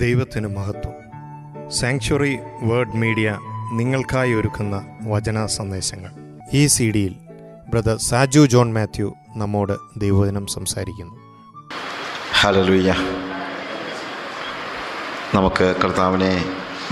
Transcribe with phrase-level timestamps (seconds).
[0.00, 0.94] ദൈവത്തിന് മഹത്വം
[1.78, 2.30] sanctuary
[2.68, 3.28] word media
[3.78, 4.76] നിങ്ങൾക്കായി ഒരുക്കുന്ന
[5.12, 6.12] വചന സന്ദേശങ്ങൾ
[6.60, 7.14] ഈ സി ഡിയിൽ
[7.72, 9.08] ബ്രദർ സാജു ജോൺ മാത്യു
[9.40, 11.14] നമ്മോട് ദൈവവചനം സംസാരിക്കുന്നു
[12.42, 12.94] ഹലലുയ്യ
[15.38, 16.32] നമുക്ക് കർത്താവിനെ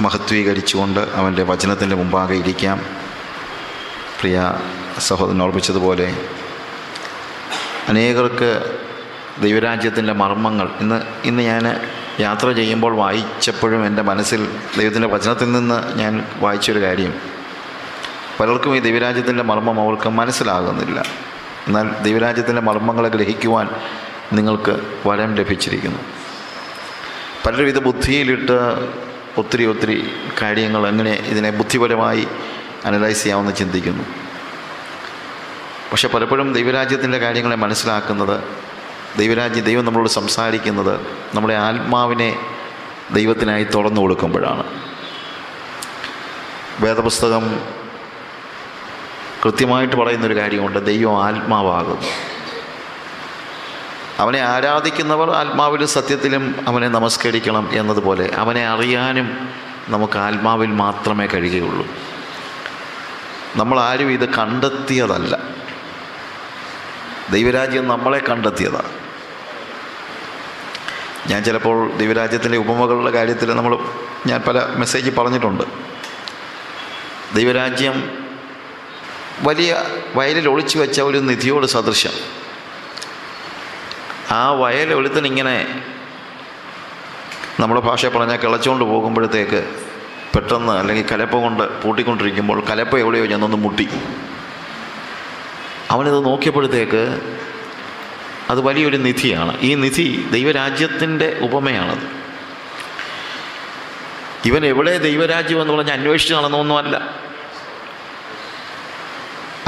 [0.06, 2.78] മഹത്വീകരിച്ചുകൊണ്ട് അവൻ്റെ വചനത്തിൻ്റെ മുമ്പാകെ ഇരിക്കാം
[4.20, 4.38] പ്രിയ
[5.08, 6.08] സഹോദരൻ ഓർപ്പിച്ചതുപോലെ
[7.92, 8.50] അനേകർക്ക്
[9.46, 10.96] ദൈവരാജ്യത്തിൻ്റെ മർമ്മങ്ങൾ ഇന്ന്
[11.28, 11.64] ഇന്ന് ഞാൻ
[12.24, 14.40] യാത്ര ചെയ്യുമ്പോൾ വായിച്ചപ്പോഴും എൻ്റെ മനസ്സിൽ
[14.78, 16.12] ദൈവത്തിൻ്റെ വചനത്തിൽ നിന്ന് ഞാൻ
[16.44, 17.12] വായിച്ചൊരു കാര്യം
[18.38, 20.98] പലർക്കും ഈ ദൈവരാജ്യത്തിൻ്റെ മർമ്മം അവർക്ക് മനസ്സിലാകുന്നില്ല
[21.68, 23.66] എന്നാൽ ദൈവരാജ്യത്തിൻ്റെ മർമ്മങ്ങളെ ഗ്രഹിക്കുവാൻ
[24.36, 24.74] നിങ്ങൾക്ക്
[25.08, 26.00] വരം ലഭിച്ചിരിക്കുന്നു
[27.44, 28.56] പലരും ഇത് ബുദ്ധിയിലിട്ട്
[29.40, 29.96] ഒത്തിരി ഒത്തിരി
[30.40, 32.24] കാര്യങ്ങൾ എങ്ങനെ ഇതിനെ ബുദ്ധിപരമായി
[32.88, 34.04] അനലൈസ് ചെയ്യാമെന്ന് ചിന്തിക്കുന്നു
[35.90, 38.36] പക്ഷെ പലപ്പോഴും ദൈവരാജ്യത്തിൻ്റെ കാര്യങ്ങളെ മനസ്സിലാക്കുന്നത്
[39.18, 40.94] ദൈവരാജ്യ ദൈവം നമ്മളോട് സംസാരിക്കുന്നത്
[41.34, 42.30] നമ്മുടെ ആത്മാവിനെ
[43.16, 44.64] ദൈവത്തിനായി തുറന്നു കൊടുക്കുമ്പോഴാണ്
[46.82, 47.44] വേദപുസ്തകം
[49.44, 52.10] കൃത്യമായിട്ട് പറയുന്നൊരു കാര്യമുണ്ട് ദൈവം ആത്മാവാകുന്നു
[54.22, 59.28] അവനെ ആരാധിക്കുന്നവർ ആത്മാവിലും സത്യത്തിലും അവനെ നമസ്കരിക്കണം എന്നതുപോലെ അവനെ അറിയാനും
[59.94, 61.86] നമുക്ക് ആത്മാവിൽ മാത്രമേ കഴിയുകയുള്ളൂ
[63.88, 65.34] ആരും ഇത് കണ്ടെത്തിയതല്ല
[67.34, 68.90] ദൈവരാജ്യം നമ്മളെ കണ്ടെത്തിയതാണ്
[71.30, 73.74] ഞാൻ ചിലപ്പോൾ ദൈവരാജ്യത്തിൻ്റെ ഉപമകളുടെ കാര്യത്തിൽ നമ്മൾ
[74.30, 75.64] ഞാൻ പല മെസ്സേജ് പറഞ്ഞിട്ടുണ്ട്
[77.36, 77.96] ദൈവരാജ്യം
[79.48, 79.70] വലിയ
[80.18, 82.16] വയലിൽ ഒളിച്ചു വെച്ച ഒരു നിധിയോട് സദൃശ്യം
[84.40, 85.54] ആ വയൽ ഒഴുത്തിനിങ്ങനെ
[87.60, 89.60] നമ്മുടെ ഭാഷ പറഞ്ഞാൽ കിളച്ചുകൊണ്ട് പോകുമ്പോഴത്തേക്ക്
[90.34, 93.86] പെട്ടെന്ന് അല്ലെങ്കിൽ കലപ്പ കൊണ്ട് പൂട്ടിക്കൊണ്ടിരിക്കുമ്പോൾ കലപ്പ എവിടെയോ ഞാനൊന്ന് മുട്ടി
[95.94, 97.02] അവനത് നോക്കിയപ്പോഴത്തേക്ക്
[98.50, 102.06] അത് വലിയൊരു നിധിയാണ് ഈ നിധി ദൈവരാജ്യത്തിൻ്റെ ഉപമയാണത്
[104.48, 106.96] ഇവൻ എവിടെ ദൈവരാജ്യം എന്ന് പറഞ്ഞ് അന്വേഷിച്ച് നടന്നൊന്നുമല്ല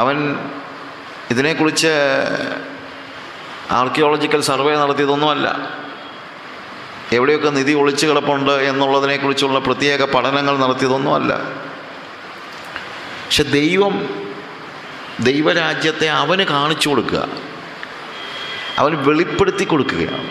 [0.02, 0.16] അവൻ
[1.33, 1.92] ഇതിനെക്കുറിച്ച്
[3.80, 5.48] ആർക്കിയോളജിക്കൽ സർവേ നടത്തിയതൊന്നുമല്ല
[7.17, 11.33] എവിടെയൊക്കെ നിധി ഒളിച്ചു കിടപ്പുണ്ട് എന്നുള്ളതിനെക്കുറിച്ചുള്ള പ്രത്യേക പഠനങ്ങൾ നടത്തിയതൊന്നുമല്ല
[13.24, 13.95] പക്ഷെ ദൈവം
[15.29, 17.23] ദൈവരാജ്യത്തെ അവന് കാണിച്ചു കൊടുക്കുക
[18.80, 20.28] അവൻ വെളിപ്പെടുത്തി കൊടുക്കുകയാണ്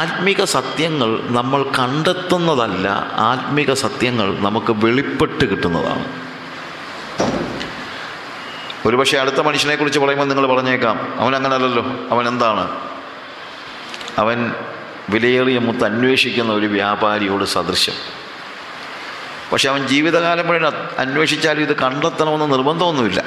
[0.00, 2.88] ആത്മീക സത്യങ്ങൾ നമ്മൾ കണ്ടെത്തുന്നതല്ല
[3.30, 6.06] ആത്മീക സത്യങ്ങൾ നമുക്ക് വെളിപ്പെട്ട് കിട്ടുന്നതാണ്
[8.88, 11.84] ഒരുപക്ഷെ അടുത്ത മനുഷ്യനെ കുറിച്ച് പറയുമ്പോൾ നിങ്ങൾ പറഞ്ഞേക്കാം അവൻ അങ്ങനല്ലല്ലോ
[12.14, 12.64] അവൻ എന്താണ്
[14.22, 14.38] അവൻ
[15.12, 17.98] വിലയേറിയ മുത്ത് അന്വേഷിക്കുന്ന ഒരു വ്യാപാരിയോട് സദൃശ്യം
[19.50, 23.22] പക്ഷെ അവൻ ജീവിതകാലം മുഴുവൻ അന്വേഷിച്ചാലും ഇത് കണ്ടെത്തണമെന്ന് നിർബന്ധമൊന്നുമില്ല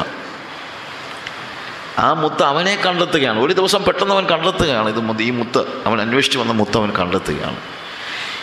[2.04, 6.40] ആ മുത്ത് അവനെ കണ്ടെത്തുകയാണ് ഒരു ദിവസം പെട്ടെന്ന് അവൻ കണ്ടെത്തുകയാണ് ഇത് മുത്ത് ഈ മുത്ത് അവൻ അന്വേഷിച്ച്
[6.42, 7.60] വന്ന മുത്ത് അവൻ കണ്ടെത്തുകയാണ്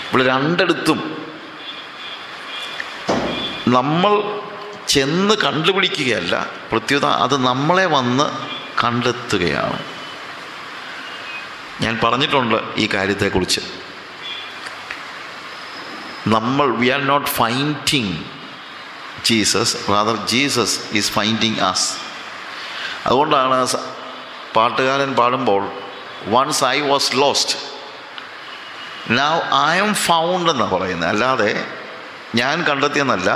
[0.09, 1.01] ഇവിടെ രണ്ടിടത്തും
[3.77, 4.13] നമ്മൾ
[4.93, 6.35] ചെന്ന് കണ്ടുപിടിക്കുകയല്ല
[6.71, 8.27] പ്രത്യുത അത് നമ്മളെ വന്ന്
[8.83, 9.79] കണ്ടെത്തുകയാണ്
[11.83, 13.63] ഞാൻ പറഞ്ഞിട്ടുണ്ട് ഈ കാര്യത്തെക്കുറിച്ച്
[16.35, 18.15] നമ്മൾ we are not finding
[19.29, 21.89] Jesus rather Jesus is finding us
[23.09, 23.59] അതുകൊണ്ടാണ്
[24.57, 25.63] പാട്ടുകാരൻ പാടുമ്പോൾ
[26.35, 27.57] once I was lost
[29.21, 29.33] now
[29.85, 31.51] I'm found എന്നാണ് പറയുന്നത് അല്ലാതെ
[32.41, 33.31] ഞാൻ കണ്ടെത്തിയെന്നല്ല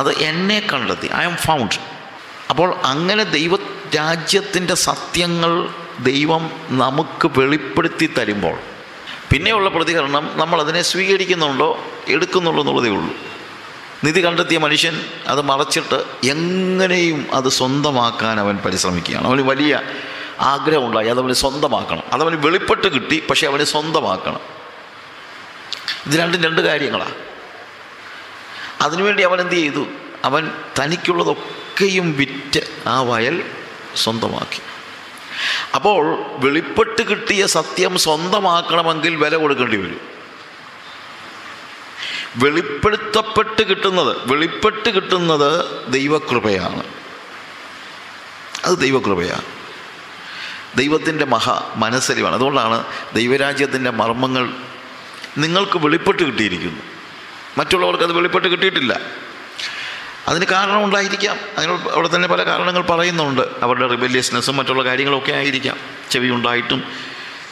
[0.00, 1.78] അത് എന്നെ കണ്ടെത്തി ഐ എം ഫൗണ്ട്
[2.50, 3.54] അപ്പോൾ അങ്ങനെ ദൈവ
[3.98, 5.52] രാജ്യത്തിൻ്റെ സത്യങ്ങൾ
[6.10, 6.42] ദൈവം
[6.82, 8.56] നമുക്ക് വെളിപ്പെടുത്തി തരുമ്പോൾ
[9.30, 11.68] പിന്നെയുള്ള പ്രതികരണം നമ്മളതിനെ സ്വീകരിക്കുന്നുണ്ടോ
[12.14, 13.12] എടുക്കുന്നുണ്ടോ എന്നുള്ളതേ ഉള്ളൂ
[14.06, 14.94] നിധി കണ്ടെത്തിയ മനുഷ്യൻ
[15.32, 15.98] അത് മറച്ചിട്ട്
[16.34, 19.74] എങ്ങനെയും അത് സ്വന്തമാക്കാൻ അവൻ പരിശ്രമിക്കുകയാണ് അവന് വലിയ
[20.52, 24.42] ആഗ്രഹമുണ്ടായി അതവന് സ്വന്തമാക്കണം അതവന് വെളിപ്പെട്ട് കിട്ടി പക്ഷേ അവനെ സ്വന്തമാക്കണം
[26.06, 27.16] ഇത് രണ്ടും രണ്ട് കാര്യങ്ങളാണ്
[28.84, 29.84] അതിനുവേണ്ടി അവൻ എന്ത് ചെയ്തു
[30.28, 30.42] അവൻ
[30.78, 32.62] തനിക്കുള്ളതൊക്കെയും വിറ്റ്
[32.94, 33.36] ആ വയൽ
[34.02, 34.62] സ്വന്തമാക്കി
[35.76, 36.02] അപ്പോൾ
[36.44, 40.00] വെളിപ്പെട്ട് കിട്ടിയ സത്യം സ്വന്തമാക്കണമെങ്കിൽ വില കൊടുക്കേണ്ടി വരും
[42.42, 45.50] വെളിപ്പെടുത്തപ്പെട്ട് കിട്ടുന്നത് വെളിപ്പെട്ട് കിട്ടുന്നത്
[45.96, 46.82] ദൈവകൃപയാണ്
[48.66, 49.48] അത് ദൈവകൃപയാണ്
[50.80, 52.78] ദൈവത്തിൻ്റെ മഹാ മനസ്സരിവാണ് അതുകൊണ്ടാണ്
[53.18, 54.44] ദൈവരാജ്യത്തിൻ്റെ മർമ്മങ്ങൾ
[55.42, 56.82] നിങ്ങൾക്ക് വെളിപ്പെട്ട് കിട്ടിയിരിക്കുന്നു
[57.58, 58.92] മറ്റുള്ളവർക്ക് അത് വെളിപ്പെട്ട് കിട്ടിയിട്ടില്ല
[60.30, 65.78] അതിന് കാരണമുണ്ടായിരിക്കാം അതിന് അവിടെ തന്നെ പല കാരണങ്ങൾ പറയുന്നുണ്ട് അവരുടെ റിബല്യസ്നെസ്സും മറ്റുള്ള കാര്യങ്ങളൊക്കെ ആയിരിക്കാം
[66.12, 66.82] ചെവി ഉണ്ടായിട്ടും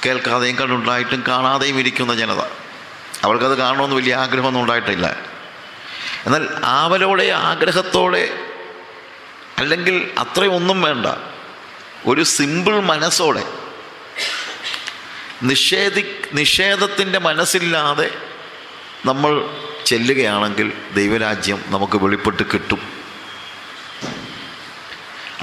[0.05, 2.43] കേൾക്കാതെയും കണ്ടുണ്ടായിട്ടും കാണാതെയും ഇരിക്കുന്ന ജനത
[3.25, 5.07] അവൾക്കത് കാണണമെന്ന് വലിയ ആഗ്രഹമൊന്നും ഉണ്ടായിട്ടില്ല
[6.27, 6.45] എന്നാൽ
[6.79, 8.25] ആവലോടെ ആഗ്രഹത്തോടെ
[9.61, 11.07] അല്ലെങ്കിൽ അത്രയൊന്നും വേണ്ട
[12.11, 13.43] ഒരു സിമ്പിൾ മനസ്സോടെ
[15.51, 16.03] നിഷേധി
[16.39, 18.09] നിഷേധത്തിൻ്റെ മനസ്സില്ലാതെ
[19.09, 19.33] നമ്മൾ
[19.89, 20.69] ചെല്ലുകയാണെങ്കിൽ
[20.99, 22.81] ദൈവരാജ്യം നമുക്ക് വെളിപ്പെട്ട് കിട്ടും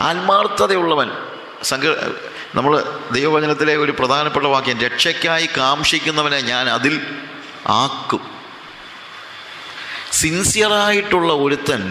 [0.08, 1.10] ആത്മാർത്ഥതയുള്ളവൻ
[1.70, 1.86] സംഘ
[2.58, 2.74] നമ്മൾ
[3.16, 6.94] ദൈവവചനത്തിലെ ഒരു പ്രധാനപ്പെട്ട വാക്യം രക്ഷയ്ക്കായി കാംക്ഷിക്കുന്നവനെ ഞാൻ അതിൽ
[7.82, 8.24] ആക്കും
[10.22, 11.82] സിൻസിയറായിട്ടുള്ള ഒരുത്തൻ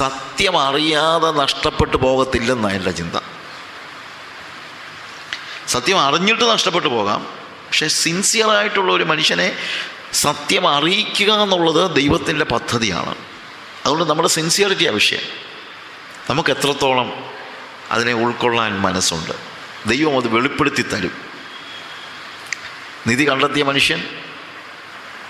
[0.00, 3.16] സത്യം അറിയാതെ നഷ്ടപ്പെട്ടു പോകത്തില്ലെന്നാണ് ചിന്ത
[5.74, 7.22] സത്യം അറിഞ്ഞിട്ട് നഷ്ടപ്പെട്ടു പോകാം
[7.66, 9.48] പക്ഷെ സിൻസിയറായിട്ടുള്ള ഒരു മനുഷ്യനെ
[10.24, 13.14] സത്യം അറിയിക്കുക എന്നുള്ളത് ദൈവത്തിൻ്റെ പദ്ധതിയാണ്
[13.84, 15.22] അതുകൊണ്ട് നമ്മുടെ സിൻസിയറിറ്റി ആവശ്യം
[16.30, 17.08] നമുക്ക് എത്രത്തോളം
[17.94, 19.34] അതിനെ ഉൾക്കൊള്ളാൻ മനസ്സുണ്ട്
[19.92, 21.14] ദൈവം അത് വെളിപ്പെടുത്തി തരും
[23.08, 24.00] നിധി കണ്ടെത്തിയ മനുഷ്യൻ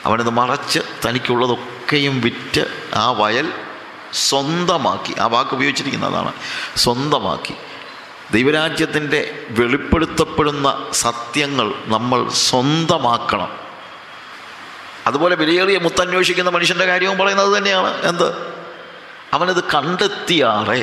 [0.07, 2.63] അവനത് മറച്ച് തനിക്കുള്ളതൊക്കെയും വിറ്റ്
[3.03, 3.47] ആ വയൽ
[4.29, 6.33] സ്വന്തമാക്കി ആ വാക്ക് ഉപയോഗിച്ചിരിക്കുന്നതാണ്
[6.85, 7.55] സ്വന്തമാക്കി
[8.35, 9.21] ദൈവരാജ്യത്തിൻ്റെ
[9.59, 10.69] വെളിപ്പെടുത്തപ്പെടുന്ന
[11.05, 13.51] സത്യങ്ങൾ നമ്മൾ സ്വന്തമാക്കണം
[15.09, 18.29] അതുപോലെ വിലയേറിയ മുത്തന്വേഷിക്കുന്ന മനുഷ്യൻ്റെ കാര്യവും പറയുന്നത് തന്നെയാണ് എന്ത്
[19.37, 20.81] അവനത് കണ്ടെത്തിയാറേ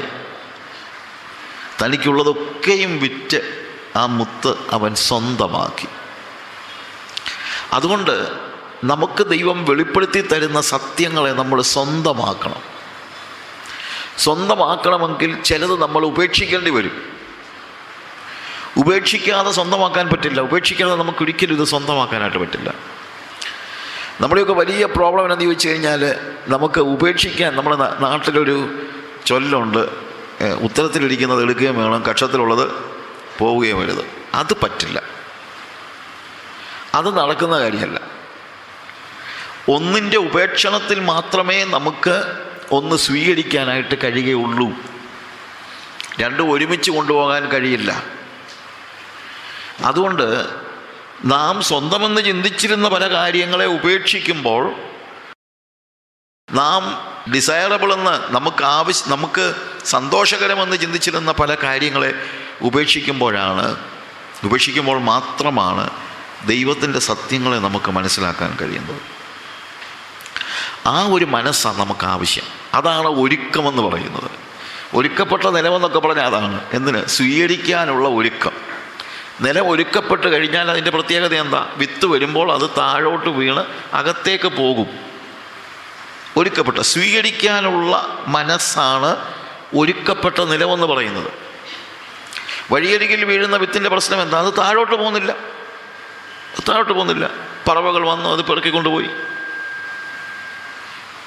[1.81, 3.39] തനിക്കുള്ളതൊക്കെയും വിറ്റ്
[3.99, 5.87] ആ മുത്ത് അവൻ സ്വന്തമാക്കി
[7.77, 8.13] അതുകൊണ്ട്
[8.91, 12.61] നമുക്ക് ദൈവം വെളിപ്പെടുത്തി തരുന്ന സത്യങ്ങളെ നമ്മൾ സ്വന്തമാക്കണം
[14.25, 16.95] സ്വന്തമാക്കണമെങ്കിൽ ചിലത് നമ്മൾ ഉപേക്ഷിക്കേണ്ടി വരും
[18.81, 22.69] ഉപേക്ഷിക്കാതെ സ്വന്തമാക്കാൻ പറ്റില്ല ഉപേക്ഷിക്കാതെ നമുക്ക് ഒരിക്കലും ഇത് സ്വന്തമാക്കാനായിട്ട് പറ്റില്ല
[24.23, 26.01] നമ്മുടെയൊക്കെ വലിയ പ്രോബ്ലം എന്താണെന്ന് ചോദിച്ചു കഴിഞ്ഞാൽ
[26.53, 28.55] നമുക്ക് ഉപേക്ഷിക്കാൻ നമ്മുടെ നാട്ടിലൊരു
[29.29, 29.81] ചൊല്ലുണ്ട്
[30.67, 32.65] ഉത്തരത്തിലിരിക്കുന്നത് എടുക്കുകയും വേണം കക്ഷത്തിലുള്ളത്
[33.39, 34.03] പോവുകയും വരുത്
[34.41, 34.97] അത് പറ്റില്ല
[36.99, 37.99] അത് നടക്കുന്ന കാര്യമല്ല
[39.75, 42.15] ഒന്നിൻ്റെ ഉപേക്ഷണത്തിൽ മാത്രമേ നമുക്ക്
[42.77, 44.67] ഒന്ന് സ്വീകരിക്കാനായിട്ട് കഴിയുകയുള്ളൂ
[46.21, 47.91] രണ്ടും ഒരുമിച്ച് കൊണ്ടുപോകാൻ കഴിയില്ല
[49.89, 50.27] അതുകൊണ്ട്
[51.33, 54.63] നാം സ്വന്തമെന്ന് ചിന്തിച്ചിരുന്ന പല കാര്യങ്ങളെ ഉപേക്ഷിക്കുമ്പോൾ
[56.59, 56.81] നാം
[57.33, 59.45] ഡിസയറബിൾ എന്ന് നമുക്ക് ആവശ്യ നമുക്ക്
[59.93, 62.11] സന്തോഷകരമെന്ന് ചിന്തിച്ചിരുന്ന പല കാര്യങ്ങളെ
[62.69, 63.67] ഉപേക്ഷിക്കുമ്പോഴാണ്
[64.47, 65.85] ഉപേക്ഷിക്കുമ്പോൾ മാത്രമാണ്
[66.51, 69.01] ദൈവത്തിൻ്റെ സത്യങ്ങളെ നമുക്ക് മനസ്സിലാക്കാൻ കഴിയുന്നത്
[70.93, 72.45] ആ ഒരു മനസ്സാണ് നമുക്ക് ആവശ്യം
[72.77, 74.29] അതാണ് ഒരുക്കമെന്ന് പറയുന്നത്
[74.99, 78.55] ഒരുക്കപ്പെട്ട നിലമെന്നൊക്കെ പറഞ്ഞാൽ അതാണ് എന്തിന് സ്വീകരിക്കാനുള്ള ഒരുക്കം
[79.45, 83.61] നിലം ഒരുക്കപ്പെട്ട് കഴിഞ്ഞാൽ അതിൻ്റെ പ്രത്യേകത എന്താ വിത്ത് വരുമ്പോൾ അത് താഴോട്ട് വീണ്
[83.99, 84.89] അകത്തേക്ക് പോകും
[86.39, 87.93] ഒരുക്കപ്പെട്ട സ്വീകരിക്കാനുള്ള
[88.37, 89.11] മനസ്സാണ്
[89.81, 91.31] ഒരുക്കപ്പെട്ട നിലമെന്ന് പറയുന്നത്
[92.73, 95.31] വഴിയരികിൽ വീഴുന്ന വിത്തിൻ്റെ പ്രശ്നം എന്താ അത് താഴോട്ട് പോകുന്നില്ല
[96.69, 97.27] താഴോട്ട് പോകുന്നില്ല
[97.67, 99.09] പറവകൾ വന്നു അത് പെറുക്കിക്കൊണ്ടുപോയി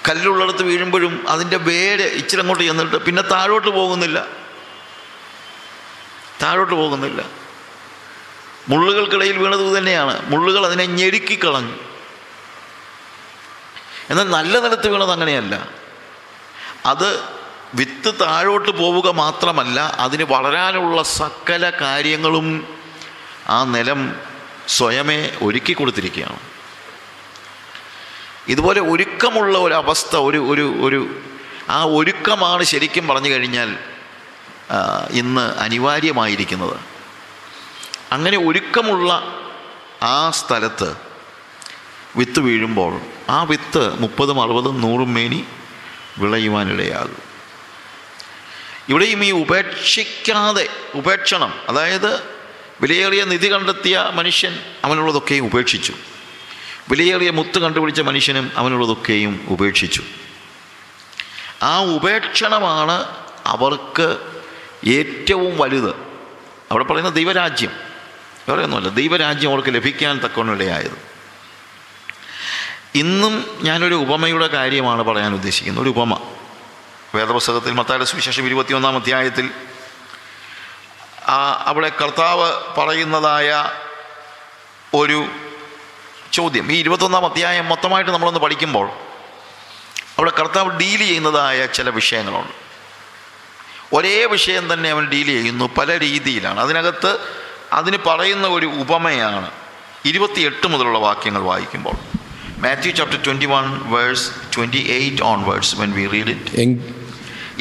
[0.06, 4.18] കല്ലുള്ളിടത്ത് വീഴുമ്പോഴും അതിൻ്റെ വേര് ഇച്ചിരി അങ്ങോട്ട് ചെന്നിട്ട് പിന്നെ താഴോട്ട് പോകുന്നില്ല
[6.42, 7.20] താഴോട്ട് പോകുന്നില്ല
[8.70, 11.78] മുള്ളുകൾക്കിടയിൽ വീണത് തന്നെയാണ് മുള്ളുകൾ അതിനെ ഞെരുക്കിക്കളഞ്ഞു
[14.10, 15.54] എന്നാൽ നല്ല നിലത്ത് വീണത് അങ്ങനെയല്ല
[16.92, 17.08] അത്
[17.78, 22.48] വിത്ത് താഴോട്ട് പോവുക മാത്രമല്ല അതിന് വളരാനുള്ള സകല കാര്യങ്ങളും
[23.56, 24.00] ആ നിലം
[24.76, 26.40] സ്വയമേ ഒരുക്കി കൊടുത്തിരിക്കുകയാണ്
[28.52, 31.00] ഇതുപോലെ ഒരുക്കമുള്ള ഒരു അവസ്ഥ ഒരു ഒരു ഒരു
[31.76, 33.70] ആ ഒരുക്കമാണ് ശരിക്കും പറഞ്ഞു കഴിഞ്ഞാൽ
[35.20, 36.76] ഇന്ന് അനിവാര്യമായിരിക്കുന്നത്
[38.14, 39.10] അങ്ങനെ ഒരുക്കമുള്ള
[40.14, 40.90] ആ സ്ഥലത്ത്
[42.18, 42.92] വിത്ത് വീഴുമ്പോൾ
[43.34, 45.40] ആ വിത്ത് മുപ്പതും അറുപതും നൂറും മേനി
[46.22, 47.20] വിളയുവാനിടയാകും
[48.90, 50.64] ഇവിടെയും ഈ ഉപേക്ഷിക്കാതെ
[51.00, 52.12] ഉപേക്ഷണം അതായത്
[52.82, 54.54] വിലയേറിയ നിധി കണ്ടെത്തിയ മനുഷ്യൻ
[54.86, 55.94] അവനുള്ളതൊക്കെയും ഉപേക്ഷിച്ചു
[56.90, 60.02] വിലയേറിയ മുത്ത് കണ്ടുപിടിച്ച മനുഷ്യനും അവനുള്ളതൊക്കെയും ഉപേക്ഷിച്ചു
[61.72, 62.96] ആ ഉപേക്ഷണമാണ്
[63.54, 64.08] അവർക്ക്
[64.96, 65.92] ഏറ്റവും വലുത്
[66.72, 67.72] അവിടെ പറയുന്ന ദൈവരാജ്യം
[68.46, 70.98] വേറെ ഒന്നുമല്ല ദൈവരാജ്യം അവർക്ക് ലഭിക്കാൻ തക്കവണ്ണിടയായത്
[73.02, 73.34] ഇന്നും
[73.66, 76.14] ഞാനൊരു ഉപമയുടെ കാര്യമാണ് പറയാൻ ഉദ്ദേശിക്കുന്നത് ഒരു ഉപമ
[77.16, 79.46] വേദപുസ്തകത്തിൽ മത്തായ സുവിശേഷം ഇരുപത്തിയൊന്നാം അധ്യായത്തിൽ
[81.70, 82.48] അവിടെ കർത്താവ്
[82.78, 83.48] പറയുന്നതായ
[85.00, 85.20] ഒരു
[86.36, 88.86] ചോദ്യം ഈ ഇരുപത്തൊന്നാം അധ്യായം മൊത്തമായിട്ട് നമ്മളൊന്ന് പഠിക്കുമ്പോൾ
[90.18, 92.54] അവിടെ കർത്താവ് ഡീൽ ചെയ്യുന്നതായ ചില വിഷയങ്ങളുണ്ട്
[93.96, 97.12] ഒരേ വിഷയം തന്നെ അവൻ ഡീൽ ചെയ്യുന്നു പല രീതിയിലാണ് അതിനകത്ത്
[97.78, 99.48] അതിന് പറയുന്ന ഒരു ഉപമയാണ്
[100.10, 101.96] ഇരുപത്തിയെട്ട് മുതലുള്ള വാക്യങ്ങൾ വായിക്കുമ്പോൾ
[102.64, 106.94] Matthew chapter twenty one verse twenty eight on verse when we read it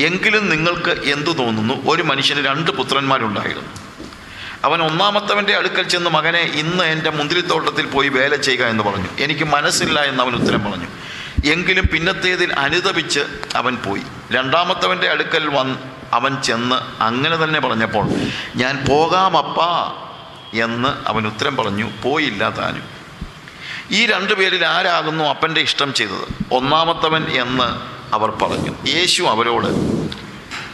[0.08, 3.74] എങ്കിലും നിങ്ങൾക്ക് എന്തു തോന്നുന്നു ഒരു മനുഷ്യന് രണ്ട് പുത്രന്മാരുണ്ടായിരുന്നു
[4.68, 10.00] അവൻ ഒന്നാമത്തവൻ്റെ അടുക്കൽ ചെന്ന് മകനെ ഇന്ന് എൻ്റെ മുന്തിരിത്തോട്ടത്തിൽ പോയി വേല ചെയ്യുക എന്ന് പറഞ്ഞു എനിക്ക് മനസ്സില്ല
[10.10, 10.88] എന്ന് അവൻ ഉത്തരം പറഞ്ഞു
[11.54, 13.22] എങ്കിലും പിന്നത്തേതിൽ അനുതപിച്ച്
[13.60, 14.04] അവൻ പോയി
[14.36, 15.78] രണ്ടാമത്തവൻ്റെ അടുക്കൽ വന്ന്
[16.18, 16.78] അവൻ ചെന്ന്
[17.08, 18.06] അങ്ങനെ തന്നെ പറഞ്ഞപ്പോൾ
[18.62, 19.72] ഞാൻ പോകാമപ്പാ
[20.66, 22.88] എന്ന് അവൻ ഉത്തരം പറഞ്ഞു പോയില്ല താനും
[23.98, 26.26] ഈ രണ്ടു പേരിൽ ആരാകുന്നു അപ്പൻ്റെ ഇഷ്ടം ചെയ്തത്
[26.58, 27.70] ഒന്നാമത്തവൻ എന്ന്
[28.18, 29.70] അവർ പറഞ്ഞു യേശു അവരോട്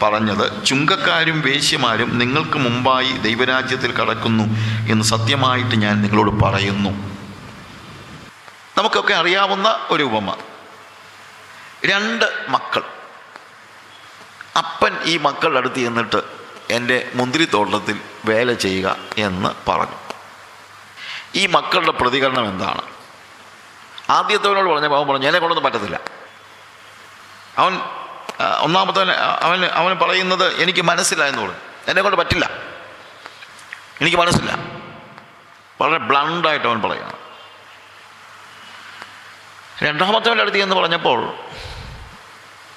[0.04, 4.46] പറഞ്ഞത് ചുങ്കക്കാരും വേശ്യമാരും നിങ്ങൾക്ക് മുമ്പായി ദൈവരാജ്യത്തിൽ കടക്കുന്നു
[4.94, 6.92] എന്ന് സത്യമായിട്ട് ഞാൻ നിങ്ങളോട് പറയുന്നു
[8.78, 10.30] നമുക്കൊക്കെ അറിയാവുന്ന ഒരു ഉപമ
[11.92, 12.26] രണ്ട്
[12.56, 12.84] മക്കൾ
[14.62, 16.20] അപ്പൻ ഈ മക്കളുടെ അടുത്ത് ചെന്നിട്ട്
[16.76, 17.98] എൻ്റെ മുന്തിരിത്തോട്ടത്തിൽ
[18.30, 18.88] വേല ചെയ്യുക
[19.28, 19.98] എന്ന് പറഞ്ഞു
[21.42, 22.84] ഈ മക്കളുടെ പ്രതികരണം എന്താണ്
[24.18, 25.98] ആദ്യത്തവനോട് പറഞ്ഞ പാവം പറഞ്ഞു എന്നെ കൊണ്ടൊന്നും പറ്റത്തില്ല
[27.62, 27.74] അവൻ
[28.66, 29.10] ഒന്നാമത്തവൻ
[29.46, 32.46] അവൻ അവൻ പറയുന്നത് എനിക്ക് മനസ്സില്ല എന്ന് പറഞ്ഞു എന്നെ കൊണ്ട് പറ്റില്ല
[34.02, 34.52] എനിക്ക് മനസ്സില്ല
[35.80, 37.16] വളരെ ബ്ലണ്ടായിട്ട് അവൻ പറയണം
[39.86, 41.20] രണ്ടാമത്തവൻ്റെ അടുത്ത് എന്ന് പറഞ്ഞപ്പോൾ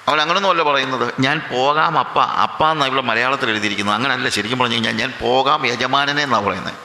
[0.09, 4.97] അവൻ അല്ല പറയുന്നത് ഞാൻ പോകാം അപ്പ അപ്പ എന്നാണ് ഇവിടെ മലയാളത്തിൽ എഴുതിയിരിക്കുന്നത് അങ്ങനല്ല ശരിക്കും പറഞ്ഞു കഴിഞ്ഞാൽ
[5.03, 6.77] ഞാൻ പോകാം യജമാനനെ എന്നാണ് പറയുന്നത്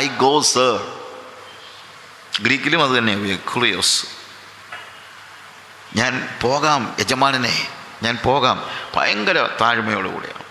[0.00, 0.74] ഐ ഗോ സർ
[2.46, 3.14] ഗ്രീക്കിലും അത് തന്നെ
[3.52, 3.96] ക്രിയോസ്
[6.00, 6.12] ഞാൻ
[6.44, 7.54] പോകാം യജമാനനെ
[8.04, 8.58] ഞാൻ പോകാം
[8.94, 10.44] ഭയങ്കര താഴ്മയോടുകൂടിയാണ്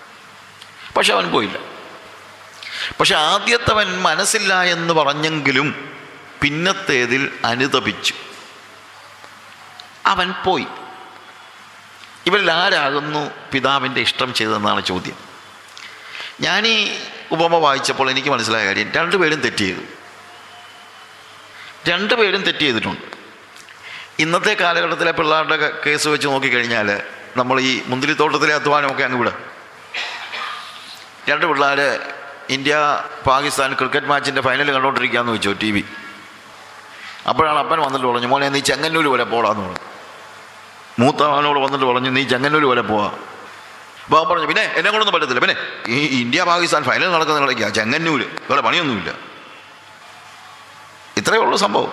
[0.96, 1.58] പക്ഷെ അവൻ പോയില്ല
[2.98, 5.67] പക്ഷെ ആദ്യത്തവൻ മനസ്സില്ല എന്ന് പറഞ്ഞെങ്കിലും
[6.41, 8.15] പിന്നത്തേതിൽ അനുതപിച്ചു
[10.12, 10.67] അവൻ പോയി
[12.29, 13.22] ഇവരിൽ ആരാകുന്നു
[13.53, 15.17] പിതാവിൻ്റെ ഇഷ്ടം ചെയ്തതെന്നാണ് ചോദ്യം
[16.46, 16.77] ഞാൻ ഈ
[17.36, 19.84] ഉപമ വായിച്ചപ്പോൾ എനിക്ക് മനസ്സിലായ കാര്യം രണ്ടുപേരും തെറ്റ് ചെയ്തു
[21.89, 23.05] രണ്ടുപേരും തെറ്റ് ചെയ്തിട്ടുണ്ട്
[24.24, 26.89] ഇന്നത്തെ കാലഘട്ടത്തിലെ പിള്ളേരുടെ കേസ് വെച്ച് നോക്കിക്കഴിഞ്ഞാൽ
[27.39, 29.38] നമ്മൾ ഈ മുന്തിരിത്തോട്ടത്തിലെ അധ്വാനമൊക്കെ അങ്ങ് വിടും
[31.29, 31.79] രണ്ട് പിള്ളേർ
[32.55, 32.75] ഇന്ത്യ
[33.29, 35.83] പാകിസ്ഥാൻ ക്രിക്കറ്റ് മാച്ചിൻ്റെ ഫൈനൽ കണ്ടുകൊണ്ടിരിക്കുകയെന്ന് വെച്ചു ടി വി
[37.31, 39.81] അപ്പോഴാണ് അപ്പൻ വന്നിട്ട് പറഞ്ഞു മോനെ നീ ചെങ്ങന്നൂർ വരെ പോടാന്ന് പറഞ്ഞു
[41.01, 43.09] മൂത്തവനോട് വന്നിട്ട് പറഞ്ഞു നീ ചെങ്ങന്നൂർ വരെ പോവാ
[44.05, 45.57] അപ്പോൾ പറഞ്ഞു പിന്നെ എന്നെ കൊണ്ടൊന്നും പറ്റത്തില്ല പിന്നെ
[45.97, 49.11] ഈ ഇന്ത്യ പാകിസ്ഥാൻ ഫൈനൽ നടക്കുന്ന കളിക്കുക ചെങ്ങന്നൂർ വേറെ പണിയൊന്നുമില്ല
[51.19, 51.89] ഇത്രയേ ഉള്ളൂ സംഭവം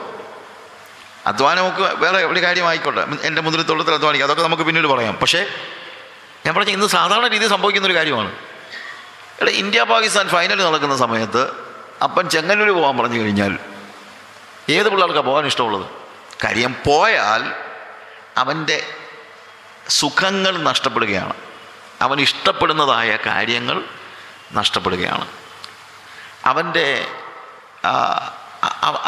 [1.31, 5.41] അധ്വാനം നമുക്ക് വേറെ ഒരു കാര്യമായിക്കോട്ടെ എൻ്റെ മുതലത്തോളത്തിൽ അധ്വാനിക്കാം അതൊക്കെ നമുക്ക് പിന്നീട് പറയാം പക്ഷേ
[6.45, 8.31] ഞാൻ പറഞ്ഞ ഇന്ന് സാധാരണ രീതിയിൽ സംഭവിക്കുന്ന ഒരു കാര്യമാണ്
[9.39, 11.43] ഇവിടെ ഇന്ത്യ പാകിസ്ഥാൻ ഫൈനൽ നടക്കുന്ന സമയത്ത്
[12.07, 13.53] അപ്പൻ ചെങ്ങന്നൂർ പോകാൻ പറഞ്ഞു കഴിഞ്ഞാൽ
[14.77, 15.87] ഏത് പിള്ളേർക്കാണ് പോകാൻ ഇഷ്ടമുള്ളത്
[16.45, 17.45] കാര്യം പോയാൽ
[18.43, 18.79] അവൻ്റെ
[20.01, 21.37] സുഖങ്ങൾ നഷ്ടപ്പെടുകയാണ്
[22.07, 23.77] അവൻ ഇഷ്ടപ്പെടുന്നതായ കാര്യങ്ങൾ
[24.59, 25.25] നഷ്ടപ്പെടുകയാണ്
[26.51, 26.89] അവൻ്റെ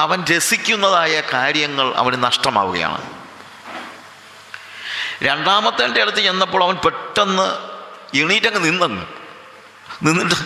[0.05, 3.01] അവൻ രസിക്കുന്നതായ കാര്യങ്ങൾ അവന് നഷ്ടമാവുകയാണ്
[5.29, 7.47] രണ്ടാമത്തെ അടുത്ത് ചെന്നപ്പോൾ അവൻ പെട്ടെന്ന്
[8.21, 9.05] എണീറ്റങ്ങ് നിന്നങ്ങ്
[10.07, 10.39] നിന്നിട്ട്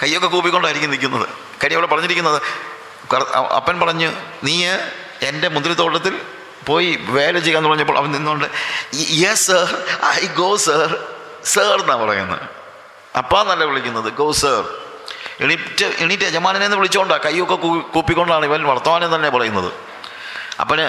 [0.00, 1.26] കൈയൊക്കെ കൂപ്പിക്കൊണ്ടായിരിക്കും നിൽക്കുന്നത്
[1.60, 2.38] കരി അവിടെ പറഞ്ഞിരിക്കുന്നത്
[3.58, 4.08] അപ്പൻ പറഞ്ഞ്
[4.46, 4.56] നീ
[5.28, 6.14] എൻ്റെ മുന്തിരിത്തോട്ടത്തിൽ
[6.68, 8.46] പോയി വേല ചെയ്യാന്ന് പറഞ്ഞപ്പോൾ അവൻ നിന്നുകൊണ്ട്
[9.22, 9.70] yes sir
[10.16, 10.82] I go sir
[11.54, 12.44] sir എന്നാണ് പറയുന്നത്
[13.20, 14.60] അപ്പാന്നല്ല വിളിക്കുന്നത് ഗോ സർ
[15.44, 17.56] എണീറ്റ് എണീറ്റ് യജമാനെ എന്ന് വിളിച്ചുകൊണ്ടാണ് കൈയൊക്കെ
[17.94, 19.68] കൂപ്പിക്കൊണ്ടാണ് ഇവൻ വർത്തമാനം തന്നെ പറയുന്നത്
[20.62, 20.86] അപ്പന്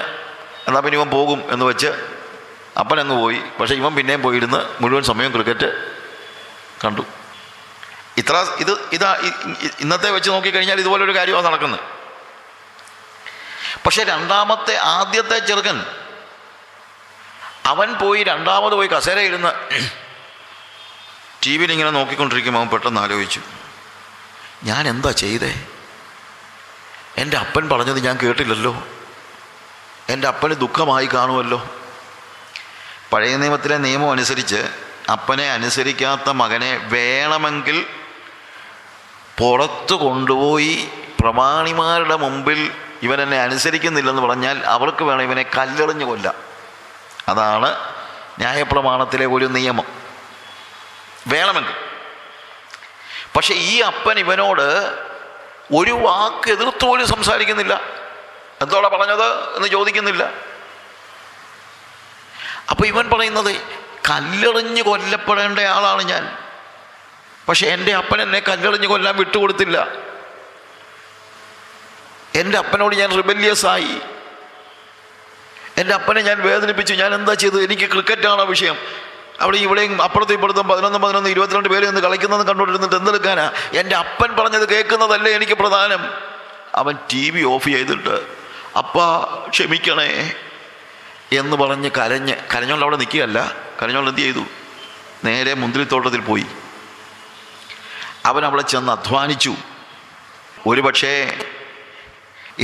[0.67, 1.89] എന്നാൽ പിന്നെ ഇവൻ പോകും എന്ന് വെച്ച്
[2.81, 5.69] അപ്പൻ അങ്ങ് പോയി പക്ഷേ ഇവൻ പിന്നെയും പോയിരുന്ന് മുഴുവൻ സമയം ക്രിക്കറ്റ്
[6.83, 7.03] കണ്ടു
[8.21, 9.09] ഇത്ര ഇത് ഇതാ
[9.83, 11.83] ഇന്നത്തെ വെച്ച് നോക്കിക്കഴിഞ്ഞാൽ ഇതുപോലൊരു കാര്യമാണ് നടക്കുന്നത്
[13.85, 15.77] പക്ഷേ രണ്ടാമത്തെ ആദ്യത്തെ ചെറുക്കൻ
[17.71, 19.51] അവൻ പോയി രണ്ടാമത് പോയി കസേരയിരുന്ന്
[21.43, 23.41] ടി വിയിൽ ഇങ്ങനെ നോക്കിക്കൊണ്ടിരിക്കുമ്പോൾ അവൻ പെട്ടെന്ന് ആലോചിച്ചു
[24.67, 25.51] ഞാൻ എന്താ ചെയ്തേ
[27.21, 28.73] എൻ്റെ അപ്പൻ പറഞ്ഞത് ഞാൻ കേട്ടില്ലല്ലോ
[30.13, 31.59] എൻ്റെ അപ്പന് ദുഃഖമായി കാണുമല്ലോ
[33.11, 34.59] പഴയ നിയമത്തിലെ നിയമം അനുസരിച്ച്
[35.15, 37.77] അപ്പനെ അനുസരിക്കാത്ത മകനെ വേണമെങ്കിൽ
[39.39, 40.75] പുറത്തു കൊണ്ടുപോയി
[41.19, 42.59] പ്രമാണിമാരുടെ മുമ്പിൽ
[43.05, 46.37] ഇവനെന്നെ അനുസരിക്കുന്നില്ലെന്ന് പറഞ്ഞാൽ അവർക്ക് വേണം ഇവനെ കല്ലെറിഞ്ഞു കൊല്ലാം
[47.33, 47.69] അതാണ്
[48.41, 49.87] ന്യായപ്രമാണത്തിലെ ഒരു നിയമം
[51.33, 51.75] വേണമെങ്കിൽ
[53.35, 54.67] പക്ഷെ ഈ അപ്പൻ ഇവനോട്
[55.79, 57.73] ഒരു വാക്ക് എതിർത്ത് പോലും സംസാരിക്കുന്നില്ല
[58.63, 60.23] എന്തോടാ പറഞ്ഞത് എന്ന് ചോദിക്കുന്നില്ല
[62.71, 63.51] അപ്പോൾ ഇവൻ പറയുന്നത്
[64.09, 66.23] കല്ലെറിഞ്ഞ് കൊല്ലപ്പെടേണ്ട ആളാണ് ഞാൻ
[67.47, 69.77] പക്ഷെ എൻ്റെ അപ്പൻ എന്നെ കല്ലെറിഞ്ഞ് കൊല്ലാൻ വിട്ടുകൊടുത്തില്ല
[72.39, 73.93] എൻ്റെ അപ്പനോട് ഞാൻ റിബല്യസ് ആയി
[75.81, 78.77] എൻ്റെ അപ്പനെ ഞാൻ വേദനിപ്പിച്ചു ഞാൻ എന്താ ചെയ്തത് എനിക്ക് ക്രിക്കറ്റാണ് വിഷയം
[79.43, 83.45] അവിടെ ഇവിടെയും അപ്പുറത്തും ഇപ്പുറത്തും പതിനൊന്ന് പതിനൊന്ന് ഇരുപത്തിരണ്ട് പേര് നിന്ന് കളിക്കുന്നതെന്ന് കണ്ടുകൊണ്ടിരുന്നിട്ട് എന്തെടുക്കാനാ
[83.79, 86.01] എൻ്റെ അപ്പൻ പറഞ്ഞത് കേൾക്കുന്നതല്ലേ എനിക്ക് പ്രധാനം
[86.81, 88.15] അവൻ ടി വി ഓഫ് ചെയ്തിട്ട്
[88.81, 88.97] അപ്പ
[89.53, 90.09] ക്ഷമിക്കണേ
[91.39, 93.39] എന്ന് പറഞ്ഞ് കരഞ്ഞ് കരഞ്ഞോണ്ട് അവിടെ നിൽക്കുകയല്ല
[93.79, 94.43] കരഞ്ഞോണ്ട് എന്ത് ചെയ്തു
[95.27, 96.45] നേരെ മുന്തിരിത്തോട്ടത്തിൽ പോയി
[98.29, 99.53] അവൻ അവിടെ ചെന്ന് അധ്വാനിച്ചു
[100.69, 101.13] ഒരു പക്ഷേ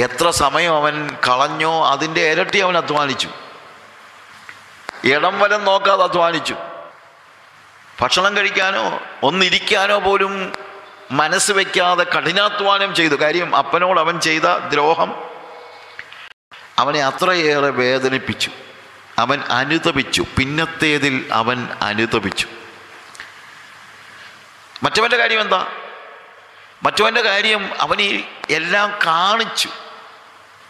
[0.05, 0.95] എത്ര സമയം അവൻ
[1.27, 3.29] കളഞ്ഞോ അതിൻ്റെ ഇരട്ടി അവൻ അധ്വാനിച്ചു
[5.13, 6.55] ഇടം വരം നോക്കാതെ അധ്വാനിച്ചു
[7.99, 8.85] ഭക്ഷണം കഴിക്കാനോ
[9.27, 10.33] ഒന്നിരിക്കാനോ പോലും
[11.19, 15.11] മനസ്സ് വയ്ക്കാതെ കഠിനാധ്വാനം ചെയ്തു കാര്യം അപ്പനോട് അവൻ ചെയ്ത ദ്രോഹം
[16.81, 18.51] അവനെ അത്രയേറെ വേദനിപ്പിച്ചു
[19.23, 21.59] അവൻ അനുതപിച്ചു പിന്നത്തേതിൽ അവൻ
[21.89, 22.47] അനുതപിച്ചു
[24.85, 25.61] മറ്റവൻ്റെ കാര്യം എന്താ
[26.85, 28.07] മറ്റവൻ്റെ കാര്യം അവനീ
[28.59, 29.69] എല്ലാം കാണിച്ചു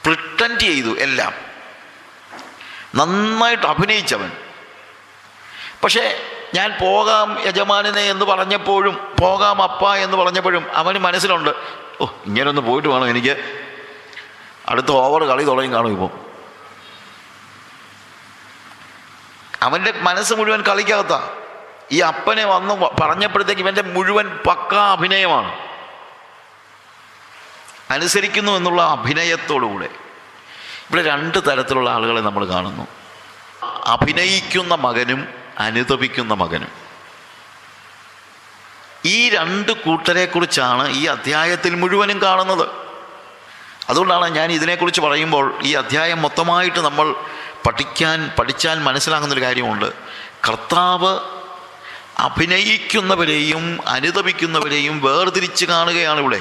[0.04, 1.34] പ്രിട്ടൻറ്റ് ചെയ്തു എല്ലാം
[3.00, 4.32] നന്നായിട്ട് അഭിനയിച്ചവൻ
[5.84, 6.04] പക്ഷേ
[6.58, 11.52] ഞാൻ പോകാം യജമാനെ എന്ന് പറഞ്ഞപ്പോഴും പോകാം അപ്പ എന്ന് പറഞ്ഞപ്പോഴും അവന് മനസ്സിലുണ്ട്
[12.02, 13.34] ഓ ഇങ്ങനൊന്ന് പോയിട്ട് വേണം എനിക്ക്
[14.72, 16.14] അടുത്ത ഓവർ കളി തുടങ്ങി കാണും ഇപ്പം
[19.68, 21.14] അവൻ്റെ മനസ്സ് മുഴുവൻ കളിക്കാത്ത
[21.96, 25.52] ഈ അപ്പനെ വന്ന് പറഞ്ഞപ്പോഴത്തേക്ക് ഇവൻ്റെ മുഴുവൻ പക്കാ അഭിനയമാണ്
[27.96, 29.90] അനുസരിക്കുന്നു എന്നുള്ള അഭിനയത്തോടുകൂടെ
[30.90, 32.86] ഇവിടെ രണ്ട് തരത്തിലുള്ള ആളുകളെ നമ്മൾ കാണുന്നു
[33.94, 35.22] അഭിനയിക്കുന്ന മകനും
[35.66, 36.72] അനുതപിക്കുന്ന മകനും
[39.16, 42.66] ഈ രണ്ട് കൂട്ടരെക്കുറിച്ചാണ് ഈ അധ്യായത്തിൽ മുഴുവനും കാണുന്നത്
[43.92, 47.08] അതുകൊണ്ടാണ് ഞാൻ ഇതിനെക്കുറിച്ച് പറയുമ്പോൾ ഈ അധ്യായം മൊത്തമായിട്ട് നമ്മൾ
[47.66, 49.88] പഠിക്കാൻ പഠിച്ചാൽ മനസ്സിലാകുന്നൊരു കാര്യമുണ്ട്
[50.48, 51.14] കർത്താവ്
[52.28, 53.64] അഭിനയിക്കുന്നവരെയും
[53.96, 56.40] അനുതപിക്കുന്നവരെയും വേർതിരിച്ച് കാണുകയാണ് ഇവിടെ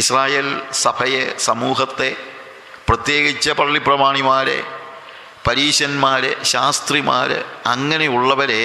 [0.00, 0.48] ഇസ്രായേൽ
[0.84, 2.10] സഭയെ സമൂഹത്തെ
[2.88, 4.58] പ്രത്യേകിച്ച് പള്ളിപ്രമാണിമാരെ
[5.46, 7.30] പരീശന്മാരെ ശാസ്ത്രിമാർ
[7.74, 8.62] അങ്ങനെയുള്ളവരെ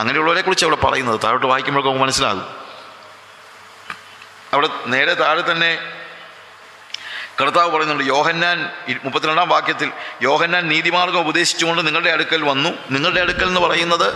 [0.00, 2.46] അങ്ങനെയുള്ളവരെ കുറിച്ച് അവിടെ പറയുന്നത് താഴോട്ട് വായിക്കുമ്പോഴൊക്കെ നമുക്ക് മനസ്സിലാകും
[4.54, 5.70] അവിടെ നേരെ താഴെ തന്നെ
[7.38, 8.58] കർത്താവ് പറയുന്നുണ്ട് യോഹന്നാൻ
[9.06, 9.88] മുപ്പത്തിരണ്ടാം വാക്യത്തിൽ
[10.26, 14.08] യോഹന്നാൻ നീതിമാർഗം ഉപദേശിച്ചുകൊണ്ട് നിങ്ങളുടെ അടുക്കൽ വന്നു നിങ്ങളുടെ അടുക്കൽ എന്ന് പറയുന്നത്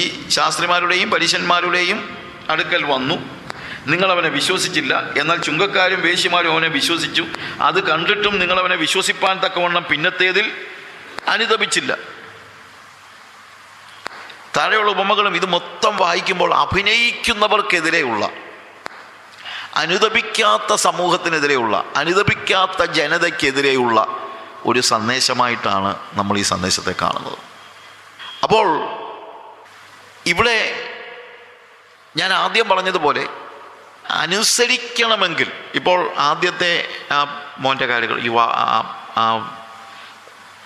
[0.00, 0.02] ഈ
[0.36, 2.00] ശാസ്ത്രിമാരുടെയും പരീശന്മാരുടെയും
[2.54, 3.16] അടുക്കൽ വന്നു
[3.92, 7.24] നിങ്ങളവനെ വിശ്വസിച്ചില്ല എന്നാൽ ചുങ്കക്കാരും വേശ്യമാരും അവനെ വിശ്വസിച്ചു
[7.68, 10.46] അത് കണ്ടിട്ടും നിങ്ങളവനെ വിശ്വസിപ്പാൻ തക്കവണ്ണം പിന്നത്തേതിൽ
[11.34, 11.92] അനുതപിച്ചില്ല
[14.56, 18.24] താഴെയുള്ള ഉപമകളും ഇത് മൊത്തം വായിക്കുമ്പോൾ അഭിനയിക്കുന്നവർക്കെതിരെയുള്ള
[19.82, 23.98] അനുതപിക്കാത്ത സമൂഹത്തിനെതിരെയുള്ള അനുതപിക്കാത്ത ജനതയ്ക്കെതിരെയുള്ള
[24.70, 27.40] ഒരു സന്ദേശമായിട്ടാണ് നമ്മൾ ഈ സന്ദേശത്തെ കാണുന്നത്
[28.46, 28.68] അപ്പോൾ
[30.32, 30.58] ഇവിടെ
[32.20, 33.22] ഞാൻ ആദ്യം പറഞ്ഞതുപോലെ
[34.22, 36.72] അനുസരിക്കണമെങ്കിൽ ഇപ്പോൾ ആദ്യത്തെ
[37.16, 37.18] ആ
[37.64, 38.44] മോൻ്റെ കാര്യങ്ങൾ യുവാ
[39.22, 39.24] ആ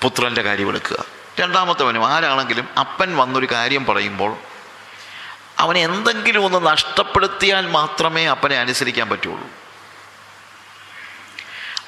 [0.03, 0.98] പുത്രൻ്റെ കാര്യം എടുക്കുക
[1.40, 4.33] രണ്ടാമത്തവനും ആരാണെങ്കിലും അപ്പൻ വന്നൊരു കാര്യം പറയുമ്പോൾ
[5.62, 9.48] അവനെ എന്തെങ്കിലും ഒന്ന് നഷ്ടപ്പെടുത്തിയാൽ മാത്രമേ അപ്പനെ അനുസരിക്കാൻ പറ്റുള്ളൂ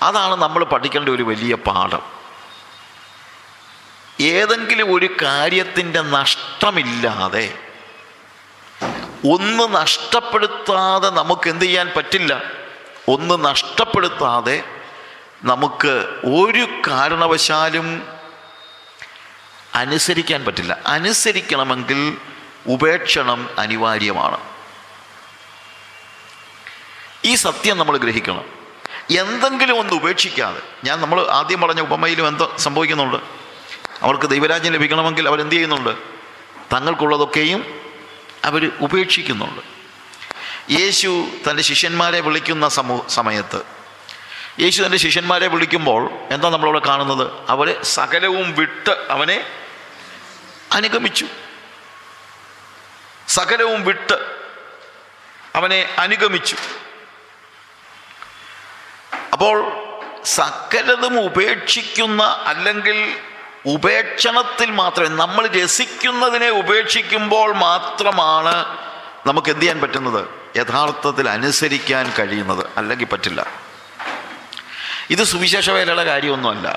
[0.09, 2.05] അതാണ് നമ്മൾ പഠിക്കേണ്ട ഒരു വലിയ പാഠം
[4.37, 7.47] ഏതെങ്കിലും ഒരു കാര്യത്തിൻ്റെ നഷ്ടമില്ലാതെ
[9.35, 12.33] ഒന്ന് നഷ്ടപ്പെടുത്താതെ നമുക്ക് എന്ത് ചെയ്യാൻ പറ്റില്ല
[13.15, 14.57] ഒന്ന് നഷ്ടപ്പെടുത്താതെ
[15.51, 15.93] നമുക്ക്
[16.43, 17.87] ഒരു കാരണവശാലും
[19.83, 22.01] അനുസരിക്കാൻ പറ്റില്ല അനുസരിക്കണമെങ്കിൽ
[22.75, 24.39] ഉപേക്ഷണം അനിവാര്യമാണ്
[27.31, 28.47] ഈ സത്യം നമ്മൾ ഗ്രഹിക്കണം
[29.23, 33.19] എന്തെങ്കിലും ഒന്ന് ഉപേക്ഷിക്കാതെ ഞാൻ നമ്മൾ ആദ്യം പറഞ്ഞ ഉപമയിലും എന്തോ സംഭവിക്കുന്നുണ്ട്
[34.05, 35.93] അവർക്ക് ദൈവരാജ്യം ലഭിക്കണമെങ്കിൽ അവരെന്ത് ചെയ്യുന്നുണ്ട്
[36.73, 37.61] തങ്ങൾക്കുള്ളതൊക്കെയും
[38.49, 39.63] അവർ ഉപേക്ഷിക്കുന്നുണ്ട്
[40.79, 41.11] യേശു
[41.45, 43.61] തൻ്റെ ശിഷ്യന്മാരെ വിളിക്കുന്ന സമൂ സമയത്ത്
[44.63, 46.03] യേശു തൻ്റെ ശിഷ്യന്മാരെ വിളിക്കുമ്പോൾ
[46.35, 49.39] എന്താ നമ്മളവിടെ കാണുന്നത് അവർ സകലവും വിട്ട് അവനെ
[50.79, 51.27] അനുഗമിച്ചു
[53.37, 54.17] സകലവും വിട്ട്
[55.59, 56.57] അവനെ അനുഗമിച്ചു
[59.35, 59.57] അപ്പോൾ
[60.39, 62.99] സകലതും ഉപേക്ഷിക്കുന്ന അല്ലെങ്കിൽ
[63.75, 68.55] ഉപേക്ഷണത്തിൽ മാത്രമേ നമ്മൾ രസിക്കുന്നതിനെ ഉപേക്ഷിക്കുമ്പോൾ മാത്രമാണ്
[69.29, 70.23] നമുക്ക് എന്ത് ചെയ്യാൻ പറ്റുന്നത്
[70.61, 73.41] യഥാർത്ഥത്തിൽ അനുസരിക്കാൻ കഴിയുന്നത് അല്ലെങ്കിൽ പറ്റില്ല
[75.15, 76.69] ഇത് സുവിശേഷ വേലയുടെ കാര്യമൊന്നുമല്ല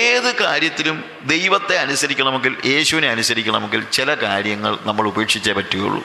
[0.00, 0.98] ഏത് കാര്യത്തിലും
[1.32, 6.02] ദൈവത്തെ അനുസരിക്കണമെങ്കിൽ യേശുവിനെ അനുസരിക്കണമെങ്കിൽ ചില കാര്യങ്ങൾ നമ്മൾ ഉപേക്ഷിച്ചേ പറ്റുകയുള്ളൂ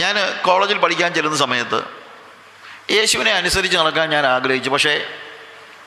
[0.00, 1.78] ഞാൻ കോളേജിൽ പഠിക്കാൻ ചെല്ലുന്ന സമയത്ത്
[2.94, 4.94] യേശുവിനെ അനുസരിച്ച് നടക്കാൻ ഞാൻ ആഗ്രഹിച്ചു പക്ഷേ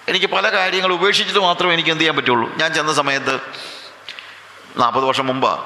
[0.09, 3.35] എനിക്ക് പല കാര്യങ്ങൾ ഉപേക്ഷിച്ചിട്ട് മാത്രമേ എനിക്ക് എന്ത് ചെയ്യാൻ പറ്റുള്ളൂ ഞാൻ ചെന്ന സമയത്ത്
[4.81, 5.63] നാൽപ്പത് വർഷം മുമ്പാണ്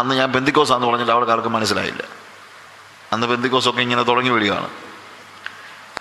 [0.00, 2.02] അന്ന് ഞാൻ ബന്ധിക്കോസാന്ന് പറഞ്ഞിട്ട് അവർക്കാർക്കും മനസ്സിലായില്ല
[3.14, 4.68] അന്ന് ബെന്തിക്കോസൊക്കെ ഇങ്ങനെ തുടങ്ങി വിടുകയാണ്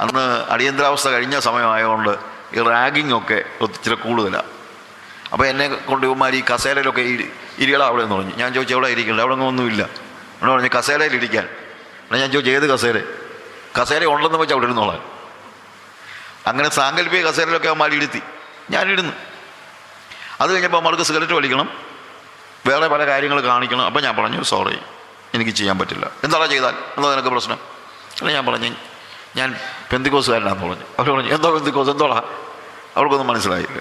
[0.04, 2.12] അന്ന് അടിയന്തരാവസ്ഥ കഴിഞ്ഞ സമയമായതുകൊണ്ട്
[2.58, 4.50] ഈ റാഗിങ് ഒക്കെ ഒത്തിരി കൂടുതലാണ്
[5.34, 7.04] അപ്പോൾ എന്നെ കൊണ്ട് ഇവന്മാർ ഈ കസേരയിലൊക്കെ
[7.64, 9.82] ഇരികളാണ് അവിടെ എന്ന് പറഞ്ഞു ഞാൻ ചോദിച്ചു എവിടെ ഇരിക്കണ്ട അവിടെ ഒന്നുമില്ല
[10.40, 11.48] അവിടെ പറഞ്ഞു കസേരയിൽ ഇരിക്കാൻ
[12.24, 12.98] ഞാൻ ചോദിച്ചു ഏത് കസേര
[13.78, 15.00] കസേര ഉണ്ടെന്ന് വെച്ചാൽ അവിടെ ഇരുന്നോളാൻ
[16.50, 18.22] അങ്ങനെ സാങ്കല്പിക കസേരയിലൊക്കെ അവന്മാർ ഇരുത്തി
[18.74, 19.14] ഞാനിരുന്നു
[20.44, 21.68] അത് കഴിഞ്ഞപ്പോൾ അവന്മാർക്ക് സിഗരറ്റ് വലിക്കണം
[22.68, 24.76] വേറെ പല കാര്യങ്ങൾ കാണിക്കണം അപ്പോൾ ഞാൻ പറഞ്ഞു സോറി
[25.38, 27.60] എനിക്ക് ചെയ്യാൻ പറ്റില്ല എന്താണോ ചെയ്താൽ എന്താ നിനക്ക് പ്രശ്നം
[28.22, 28.70] അല്ല ഞാൻ പറഞ്ഞു
[29.40, 29.50] ഞാൻ
[29.92, 32.20] പെന്തിക്കോസുകാരനാണെന്ന് പറഞ്ഞു അവർ പറഞ്ഞു എന്തോ പെന്തിക്കോസ് എന്തോളാ
[32.98, 33.80] അവർക്കൊന്നും മനസ്സിലായില്ല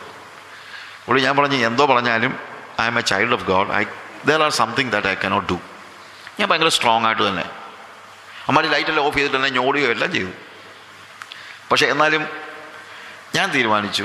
[1.07, 2.33] ഇവിടെ ഞാൻ പറഞ്ഞു എന്തോ പറഞ്ഞാലും
[2.83, 3.83] I am a child of God I
[4.29, 5.59] there are something that I cannot do
[6.39, 7.47] ഞാൻ ഭയങ്കര സ്ട്രോങ് ആയിട്ട് തന്നെ
[8.51, 10.31] അമ്മാർ ലൈറ്റെല്ലാം ഓഫ് ചെയ്തിട്ട് തന്നെ ഞോടുകയോ എല്ലാം ചെയ്തു
[11.71, 12.23] പക്ഷേ എന്നാലും
[13.37, 14.05] ഞാൻ തീരുമാനിച്ചു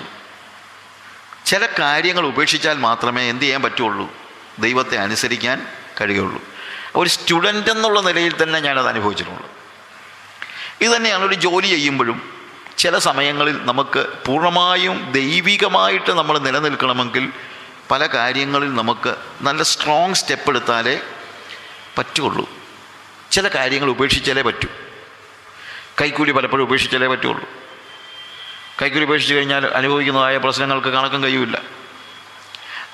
[1.50, 4.08] ചില കാര്യങ്ങൾ ഉപേക്ഷിച്ചാൽ മാത്രമേ എന്ത് ചെയ്യാൻ പറ്റുള്ളൂ
[4.66, 5.58] ദൈവത്തെ അനുസരിക്കാൻ
[6.00, 6.42] കഴിയുള്ളൂ
[7.02, 9.48] ഒരു സ്റ്റുഡൻ്റ് എന്നുള്ള നിലയിൽ തന്നെ ഞാനത് അനുഭവിച്ചിട്ടുള്ളൂ
[10.86, 12.20] ഇതുതന്നെയാണ് ഒരു ജോലി ചെയ്യുമ്പോഴും
[12.82, 17.26] ചില സമയങ്ങളിൽ നമുക്ക് പൂർണ്ണമായും ദൈവികമായിട്ട് നമ്മൾ നിലനിൽക്കണമെങ്കിൽ
[17.92, 19.12] പല കാര്യങ്ങളിൽ നമുക്ക്
[19.48, 20.96] നല്ല സ്ട്രോങ് സ്റ്റെപ്പ് എടുത്താലേ
[21.98, 22.46] പറ്റുള്ളൂ
[23.36, 24.70] ചില കാര്യങ്ങൾ ഉപേക്ഷിച്ചാലേ പറ്റൂ
[26.00, 27.46] കൈക്കൂലി പലപ്പോഴും ഉപേക്ഷിച്ചാലേ പറ്റുള്ളൂ
[28.80, 31.58] കൈക്കൂലി ഉപേക്ഷിച്ച് കഴിഞ്ഞാൽ അനുഭവിക്കുന്നതായ പ്രശ്നങ്ങൾക്ക് കണക്കും കഴിയില്ല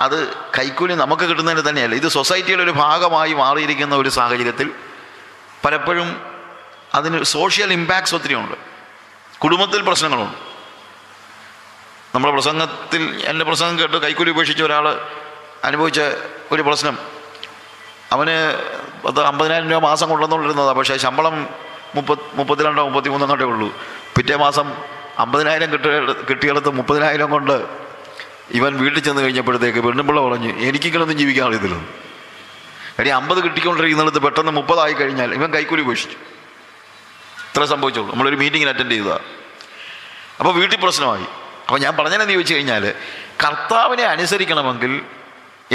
[0.05, 0.17] അത്
[0.57, 4.67] കൈക്കൂലി നമുക്ക് കിട്ടുന്നതിന് തന്നെയല്ല ഇത് സൊസൈറ്റിയുടെ ഒരു ഭാഗമായി മാറിയിരിക്കുന്ന ഒരു സാഹചര്യത്തിൽ
[5.63, 6.09] പലപ്പോഴും
[6.99, 8.57] അതിന് സോഷ്യൽ ഇമ്പാക്ട്സ് ഉണ്ട്
[9.45, 10.37] കുടുംബത്തിൽ പ്രശ്നങ്ങളുണ്ട്
[12.13, 14.85] നമ്മുടെ പ്രസംഗത്തിൽ എൻ്റെ പ്രസംഗം കേട്ട് കൈക്കൂലി ഉപേക്ഷിച്ച ഒരാൾ
[15.67, 15.99] അനുഭവിച്ച
[16.53, 16.95] ഒരു പ്രശ്നം
[18.15, 18.37] അവന്
[19.03, 21.35] പത്ത് അമ്പതിനായിരം രൂപ മാസം കൊണ്ടുവന്നുകൊണ്ടിരുന്നതാണ് പക്ഷേ ശമ്പളം
[21.97, 23.67] മുപ്പത് മുപ്പത്തിരണ്ടോ മുപ്പത്തിമൂന്നോ കണ്ടേ ഉള്ളൂ
[24.15, 24.67] പിറ്റേ മാസം
[25.23, 25.93] അമ്പതിനായിരം കിട്ടിയ
[26.29, 27.55] കിട്ടിയെടുത്ത് മുപ്പതിനായിരം കൊണ്ട്
[28.57, 31.89] ഇവൻ വീട്ടിൽ ചെന്ന് കഴിഞ്ഞപ്പോഴത്തേക്ക് പെണ്ണുമ്പിള്ള പറഞ്ഞു എനിക്കിങ്ങനൊന്നും ജീവിക്കാൻ അറിയത്തില്ലെന്ന്
[32.97, 36.17] കാര്യം അമ്പത് കിട്ടിക്കൊണ്ടിരിക്കുന്നിടത്ത് പെട്ടെന്ന് മുപ്പതായി കഴിഞ്ഞാൽ ഇവൻ കൈക്കൂലി ഉപേക്ഷിച്ചു
[37.49, 39.25] ഇത്ര സംഭവിച്ചുള്ളൂ നമ്മളൊരു മീറ്റിംഗിൽ അറ്റൻഡ് ചെയ്തതാണ്
[40.39, 41.25] അപ്പോൾ വീട്ടിൽ പ്രശ്നമായി
[41.67, 42.83] അപ്പോൾ ഞാൻ പറഞ്ഞതെന്ന് ചോദിച്ചു കഴിഞ്ഞാൽ
[43.43, 44.93] കർത്താവിനെ അനുസരിക്കണമെങ്കിൽ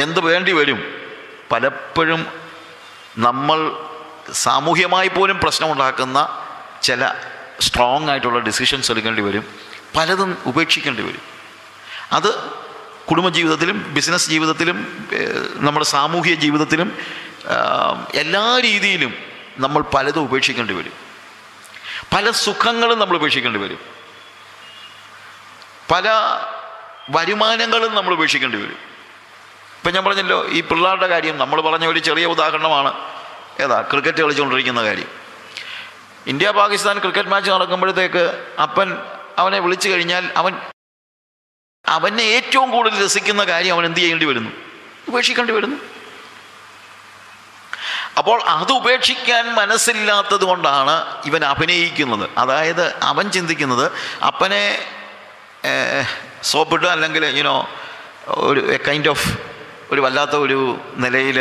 [0.05, 0.81] എന്ത് വേണ്ടി വരും
[1.51, 2.21] പലപ്പോഴും
[3.27, 3.59] നമ്മൾ
[4.46, 6.18] സാമൂഹ്യമായി പോലും പ്രശ്നമുണ്ടാക്കുന്ന
[6.87, 7.03] ചില
[7.66, 9.44] സ്ട്രോങ് ആയിട്ടുള്ള ഡിസിഷൻസ് എടുക്കേണ്ടി വരും
[9.96, 11.24] പലതും ഉപേക്ഷിക്കേണ്ടി വരും
[12.18, 12.31] അത്
[13.09, 14.79] കുടുംബജീവിതത്തിലും ബിസിനസ് ജീവിതത്തിലും
[15.66, 16.88] നമ്മുടെ സാമൂഹിക ജീവിതത്തിലും
[18.22, 19.12] എല്ലാ രീതിയിലും
[19.64, 20.94] നമ്മൾ പലതും ഉപേക്ഷിക്കേണ്ടി വരും
[22.14, 23.81] പല സുഖങ്ങളും നമ്മൾ ഉപേക്ഷിക്കേണ്ടി വരും
[25.92, 26.07] പല
[27.16, 28.79] വരുമാനങ്ങളും നമ്മൾ ഉപേക്ഷിക്കേണ്ടി വരും
[29.85, 32.90] ഇപ്പം ഞാൻ പറഞ്ഞല്ലോ ഈ പിള്ളേരുടെ കാര്യം നമ്മൾ പറഞ്ഞ ഒരു ചെറിയ ഉദാഹരണമാണ്
[33.64, 35.11] ഏതാ ക്രിക്കറ്റ് കളിച്ചുകൊണ്ടിരിക്കുന്ന കാര്യം
[36.33, 38.23] ഇന്ത്യ പാകിസ്ഥാൻ ക്രിക്കറ്റ് മാച്ച് നടക്കുമ്പോഴത്തേക്ക്
[38.64, 38.88] അപ്പൻ
[39.42, 40.55] അവനെ വിളിച്ചു കഴിഞ്ഞാൽ അവൻ
[41.97, 44.53] അവനെ ഏറ്റവും കൂടുതൽ രസിക്കുന്ന കാര്യം അവൻ എന്ത് ചെയ്യേണ്ടി വരുന്നു
[45.12, 45.79] ഉപേക്ഷിക്കേണ്ടി വരുന്നു
[48.20, 50.97] അപ്പോൾ അത് ഉപേക്ഷിക്കാൻ മനസ്സില്ലാത്തത് കൊണ്ടാണ്
[51.31, 53.87] ഇവൻ അഭിനയിക്കുന്നത് അതായത് അവൻ ചിന്തിക്കുന്നത്
[54.33, 54.64] അപ്പനെ
[56.53, 57.57] സോപ്പിട്ട് അല്ലെങ്കിൽ യുനോ
[58.49, 59.29] ഒരു എ കൈൻഡ് ഓഫ്
[59.92, 60.59] ഒരു വല്ലാത്ത ഒരു
[61.05, 61.38] നിലയിൽ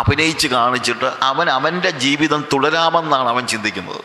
[0.00, 4.00] അഭിനയിച്ച് കാണിച്ചിട്ട് അവൻ അവൻ്റെ ജീവിതം തുടരാമെന്നാണ് അവൻ ചിന്തിക്കുന്നത്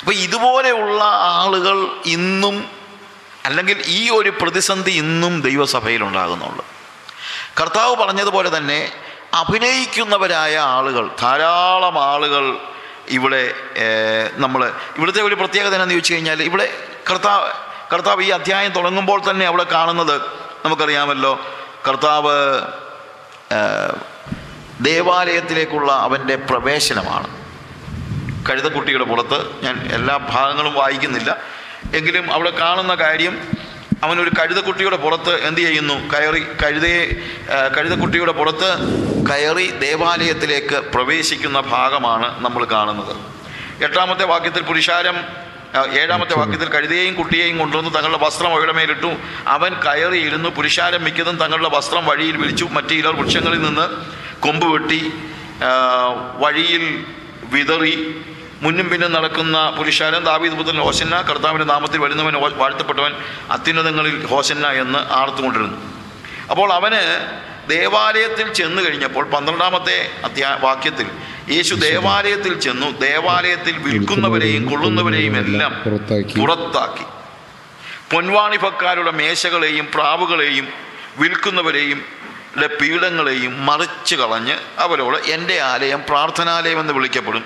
[0.00, 1.00] അപ്പോൾ ഇതുപോലെയുള്ള
[1.38, 1.76] ആളുകൾ
[2.16, 2.56] ഇന്നും
[3.48, 6.62] അല്ലെങ്കിൽ ഈ ഒരു പ്രതിസന്ധി ഇന്നും ദൈവസഭയിൽ ഉണ്ടാകുന്നുണ്ട്
[7.58, 8.78] കർത്താവ് പറഞ്ഞതുപോലെ തന്നെ
[9.42, 12.44] അഭിനയിക്കുന്നവരായ ആളുകൾ ധാരാളം ആളുകൾ
[13.16, 13.42] ഇവിടെ
[14.44, 14.62] നമ്മൾ
[14.96, 16.66] ഇവിടുത്തെ ഒരു പ്രത്യേകത എന്താണെന്ന് ചോദിച്ചു കഴിഞ്ഞാൽ ഇവിടെ
[17.08, 17.46] കർത്താവ്
[17.92, 20.16] കർത്താവ് ഈ അധ്യായം തുടങ്ങുമ്പോൾ തന്നെ അവിടെ കാണുന്നത്
[20.64, 21.32] നമുക്കറിയാമല്ലോ
[21.86, 22.36] കർത്താവ്
[24.86, 27.28] ദേവാലയത്തിലേക്കുള്ള അവൻ്റെ പ്രവേശനമാണ്
[28.48, 31.30] കഴുതക്കുട്ടിയുടെ പുറത്ത് ഞാൻ എല്ലാ ഭാഗങ്ങളും വായിക്കുന്നില്ല
[31.98, 33.34] എങ്കിലും അവിടെ കാണുന്ന കാര്യം
[34.06, 37.00] അവനൊരു കഴുതക്കുട്ടിയുടെ പുറത്ത് എന്ത് ചെയ്യുന്നു കയറി കഴുതയെ
[37.76, 38.68] കഴുതക്കുട്ടിയുടെ പുറത്ത്
[39.30, 43.14] കയറി ദേവാലയത്തിലേക്ക് പ്രവേശിക്കുന്ന ഭാഗമാണ് നമ്മൾ കാണുന്നത്
[43.86, 45.16] എട്ടാമത്തെ വാക്യത്തിൽ പുരുഷാരം
[46.00, 49.10] ഏഴാമത്തെ വാക്യത്തിൽ കഴുതയെയും കുട്ടിയെയും കൊണ്ടുവന്ന് തങ്ങളുടെ വസ്ത്രം അവയുടെ മേലിട്ടു
[49.54, 53.86] അവൻ കയറി ഇരുന്നു പുരുഷാരം മിക്കതും തങ്ങളുടെ വസ്ത്രം വഴിയിൽ വിളിച്ചു മറ്റു ചിലർ വൃക്ഷങ്ങളിൽ നിന്ന്
[54.46, 55.00] കൊമ്പ് വെട്ടി
[56.44, 56.84] വഴിയിൽ
[57.54, 57.94] വിതറി
[58.64, 63.12] മുന്നും പിന്നും നടക്കുന്ന പുരുഷാരം ദാവീദ് പുത്രൻ ഹോസന്ന കർത്താവിൻ്റെ നാമത്തിൽ വരുന്നവൻ വാഴ്ത്തപ്പെട്ടവൻ
[63.56, 65.78] അത്യുന്നതങ്ങളിൽ ഹോസന്ന എന്ന് ആർത്തുകൊണ്ടിരുന്നു
[66.52, 67.02] അപ്പോൾ അവന്
[67.74, 71.08] ദേവാലയത്തിൽ ചെന്നു കഴിഞ്ഞപ്പോൾ പന്ത്രണ്ടാമത്തെ അധ്യാ വാക്യത്തിൽ
[71.54, 75.72] യേശു ദേവാലയത്തിൽ ചെന്നു ദേവാലയത്തിൽ വിൽക്കുന്നവരെയും കൊള്ളുന്നവരെയും എല്ലാം
[76.40, 77.06] പുറത്താക്കി
[78.12, 80.66] പൊൻവാണിഭക്കാരുടെ മേശകളെയും പ്രാവുകളെയും
[81.22, 82.00] വിൽക്കുന്നവരെയും
[82.80, 87.44] പീഠങ്ങളെയും മറിച്ച് കളഞ്ഞ് അവരോട് എൻ്റെ ആലയം പ്രാർത്ഥനാലയം എന്ന് വിളിക്കപ്പെടും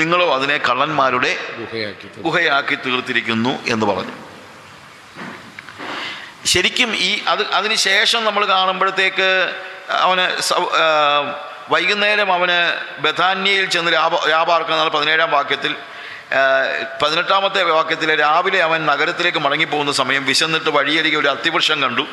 [0.00, 1.30] നിങ്ങളോ അതിനെ കള്ളന്മാരുടെ
[2.26, 4.14] ഗുഹയാക്കി തീർത്തിരിക്കുന്നു എന്ന് പറഞ്ഞു
[6.52, 9.28] ശരിക്കും ഈ അത് അതിന് ശേഷം നമ്മൾ കാണുമ്പോഴത്തേക്ക്
[10.04, 10.24] അവന്
[11.72, 12.58] വൈകുന്നേരം അവന്
[13.04, 15.72] ബഥാന്യയിൽ ചെന്ന് രാപ രാപാർക്കുന്ന പതിനേഴാം വാക്യത്തിൽ
[17.00, 22.04] പതിനെട്ടാമത്തെ വാക്യത്തിൽ രാവിലെ അവൻ നഗരത്തിലേക്ക് മടങ്ങിപ്പോകുന്ന സമയം വിശന്നിട്ട് വഴിയരികെ ഒരു അത്തിവൃക്ഷം കണ്ടു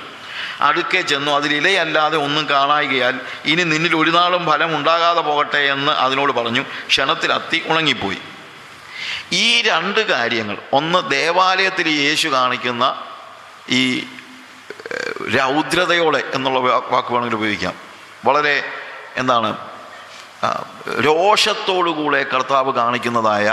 [0.68, 3.16] അടുക്കെ ചെന്നു അതിലിലയല്ലാതെ ഒന്നും കാണായികയാൽ
[3.52, 8.20] ഇനി നിന്നിൽ ഒരു നാളും ഫലം ഉണ്ടാകാതെ പോകട്ടെ എന്ന് അതിനോട് പറഞ്ഞു ക്ഷണത്തിൽ അത്തി ഉണങ്ങിപ്പോയി
[9.46, 12.86] ഈ രണ്ട് കാര്യങ്ങൾ ഒന്ന് ദേവാലയത്തിൽ യേശു കാണിക്കുന്ന
[13.80, 13.82] ഈ
[15.36, 16.58] രൗദ്രതയോടെ എന്നുള്ള
[16.94, 17.76] വാക്ക് വേണമെങ്കിൽ ഉപയോഗിക്കാം
[18.28, 18.56] വളരെ
[19.22, 19.50] എന്താണ്
[21.06, 23.48] രോഷത്തോടുകൂടെ കർത്താവ് കാണിക്കുന്നതായ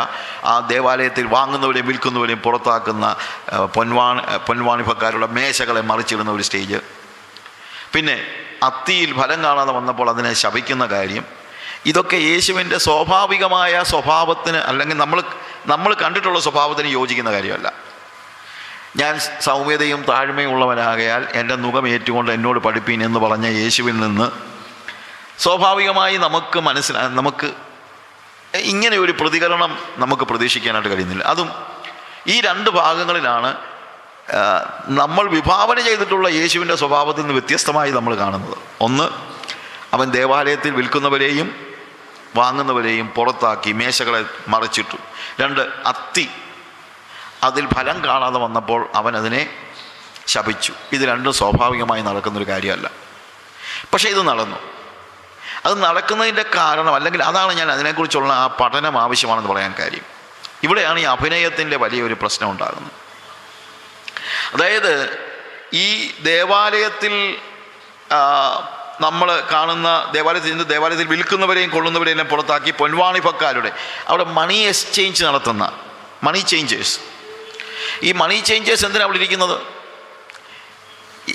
[0.53, 3.07] ആ ദേവാലയത്തിൽ വാങ്ങുന്നവരെയും വിൽക്കുന്നവരെയും പുറത്താക്കുന്ന
[3.77, 6.81] പൊൻവാണി പൊൻവാണിഭക്കാരുടെ മേശകളെ മറിച്ചിടുന്ന ഒരു സ്റ്റേജ്
[7.95, 8.17] പിന്നെ
[8.69, 11.25] അത്തിയിൽ ഫലം കാണാതെ വന്നപ്പോൾ അതിനെ ശപിക്കുന്ന കാര്യം
[11.91, 15.21] ഇതൊക്കെ യേശുവിൻ്റെ സ്വാഭാവികമായ സ്വഭാവത്തിന് അല്ലെങ്കിൽ നമ്മൾ
[15.73, 17.69] നമ്മൾ കണ്ടിട്ടുള്ള സ്വഭാവത്തിന് യോജിക്കുന്ന കാര്യമല്ല
[18.99, 19.15] ഞാൻ
[19.47, 24.27] സൗമ്യതയും താഴ്മയും ഉള്ളവനാകയാൽ എൻ്റെ മുഖം ഏറ്റുകൊണ്ട് എന്നോട് പഠിപ്പീൻ എന്ന് പറഞ്ഞ യേശുവിൽ നിന്ന്
[25.45, 27.51] സ്വാഭാവികമായി നമുക്ക് മനസ്സിലാ നമുക്ക്
[28.73, 29.73] ഇങ്ങനെ ഒരു പ്രതികരണം
[30.03, 31.49] നമുക്ക് പ്രതീക്ഷിക്കാനായിട്ട് കഴിയുന്നില്ല അതും
[32.35, 33.51] ഈ രണ്ട് ഭാഗങ്ങളിലാണ്
[35.03, 39.07] നമ്മൾ വിഭാവന ചെയ്തിട്ടുള്ള യേശുവിൻ്റെ സ്വഭാവത്തിൽ നിന്ന് വ്യത്യസ്തമായി നമ്മൾ കാണുന്നത് ഒന്ന്
[39.95, 41.49] അവൻ ദേവാലയത്തിൽ വിൽക്കുന്നവരെയും
[42.41, 44.21] വാങ്ങുന്നവരെയും പുറത്താക്കി മേശകളെ
[44.53, 44.99] മറച്ചിട്ടു
[45.43, 46.27] രണ്ട് അത്തി
[47.49, 49.43] അതിൽ ഫലം കാണാതെ വന്നപ്പോൾ അവൻ അതിനെ
[50.33, 52.89] ശപിച്ചു ഇത് രണ്ടും സ്വാഭാവികമായി നടക്കുന്നൊരു കാര്യമല്ല
[53.93, 54.59] പക്ഷേ ഇത് നടന്നു
[55.67, 60.05] അത് നടക്കുന്നതിൻ്റെ കാരണം അല്ലെങ്കിൽ അതാണ് ഞാൻ അതിനെക്കുറിച്ചുള്ള ആ പഠനം ആവശ്യമാണെന്ന് പറയാൻ കാര്യം
[60.67, 62.97] ഇവിടെയാണ് ഈ അഭിനയത്തിൻ്റെ വലിയൊരു പ്രശ്നം ഉണ്ടാകുന്നത്
[64.55, 64.93] അതായത്
[65.85, 65.89] ഈ
[66.31, 67.15] ദേവാലയത്തിൽ
[69.07, 73.71] നമ്മൾ കാണുന്ന ദേവാലയത്തിൽ നിന്ന് ദേവാലയത്തിൽ വിൽക്കുന്നവരെയും കൊള്ളുന്നവരെയും പുറത്താക്കി പൊൻവാണിഭക്കാരുടെ
[74.11, 75.67] അവിടെ മണി എക്സ്ചേഞ്ച് നടത്തുന്ന
[76.29, 76.97] മണി ചേഞ്ചേഴ്സ്
[78.09, 79.57] ഈ മണി ചേഞ്ചേഴ്സ് എന്തിനാണ് അവിടെ ഇരിക്കുന്നത്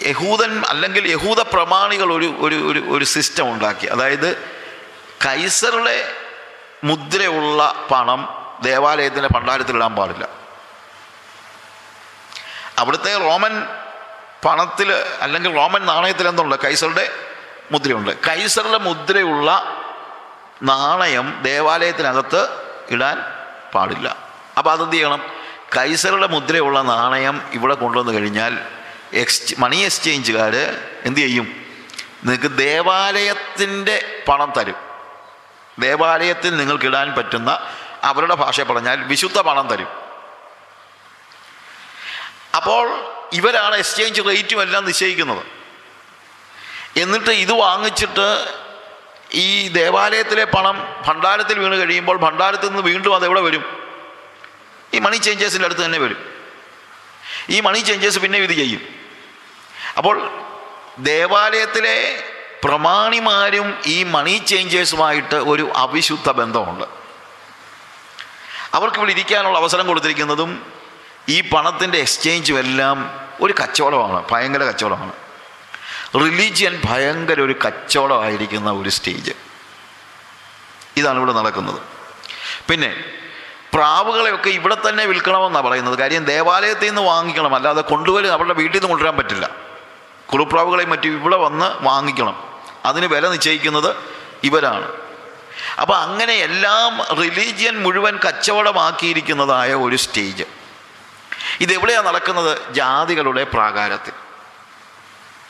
[0.09, 4.29] യഹൂദൻ അല്ലെങ്കിൽ യഹൂദ പ്രമാണികൾ ഒരു ഒരു ഒരു ഒരു സിസ്റ്റം ഉണ്ടാക്കി അതായത്
[5.25, 5.97] കൈസറുടെ
[6.89, 8.21] മുദ്രയുള്ള പണം
[8.67, 10.25] ദേവാലയത്തിൻ്റെ ഭണ്ഡാരത്തിലിടാൻ പാടില്ല
[12.81, 13.53] അവിടുത്തെ റോമൻ
[14.45, 14.89] പണത്തിൽ
[15.25, 17.05] അല്ലെങ്കിൽ റോമൻ നാണയത്തിൽ എന്തുണ്ട് കൈസറുടെ
[17.73, 19.49] മുദ്രയുണ്ട് കൈസറുടെ മുദ്രയുള്ള
[20.71, 22.41] നാണയം ദേവാലയത്തിനകത്ത്
[22.95, 23.17] ഇടാൻ
[23.73, 24.09] പാടില്ല
[24.59, 25.21] അപ്പോൾ അതെന്ത് ചെയ്യണം
[25.77, 28.53] കൈസറുടെ മുദ്രയുള്ള നാണയം ഇവിടെ കൊണ്ടുവന്നു കഴിഞ്ഞാൽ
[29.21, 30.53] എക്സ് മണി എക്സ്ചേഞ്ചുകാർ
[31.07, 31.47] എന്തു ചെയ്യും
[32.25, 33.95] നിങ്ങൾക്ക് ദേവാലയത്തിൻ്റെ
[34.27, 34.79] പണം തരും
[35.83, 37.51] ദേവാലയത്തിൽ നിങ്ങൾക്കിടാൻ പറ്റുന്ന
[38.09, 39.89] അവരുടെ ഭാഷ പറഞ്ഞാൽ വിശുദ്ധ പണം തരും
[42.59, 42.85] അപ്പോൾ
[43.39, 45.43] ഇവരാണ് എക്സ്ചേഞ്ച് റേറ്റും എല്ലാം നിശ്ചയിക്കുന്നത്
[47.03, 48.27] എന്നിട്ട് ഇത് വാങ്ങിച്ചിട്ട്
[49.45, 50.75] ഈ ദേവാലയത്തിലെ പണം
[51.07, 53.63] ഭണ്ഡാരത്തിൽ വീണ് കഴിയുമ്പോൾ ഭണ്ഡാരത്തിൽ നിന്ന് വീണ്ടും അതെവിടെ വരും
[54.95, 56.19] ഈ മണി ചേഞ്ചേഴ്സിൻ്റെ അടുത്ത് തന്നെ വരും
[57.55, 58.83] ഈ മണി ചേഞ്ചേഴ്സ് പിന്നെ ഇത് ചെയ്യും
[59.99, 60.15] അപ്പോൾ
[61.09, 61.97] ദേവാലയത്തിലെ
[62.65, 66.85] പ്രമാണിമാരും ഈ മണി ചേഞ്ചേഴ്സുമായിട്ട് ഒരു അവിശുദ്ധ ബന്ധമുണ്ട്
[68.77, 70.51] അവർക്ക് ഇവിടെ ഇരിക്കാനുള്ള അവസരം കൊടുത്തിരിക്കുന്നതും
[71.35, 72.97] ഈ പണത്തിൻ്റെ എക്സ്ചേഞ്ചും എല്ലാം
[73.43, 75.13] ഒരു കച്ചവടമാണ് ഭയങ്കര കച്ചവടമാണ്
[76.23, 79.35] റിലീജിയൻ ഭയങ്കര ഒരു കച്ചവടമായിരിക്കുന്ന ഒരു സ്റ്റേജ്
[80.99, 81.79] ഇതാണ് ഇവിടെ നടക്കുന്നത്
[82.69, 82.91] പിന്നെ
[83.75, 89.15] പ്രാവുകളെയൊക്കെ ഇവിടെ തന്നെ വിൽക്കണമെന്നാണ് പറയുന്നത് കാര്യം ദേവാലയത്തിൽ നിന്ന് വാങ്ങിക്കണം അല്ലാതെ കൊണ്ടുവരും അവരുടെ വീട്ടിൽ നിന്ന് കൊണ്ടുവരാൻ
[89.21, 89.45] പറ്റില്ല
[90.31, 92.35] കുറുപ്രാവുകളെയും മറ്റും ഇവിടെ വന്ന് വാങ്ങിക്കണം
[92.89, 93.89] അതിന് വില നിശ്ചയിക്കുന്നത്
[94.49, 94.87] ഇവരാണ്
[95.81, 100.45] അപ്പോൾ അങ്ങനെ എല്ലാം റിലീജിയൻ മുഴുവൻ കച്ചവടമാക്കിയിരിക്കുന്നതായ ഒരു സ്റ്റേജ്
[101.63, 104.15] ഇതെവിടെയാണ് നടക്കുന്നത് ജാതികളുടെ പ്രാകാരത്തിൽ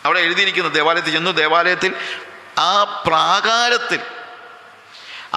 [0.08, 1.92] അവിടെ എഴുതിയിരിക്കുന്നു ദേവാലയത്തിൽ ചെന്നു ദേവാലയത്തിൽ
[2.70, 2.72] ആ
[3.06, 4.02] പ്രാകാരത്തിൽ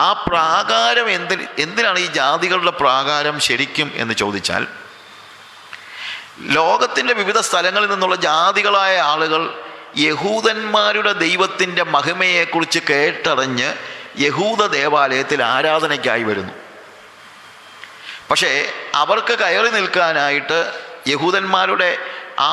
[0.06, 4.64] ആ പ്രാകാരം എന്തിന് എന്തിനാണ് ഈ ജാതികളുടെ പ്രാകാരം ശരിക്കും എന്ന് ചോദിച്ചാൽ
[6.56, 9.42] ലോകത്തിൻ്റെ വിവിധ സ്ഥലങ്ങളിൽ നിന്നുള്ള ജാതികളായ ആളുകൾ
[10.06, 13.70] യഹൂദന്മാരുടെ ദൈവത്തിൻ്റെ മഹിമയെക്കുറിച്ച് കേട്ടറിഞ്ഞ്
[14.24, 16.54] യഹൂദ ദേവാലയത്തിൽ ആരാധനയ്ക്കായി വരുന്നു
[18.28, 18.50] പക്ഷേ
[19.02, 20.58] അവർക്ക് കയറി നിൽക്കാനായിട്ട്
[21.12, 21.90] യഹൂദന്മാരുടെ
[22.50, 22.52] ആ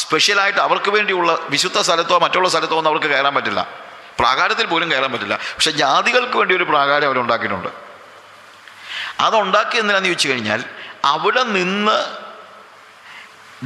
[0.00, 3.60] സ്പെഷ്യലായിട്ട് അവർക്ക് വേണ്ടിയുള്ള വിശുദ്ധ സ്ഥലത്തോ മറ്റുള്ള സ്ഥലത്തോ ഒന്നും അവർക്ക് കയറാൻ പറ്റില്ല
[4.18, 7.70] പ്രാകാരത്തിൽ പോലും കയറാൻ പറ്റില്ല പക്ഷെ ജാതികൾക്ക് വേണ്ടി ഒരു പ്രാകാരം അവരുണ്ടാക്കിയിട്ടുണ്ട്
[9.26, 10.60] അതുണ്ടാക്കി എന്തിനാന്ന് ചോദിച്ചു കഴിഞ്ഞാൽ
[11.14, 11.98] അവിടെ നിന്ന്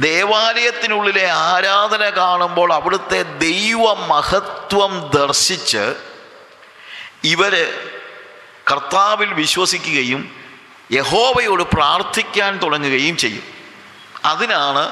[0.07, 5.83] ദേവാലയത്തിനുള്ളിലെ ആരാധന കാണുമ്പോൾ അവിടുത്തെ ദൈവ മഹത്വം ദർശിച്ച്
[7.33, 7.53] ഇവർ
[8.69, 10.21] കർത്താവിൽ വിശ്വസിക്കുകയും
[10.97, 13.45] യഹോവയോട് പ്രാർത്ഥിക്കാൻ തുടങ്ങുകയും ചെയ്യും
[14.31, 14.83] അതിനാണ്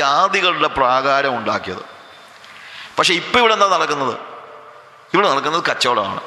[0.00, 1.84] ജാതികളുടെ പ്രാകാരം ഉണ്ടാക്കിയത്
[2.96, 4.14] പക്ഷേ ഇപ്പോൾ ഇവിടെ എന്താ നടക്കുന്നത്
[5.14, 6.22] ഇവിടെ നടക്കുന്നത് കച്ചവടമാണ്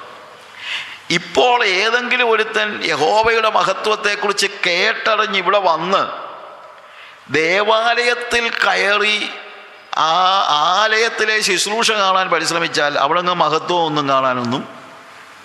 [1.17, 6.01] ഇപ്പോൾ ഏതെങ്കിലും ഒരുത്തൻ യഹോവയുടെ മഹത്വത്തെക്കുറിച്ച് കേട്ടറിഞ്ഞ് ഇവിടെ വന്ന്
[7.39, 9.17] ദേവാലയത്തിൽ കയറി
[10.09, 10.19] ആ
[10.81, 14.63] ആലയത്തിലെ ശുശ്രൂഷ കാണാൻ പരിശ്രമിച്ചാൽ അവിടെ അങ്ങ് മഹത്വമൊന്നും കാണാനൊന്നും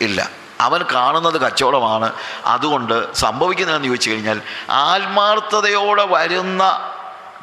[0.07, 0.21] ഇല്ല
[0.67, 2.09] അവൻ കാണുന്നത് കച്ചവടമാണ്
[2.55, 2.95] അതുകൊണ്ട്
[3.25, 4.39] സംഭവിക്കുന്നതെന്ന് ചോദിച്ചു കഴിഞ്ഞാൽ
[4.87, 6.63] ആത്മാർത്ഥതയോടെ വരുന്ന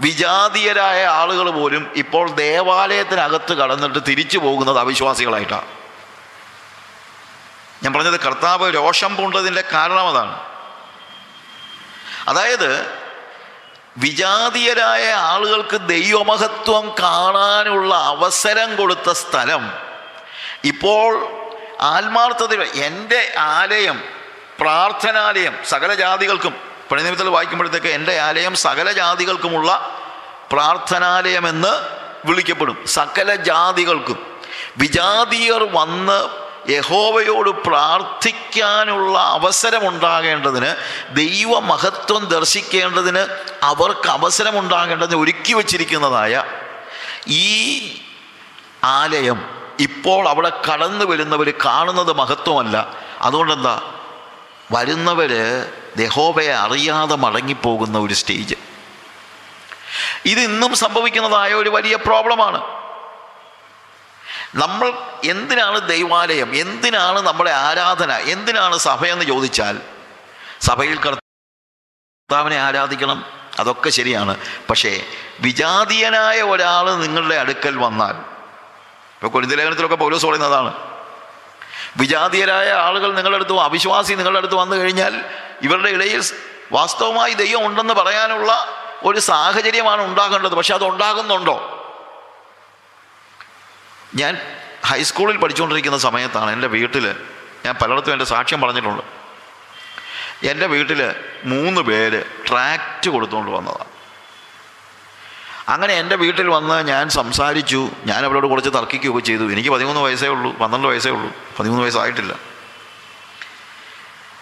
[0.06, 5.70] വിജാതീയരായ ആളുകൾ പോലും ഇപ്പോൾ ദേവാലയത്തിനകത്ത് കടന്നിട്ട് തിരിച്ചു പോകുന്നത് അവിശ്വാസികളായിട്ടാണ്
[7.84, 10.36] ഞാൻ പറഞ്ഞത് കർത്താവ് രോഷം പൂണ്ടതിൻ്റെ കാരണം അതാണ്
[12.32, 12.70] അതായത്
[14.04, 19.64] വിജാതീയരായ ആളുകൾക്ക് ദൈവമഹത്വം കാണാനുള്ള അവസരം കൊടുത്ത സ്ഥലം
[20.72, 21.12] ഇപ്പോൾ
[21.94, 22.56] ആത്മാർത്ഥത
[22.88, 23.22] എൻ്റെ
[23.58, 23.98] ആലയം
[24.60, 26.54] പ്രാർത്ഥനാലയം സകല ജാതികൾക്കും
[26.90, 29.70] പ്രണിനിമിത്തൽ വായിക്കുമ്പോഴത്തേക്ക് എൻ്റെ ആലയം സകല ജാതികൾക്കുമുള്ള
[30.52, 31.74] പ്രാർത്ഥനാലയമെന്ന്
[32.30, 34.18] വിളിക്കപ്പെടും സകല ജാതികൾക്കും
[34.82, 36.20] വിജാതീയർ വന്ന്
[36.76, 40.72] യഹോവയോട് പ്രാർത്ഥിക്കാനുള്ള അവസരമുണ്ടാകേണ്ടതിന്
[41.22, 43.24] ദൈവമഹത്വം ദർശിക്കേണ്ടതിന്
[43.72, 46.36] അവർക്ക് അവസരമുണ്ടാകേണ്ടതിന് ഒരുക്കി വച്ചിരിക്കുന്നതായ
[47.46, 47.48] ഈ
[49.00, 49.40] ആലയം
[49.88, 52.76] ഇപ്പോൾ അവിടെ കടന്നു വരുന്നവർ കാണുന്നത് മഹത്വമല്ല
[53.28, 53.76] അതുകൊണ്ടെന്താ
[54.76, 55.32] വരുന്നവർ
[56.06, 58.58] യഹോവയെ അറിയാതെ മടങ്ങിപ്പോകുന്ന ഒരു സ്റ്റേജ്
[60.32, 62.60] ഇത് ഇന്നും സംഭവിക്കുന്നതായ ഒരു വലിയ പ്രോബ്ലമാണ്
[64.62, 64.88] നമ്മൾ
[65.34, 69.76] എന്തിനാണ് ദൈവാലയം എന്തിനാണ് നമ്മുടെ ആരാധന എന്തിനാണ് സഭയെന്ന് ചോദിച്ചാൽ
[70.68, 73.20] സഭയിൽ കർത്താവിനെ ആരാധിക്കണം
[73.62, 74.34] അതൊക്കെ ശരിയാണ്
[74.70, 74.92] പക്ഷേ
[75.46, 78.16] വിജാതീയനായ ഒരാൾ നിങ്ങളുടെ അടുക്കൽ വന്നാൽ
[79.20, 80.72] ഇപ്പോൾ കൊരിന്തലേഖനത്തിലൊക്കെ പൗലോസ് പറയുന്നതാണ്
[82.02, 85.14] വിജാതീയരായ ആളുകൾ നിങ്ങളുടെ അടുത്ത് അവിശ്വാസി നിങ്ങളുടെ അടുത്ത് വന്നു കഴിഞ്ഞാൽ
[85.68, 86.22] ഇവരുടെ ഇടയിൽ
[86.78, 88.52] വാസ്തവമായി ദൈവം ഉണ്ടെന്ന് പറയാനുള്ള
[89.10, 91.56] ഒരു സാഹചര്യമാണ് ഉണ്ടാകേണ്ടത് പക്ഷെ അത് ഉണ്ടാകുന്നുണ്ടോ
[94.20, 94.34] ഞാൻ
[94.90, 97.06] ഹൈസ്കൂളിൽ പഠിച്ചുകൊണ്ടിരിക്കുന്ന സമയത്താണ് എൻ്റെ വീട്ടിൽ
[97.66, 99.04] ഞാൻ പലയിടത്തും എൻ്റെ സാക്ഷ്യം പറഞ്ഞിട്ടുണ്ട്
[100.52, 101.02] എൻ്റെ വീട്ടിൽ
[101.52, 103.90] മൂന്ന് പേര് ട്രാക്റ്റ് കൊടുത്തുകൊണ്ട് വന്നതാണ്
[105.74, 110.50] അങ്ങനെ എൻ്റെ വീട്ടിൽ വന്ന് ഞാൻ സംസാരിച്ചു ഞാൻ അവരോട് കുറച്ച് തർക്കിക്കുകയൊക്കെ ചെയ്തു എനിക്ക് പതിമൂന്ന് വയസ്സേ ഉള്ളൂ
[110.62, 112.34] പന്ത്രണ്ട് വയസ്സേ ഉള്ളൂ പതിമൂന്ന് വയസ്സായിട്ടില്ല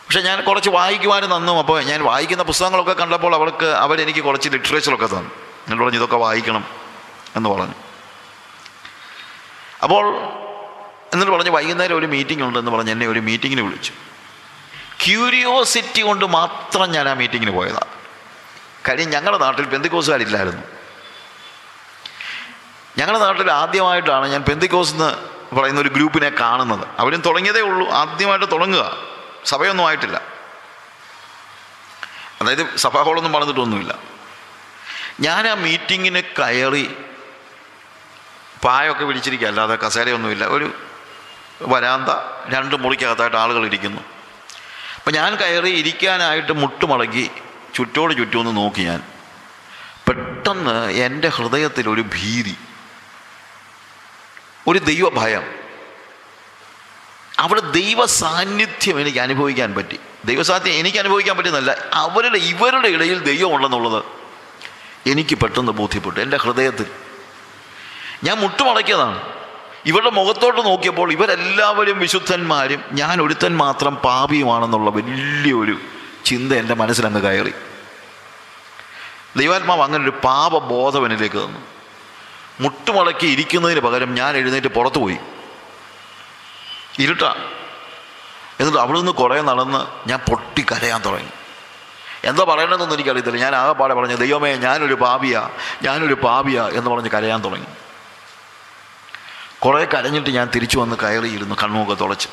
[0.06, 5.32] പക്ഷേ ഞാൻ കുറച്ച് വായിക്കുവാനും തന്നു അപ്പോൾ ഞാൻ വായിക്കുന്ന പുസ്തകങ്ങളൊക്കെ കണ്ടപ്പോൾ അവർക്ക് അവരെനിക്ക് കുറച്ച് ലിറ്ററേച്ചറൊക്കെ തന്നു
[5.68, 6.64] എന്നോട് പറഞ്ഞു ഇതൊക്കെ വായിക്കണം
[7.40, 7.78] എന്ന് പറഞ്ഞു
[9.86, 10.06] അപ്പോൾ
[11.14, 13.94] എന്നിട്ട് പറഞ്ഞു വൈകുന്നേരം ഒരു മീറ്റിംഗ് ഉണ്ടെന്ന് പറഞ്ഞ് എന്നെ ഒരു മീറ്റിങ്ങിന് വിളിച്ചു
[15.04, 17.94] ക്യൂരിയോസിറ്റി കൊണ്ട് മാത്രം ഞാൻ ആ മീറ്റിങ്ങിന് പോയതാണ്
[18.86, 20.64] കാര്യം ഞങ്ങളുടെ നാട്ടിൽ പെന്തിക്കോസുകാരില്ലായിരുന്നു
[23.00, 25.10] ഞങ്ങളുടെ നാട്ടിൽ ആദ്യമായിട്ടാണ് ഞാൻ പെന്തിക്കോസ് എന്ന്
[25.58, 28.84] പറയുന്ന ഒരു ഗ്രൂപ്പിനെ കാണുന്നത് അവരും തുടങ്ങിയതേ ഉള്ളൂ ആദ്യമായിട്ട് തുടങ്ങുക
[29.52, 30.18] സഭയൊന്നും ആയിട്ടില്ല
[32.42, 33.94] അതായത് സഭാഹോളൊന്നും പറഞ്ഞിട്ടൊന്നുമില്ല
[35.26, 36.84] ഞാൻ ആ മീറ്റിങ്ങിന് കയറി
[38.66, 40.68] പായൊക്കെ വിളിച്ചിരിക്കുക അല്ലാതെ കസേരയൊന്നുമില്ല ഒരു
[41.74, 42.10] വരാന്ത
[42.56, 44.02] രണ്ട് മുറിക്കകത്തായിട്ട് ആളുകൾ ഇരിക്കുന്നു
[45.00, 47.26] അപ്പം ഞാൻ കയറി ഇരിക്കാനായിട്ട് മുട്ടുമടക്കി
[47.78, 49.02] ചുറ്റോട് ചുറ്റുമെന്ന് നോക്കി ഞാൻ
[50.08, 52.56] പെട്ടെന്ന് എൻ്റെ ഹൃദയത്തിലൊരു ഭീതി
[54.70, 55.46] ഒരു ദൈവഭയം
[57.44, 59.98] അവിടെ ദൈവ സാന്നിധ്യം എനിക്ക് അനുഭവിക്കാൻ പറ്റി
[60.30, 61.72] ദൈവസാന്നിധ്യം എനിക്ക് അനുഭവിക്കാൻ പറ്റുന്നല്ല
[62.06, 64.02] അവരുടെ ഇവരുടെ ഇടയിൽ ദൈവമുണ്ടെന്നുള്ളത്
[65.12, 66.88] എനിക്ക് പെട്ടെന്ന് ബോധ്യപ്പെട്ടു എൻ്റെ ഹൃദയത്തിൽ
[68.26, 69.20] ഞാൻ മുട്ടുമടക്കിയതാണ്
[69.90, 75.76] ഇവരുടെ മുഖത്തോട്ട് നോക്കിയപ്പോൾ ഇവരെല്ലാവരും വിശുദ്ധന്മാരും ഞാൻ ഒരുത്തൻ മാത്രം പാപിയുമാണെന്നുള്ള വലിയൊരു
[76.30, 77.54] ചിന്ത എൻ്റെ മനസ്സിലങ്ങ് കയറി
[79.40, 81.62] ദൈവാത്മാവ് അങ്ങനെ ഒരു പാപബോധം എന്നിലേക്ക് തന്നു
[82.64, 85.18] മുട്ടുമടക്കി ഇരിക്കുന്നതിന് പകരം ഞാൻ എഴുന്നേറ്റ് പുറത്തു പോയി
[87.04, 87.24] ഇരുട്ട
[88.62, 91.32] എന്നിട്ട് അവിടെ നിന്ന് കുറേ നടന്ന് ഞാൻ പൊട്ടി കരയാൻ തുടങ്ങി
[92.30, 95.42] എന്താ പറയണമെന്നൊന്നും എനിക്കറിയത്തില്ല ഞാൻ ആകെ പാടെ പറഞ്ഞു ദൈവമേ ഞാനൊരു പാപിയാ
[95.86, 97.70] ഞാനൊരു പാപിയാ എന്ന് പറഞ്ഞ് കരയാൻ തുടങ്ങി
[99.64, 102.30] കുറേ കരഞ്ഞിട്ട് ഞാൻ തിരിച്ചു വന്ന് കയറിയിരുന്നു കണ്ണുമൊക്കെ തുളച്ച്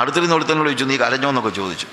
[0.00, 1.88] അടുത്തിരുന്ന് ഒരുത്തനോട് ചോദിച്ചു നീ കരഞ്ഞോ എന്നൊക്കെ ചോദിച്ചു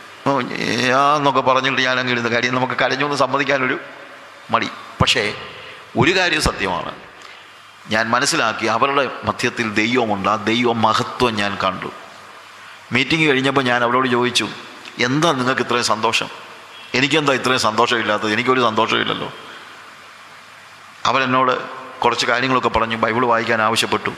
[1.17, 3.77] എന്നൊക്കെ പറഞ്ഞിട്ട് ഞാൻ അങ്ങ് ഇരുന്ന് കാര്യം നമുക്ക് കരഞ്ഞോ എന്ന് സമ്മതിക്കാനൊരു
[4.53, 4.69] മടി
[5.01, 5.23] പക്ഷേ
[6.01, 6.91] ഒരു കാര്യം സത്യമാണ്
[7.93, 11.89] ഞാൻ മനസ്സിലാക്കി അവരുടെ മധ്യത്തിൽ ദൈവമുണ്ട് ആ ദൈവ മഹത്വം ഞാൻ കണ്ടു
[12.95, 14.47] മീറ്റിംഗ് കഴിഞ്ഞപ്പോൾ ഞാൻ അവരോട് ചോദിച്ചു
[15.07, 16.29] എന്താ നിങ്ങൾക്ക് ഇത്രയും സന്തോഷം
[16.97, 19.29] എനിക്കെന്താ ഇത്രയും സന്തോഷമില്ലാത്തത് എനിക്കൊരു സന്തോഷമില്ലല്ലോ
[21.09, 21.53] അവരെന്നോട്
[22.03, 24.11] കുറച്ച് കാര്യങ്ങളൊക്കെ പറഞ്ഞു ബൈബിൾ വായിക്കാൻ ആവശ്യപ്പെട്ടു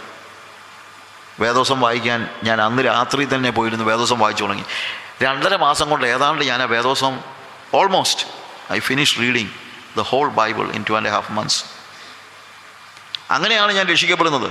[1.43, 4.65] വേദോസം വായിക്കാൻ ഞാൻ അന്ന് രാത്രി തന്നെ പോയിരുന്നു വേദോസം വായിച്ചു തുടങ്ങി
[5.25, 7.13] രണ്ടര മാസം കൊണ്ട് ഏതാണ്ട് ഞാൻ ആ വേദോസം
[7.79, 8.23] almost
[8.75, 9.51] I finish reading
[9.97, 11.59] the whole Bible in two and half months
[13.35, 14.49] അങ്ങനെയാണ് ഞാൻ രക്ഷിക്കപ്പെടുന്നത്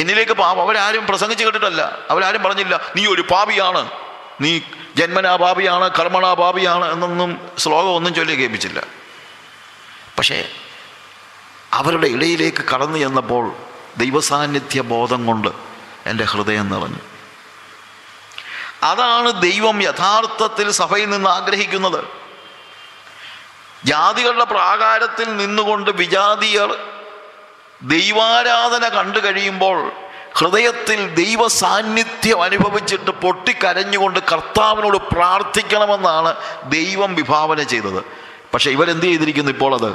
[0.00, 3.82] എന്നിലേക്ക് പാപം അവരാരും പ്രസംഗിച്ച് കേട്ടിട്ടല്ല അവരാരും പറഞ്ഞില്ല നീ ഒരു പാപിയാണ്
[4.44, 4.52] നീ
[4.98, 7.30] ജന്മനാ പാപിയാണ് കർമ്മണാ പാപിയാണ് എന്നൊന്നും
[7.64, 8.80] ശ്ലോകമൊന്നും ചൊല്ലി കേൾപ്പിച്ചില്ല
[10.16, 10.38] പക്ഷേ
[11.78, 13.44] അവരുടെ ഇടയിലേക്ക് കടന്നു ചെന്നപ്പോൾ
[14.02, 15.50] ദൈവസാന്നിധ്യ ബോധം കൊണ്ട്
[16.10, 17.02] എൻ്റെ ഹൃദയം നിറഞ്ഞു
[18.90, 22.00] അതാണ് ദൈവം യഥാർത്ഥത്തിൽ സഭയിൽ നിന്ന് ആഗ്രഹിക്കുന്നത്
[23.90, 26.70] ജാതികളുടെ പ്രാകാരത്തിൽ നിന്നുകൊണ്ട് വിജാതിയർ
[27.94, 29.78] ദൈവാരാധന കണ്ടു കഴിയുമ്പോൾ
[30.38, 36.32] ഹൃദയത്തിൽ ദൈവ സാന്നിധ്യം അനുഭവിച്ചിട്ട് പൊട്ടിക്കരഞ്ഞുകൊണ്ട് കർത്താവിനോട് പ്രാർത്ഥിക്കണമെന്നാണ്
[36.76, 38.00] ദൈവം വിഭാവന ചെയ്തത്
[38.52, 39.90] പക്ഷേ ഇവരെന്ത് ചെയ്തിരിക്കുന്നു ഇപ്പോൾ അത്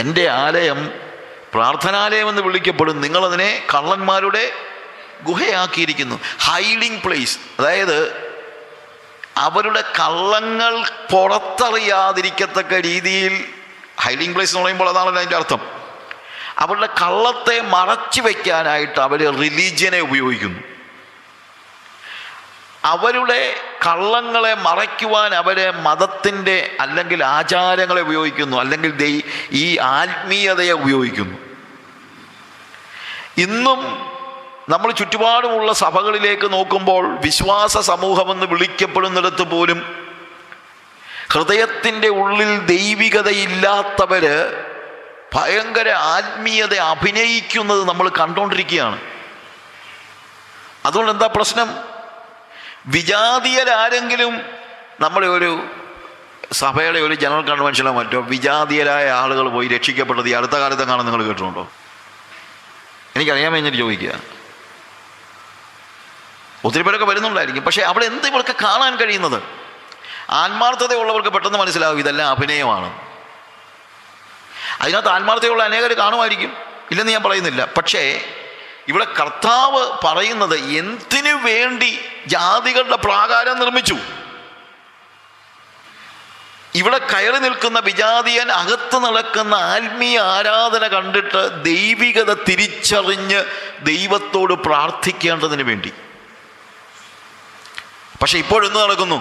[0.00, 0.80] എൻ്റെ ആലയം
[2.30, 4.44] എന്ന് വിളിക്കപ്പെടും നിങ്ങളതിനെ കള്ളന്മാരുടെ
[5.26, 6.16] ഗുഹയാക്കിയിരിക്കുന്നു
[6.46, 7.98] ഹൈഡിങ് പ്ലേസ് അതായത്
[9.46, 10.74] അവരുടെ കള്ളങ്ങൾ
[11.12, 13.34] പുറത്തറിയാതിരിക്കത്തക്ക രീതിയിൽ
[14.04, 15.62] ഹൈഡിങ് പ്ലേസ് എന്ന് പറയുമ്പോൾ അതാണല്ലോ അതിൻ്റെ അർത്ഥം
[16.64, 20.60] അവരുടെ കള്ളത്തെ മറച്ചു വയ്ക്കാനായിട്ട് അവർ റിലീജിയനെ ഉപയോഗിക്കുന്നു
[22.94, 23.40] അവരുടെ
[23.84, 28.92] കള്ളങ്ങളെ മറയ്ക്കുവാൻ അവരെ മതത്തിൻ്റെ അല്ലെങ്കിൽ ആചാരങ്ങളെ ഉപയോഗിക്കുന്നു അല്ലെങ്കിൽ
[29.62, 29.66] ഈ
[29.96, 31.36] ആത്മീയതയെ ഉപയോഗിക്കുന്നു
[33.46, 33.80] ഇന്നും
[34.72, 39.80] നമ്മൾ ചുറ്റുപാടുമുള്ള സഭകളിലേക്ക് നോക്കുമ്പോൾ വിശ്വാസ സമൂഹമെന്ന് വിളിക്കപ്പെടുന്നിടത്ത് പോലും
[41.32, 44.36] ഹൃദയത്തിൻ്റെ ഉള്ളിൽ ദൈവികതയില്ലാത്തവര്
[45.34, 48.98] ഭയങ്കര ആത്മീയത അഭിനയിക്കുന്നത് നമ്മൾ കണ്ടുകൊണ്ടിരിക്കുകയാണ്
[50.88, 51.68] അതുകൊണ്ട് എന്താ പ്രശ്നം
[52.94, 54.34] വിജാതീയരാരെങ്കിലും
[55.04, 55.50] നമ്മളെ ഒരു
[56.60, 60.56] സഭയുടെ ഒരു ജനറൽ കൺവെൻഷനോ മറ്റോ വിജാതീയരായ ആളുകൾ പോയി രക്ഷിക്കപ്പെട്ടത് ഈ അടുത്ത
[60.90, 61.64] കാണാൻ നിങ്ങൾ കേട്ടിട്ടുണ്ടോ
[63.16, 64.14] എനിക്കറിയാൻ കഴിഞ്ഞിട്ട് ചോദിക്കുക
[66.66, 69.38] ഒത്തിരി പേരൊക്കെ വരുന്നുണ്ടായിരിക്കും പക്ഷേ അവിടെ എന്ത് ഇവർക്ക് കാണാൻ കഴിയുന്നത്
[70.42, 72.88] ആത്മാർത്ഥതയുള്ളവർക്ക് പെട്ടെന്ന് മനസ്സിലാവും ഇതെല്ലാം അഭിനയമാണ്
[74.82, 76.52] അതിനകത്ത് ആത്മാർത്ഥതയുള്ള അനേകർ കാണുമായിരിക്കും
[76.92, 78.02] ഇല്ലെന്ന് ഞാൻ പറയുന്നില്ല പക്ഷേ
[78.90, 81.90] ഇവിടെ കർത്താവ് പറയുന്നത് എന്തിനു വേണ്ടി
[82.34, 83.96] ജാതികളുടെ പ്രാകാരം നിർമ്മിച്ചു
[86.80, 93.40] ഇവിടെ കയറി നിൽക്കുന്ന വിജാതിയൻ അകത്ത് നടക്കുന്ന ആത്മീയ ആരാധന കണ്ടിട്ട് ദൈവികത തിരിച്ചറിഞ്ഞ്
[93.90, 95.92] ദൈവത്തോട് പ്രാർത്ഥിക്കേണ്ടതിന് വേണ്ടി
[98.20, 99.18] പക്ഷെ ഇപ്പോഴെന്ത് നടക്കുന്നു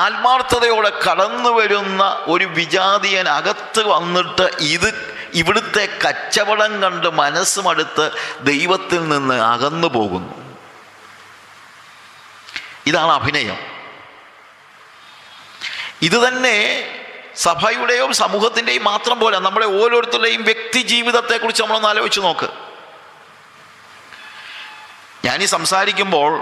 [0.00, 2.02] ആത്മാർത്ഥതയോടെ കടന്നു വരുന്ന
[2.32, 4.88] ഒരു വിജാതിയൻ അകത്ത് വന്നിട്ട് ഇത്
[5.40, 8.06] ഇവിടുത്തെ കച്ചവടം കണ്ട് മനസ്സുമടുത്ത്
[8.50, 10.36] ദൈവത്തിൽ നിന്ന് അകന്നു പോകുന്നു
[12.90, 13.58] ഇതാണ് അഭിനയം
[16.08, 16.56] ഇത് തന്നെ
[17.46, 22.48] സഭയുടെയും സമൂഹത്തിൻ്റെയും മാത്രം പോലെ നമ്മുടെ ഓരോരുത്തരുടെയും വ്യക്തി ജീവിതത്തെക്കുറിച്ച് നമ്മളൊന്ന് ആലോചിച്ച് നോക്ക്
[25.26, 26.32] ഞാനീ സംസാരിക്കുമ്പോൾ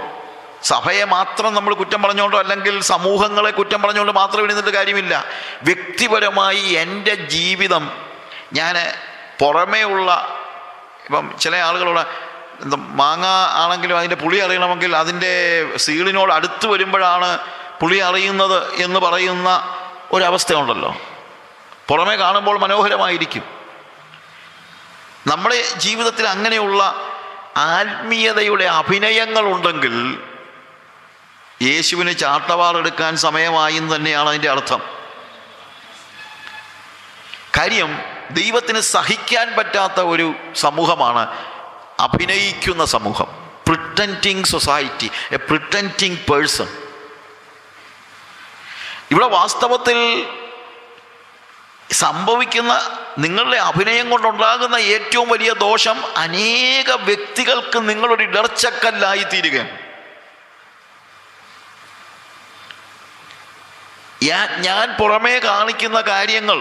[0.69, 5.13] സഭയെ മാത്രം നമ്മൾ കുറ്റം പറഞ്ഞുകൊണ്ടോ അല്ലെങ്കിൽ സമൂഹങ്ങളെ കുറ്റം പറഞ്ഞുകൊണ്ട് മാത്രം ഇടുന്നിട്ട് കാര്യമില്ല
[5.67, 7.85] വ്യക്തിപരമായി എൻ്റെ ജീവിതം
[8.57, 8.75] ഞാൻ
[9.41, 10.09] പുറമേ ഉള്ള
[11.07, 12.03] ഇപ്പം ചില ആളുകളോട്
[12.65, 13.25] എന്താ മാങ്ങ
[13.63, 15.31] ആണെങ്കിലും അതിൻ്റെ പുളി അറിയണമെങ്കിൽ അതിൻ്റെ
[15.85, 17.29] സീളിനോട് അടുത്ത് വരുമ്പോഴാണ്
[17.81, 19.49] പുളി അറിയുന്നത് എന്ന് പറയുന്ന
[20.15, 20.91] ഒരവസ്ഥയുണ്ടല്ലോ
[21.89, 23.45] പുറമേ കാണുമ്പോൾ മനോഹരമായിരിക്കും
[25.31, 26.83] നമ്മുടെ ജീവിതത്തിൽ അങ്ങനെയുള്ള
[27.79, 29.95] ആത്മീയതയുടെ അഭിനയങ്ങളുണ്ടെങ്കിൽ
[31.67, 34.81] യേശുവിന് ചാട്ടവാളെടുക്കാൻ സമയമായി എന്ന് തന്നെയാണ് അതിൻ്റെ അർത്ഥം
[37.57, 37.91] കാര്യം
[38.39, 40.27] ദൈവത്തിന് സഹിക്കാൻ പറ്റാത്ത ഒരു
[40.63, 41.23] സമൂഹമാണ്
[42.05, 43.27] അഭിനയിക്കുന്ന സമൂഹം
[43.67, 45.07] pretending society
[45.37, 46.69] a pretending person
[49.13, 49.97] ഇവിടെ വാസ്തവത്തിൽ
[52.03, 52.73] സംഭവിക്കുന്ന
[53.23, 59.73] നിങ്ങളുടെ അഭിനയം കൊണ്ടുണ്ടാകുന്ന ഏറ്റവും വലിയ ദോഷം അനേക വ്യക്തികൾക്ക് നിങ്ങളൊരു ഇടർച്ചക്കല്ലായി തീരുകയാണ്
[64.67, 66.57] ഞാൻ പുറമേ കാണിക്കുന്ന കാര്യങ്ങൾ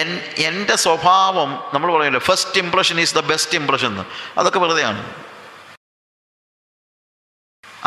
[0.00, 0.08] എൻ
[0.48, 3.92] എൻ്റെ സ്വഭാവം നമ്മൾ പറയുമല്ലോ first impression is the best impression
[4.40, 5.00] അതൊക്കെ വെറുതെയാണ്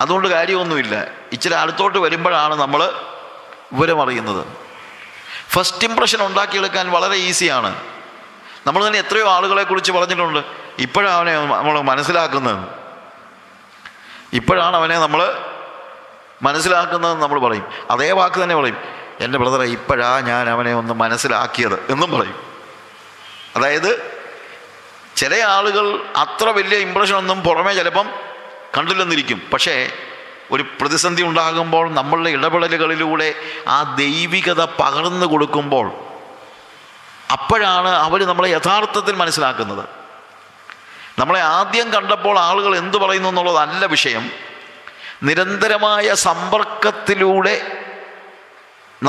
[0.02, 0.96] അതുകൊണ്ട് കാര്യമൊന്നുമില്ല
[1.36, 2.82] ഇച്ചിരി അടുത്തോട്ട് വരുമ്പോഴാണ് നമ്മൾ
[3.76, 4.44] വിവരമറിയുന്നത്
[5.54, 7.72] ഫസ്റ്റ് ഇംപ്രഷൻ ഉണ്ടാക്കിയെടുക്കാൻ വളരെ ഈസിയാണ്
[8.66, 10.42] നമ്മൾ തന്നെ എത്രയോ ആളുകളെ കുറിച്ച് പറഞ്ഞിട്ടുണ്ട്
[10.86, 12.60] ഇപ്പോഴാണ് അവനെ നമ്മൾ മനസ്സിലാക്കുന്നത്
[14.40, 15.22] ഇപ്പോഴാണ് അവനെ നമ്മൾ
[16.48, 18.80] മനസ്സിലാക്കുന്നത് നമ്മൾ പറയും അതേ വാക്ക് തന്നെ പറയും
[19.24, 22.38] എൻ്റെ ബ്രദറെ ഇപ്പോഴാ ഞാൻ അവനെ ഒന്ന് മനസ്സിലാക്കിയത് എന്നും പറയും
[23.58, 23.92] അതായത്
[25.20, 25.86] ചില ആളുകൾ
[26.24, 28.08] അത്ര വലിയ ഇമ്പ്രഷൻ ഒന്നും പുറമേ ചിലപ്പം
[28.76, 29.74] കണ്ടില്ലെന്നിരിക്കും പക്ഷേ
[30.56, 33.28] ഒരു പ്രതിസന്ധി ഉണ്ടാകുമ്പോൾ നമ്മളുടെ ഇടപെടലുകളിലൂടെ
[33.76, 35.88] ആ ദൈവികത പകർന്നു കൊടുക്കുമ്പോൾ
[37.36, 39.84] അപ്പോഴാണ് അവർ നമ്മളെ യഥാർത്ഥത്തിൽ മനസ്സിലാക്കുന്നത്
[41.20, 44.26] നമ്മളെ ആദ്യം കണ്ടപ്പോൾ ആളുകൾ എന്തു പറയുന്നു എന്നുള്ളതല്ല വിഷയം
[45.28, 47.55] നിരന്തരമായ സമ്പർക്കത്തിലൂടെ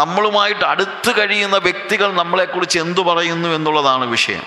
[0.00, 4.44] നമ്മളുമായിട്ട് അടുത്ത് കഴിയുന്ന വ്യക്തികൾ നമ്മളെക്കുറിച്ച് എന്തു പറയുന്നു എന്നുള്ളതാണ് വിഷയം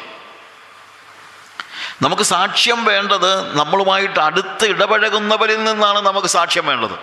[2.04, 6.96] നമുക്ക് സാക്ഷ്യം വേണ്ടത് നമ്മളുമായിട്ട് അടുത്ത് ഇടപഴകുന്നവരിൽ നിന്നാണ് നമുക്ക് സാക്ഷ്യം വേണ്ടത്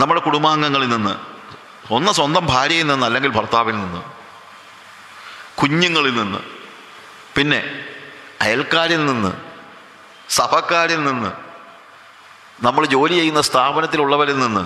[0.00, 1.14] നമ്മുടെ കുടുംബാംഗങ്ങളിൽ നിന്ന്
[1.96, 4.00] ഒന്ന് സ്വന്തം ഭാര്യയിൽ നിന്ന് അല്ലെങ്കിൽ ഭർത്താവിൽ നിന്ന്
[5.60, 6.40] കുഞ്ഞുങ്ങളിൽ നിന്ന്
[7.36, 7.60] പിന്നെ
[8.44, 9.32] അയൽക്കാരിൽ നിന്ന്
[10.38, 11.30] സഭക്കാരിൽ നിന്ന്
[12.64, 14.64] നമ്മൾ ജോലി ചെയ്യുന്ന സ്ഥാപനത്തിലുള്ളവരിൽ നിന്ന്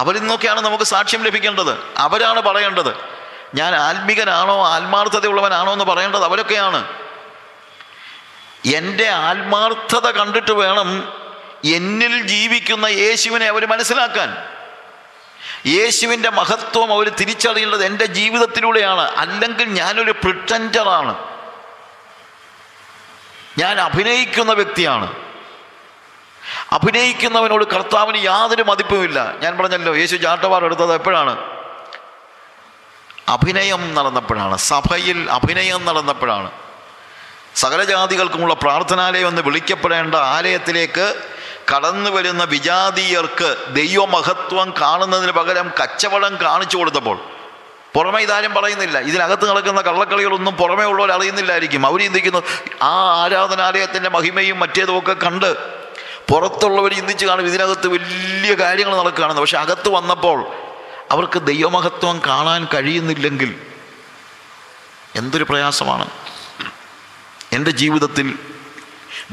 [0.00, 1.74] അവരിൽ നിന്നൊക്കെയാണ് നമുക്ക് സാക്ഷ്യം ലഭിക്കേണ്ടത്
[2.06, 2.92] അവരാണ് പറയേണ്ടത്
[3.58, 6.80] ഞാൻ ആത്മികനാണോ ആത്മാർത്ഥതയുള്ളവനാണോ എന്ന് പറയേണ്ടത് അവരൊക്കെയാണ്
[8.78, 10.88] എൻ്റെ ആത്മാർത്ഥത കണ്ടിട്ട് വേണം
[11.76, 14.30] എന്നിൽ ജീവിക്കുന്ന യേശുവിനെ അവർ മനസ്സിലാക്കാൻ
[15.74, 21.14] യേശുവിൻ്റെ മഹത്വം അവർ തിരിച്ചറിയേണ്ടത് എൻ്റെ ജീവിതത്തിലൂടെയാണ് അല്ലെങ്കിൽ ഞാനൊരു പ്രിട്ടൻഡറാണ്
[23.60, 25.08] ഞാൻ അഭിനയിക്കുന്ന വ്യക്തിയാണ്
[26.76, 31.34] അഭിനയിക്കുന്നവനോട് കർത്താവിന് യാതൊരു മതിപ്പുമില്ല ഞാൻ പറഞ്ഞല്ലോ യേശു ചാട്ടവാർ എടുത്തത് എപ്പോഴാണ്
[33.34, 36.48] അഭിനയം നടന്നപ്പോഴാണ് സഭയിൽ അഭിനയം നടന്നപ്പോഴാണ്
[37.62, 41.06] സകലജാതികൾക്കുമുള്ള പ്രാർത്ഥനാലയം എന്ന് വിളിക്കപ്പെടേണ്ട ആലയത്തിലേക്ക്
[41.70, 43.48] കടന്നു വരുന്ന വിജാതീയർക്ക്
[43.78, 47.18] ദൈവമഹത്വം കാണുന്നതിന് പകരം കച്ചവടം കാണിച്ചു കൊടുത്തപ്പോൾ
[47.94, 52.40] പുറമെ ഇതാരും പറയുന്നില്ല ഇതിനകത്ത് നടക്കുന്ന കള്ളക്കളികളൊന്നും പുറമേ ഉള്ളവർ അറിയുന്നില്ലായിരിക്കും അവർ ചിന്തിക്കുന്നു
[52.90, 55.50] ആ ആരാധനാലയത്തിൻ്റെ മഹിമയും മറ്റേതുമൊക്കെ കണ്ട്
[56.30, 60.38] പുറത്തുള്ളവർ ചിന്തിച്ച് കാണും ഇതിനകത്ത് വലിയ കാര്യങ്ങൾ നടക്കുകയാണെന്ന് പക്ഷെ അകത്ത് വന്നപ്പോൾ
[61.14, 63.50] അവർക്ക് ദൈവമഹത്വം കാണാൻ കഴിയുന്നില്ലെങ്കിൽ
[65.20, 66.06] എന്തൊരു പ്രയാസമാണ്
[67.56, 68.26] എൻ്റെ ജീവിതത്തിൽ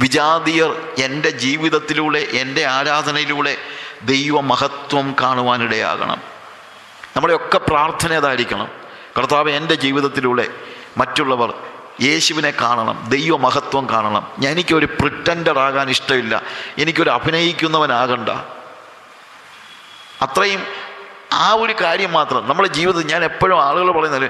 [0.01, 0.71] വിജാതീയർ
[1.07, 3.53] എൻ്റെ ജീവിതത്തിലൂടെ എൻ്റെ ആരാധനയിലൂടെ
[4.11, 6.19] ദൈവമഹത്വം കാണുവാനിടയാകണം
[7.13, 8.67] നമ്മുടെയൊക്കെ പ്രാർത്ഥന അതായിരിക്കണം
[9.17, 10.45] കർത്താവ് എൻ്റെ ജീവിതത്തിലൂടെ
[11.01, 11.51] മറ്റുള്ളവർ
[12.05, 16.35] യേശുവിനെ കാണണം ദൈവമഹത്വം കാണണം എനിക്കൊരു പ്രിട്ടൻഡർ ആകാൻ ഇഷ്ടമില്ല
[16.83, 18.31] എനിക്കൊരു അഭിനയിക്കുന്നവനാകണ്ട
[20.25, 20.61] അത്രയും
[21.43, 24.27] ആ ഒരു കാര്യം മാത്രം നമ്മുടെ ജീവിതത്തിൽ ഞാൻ എപ്പോഴും ആളുകൾ പറയുന്നത്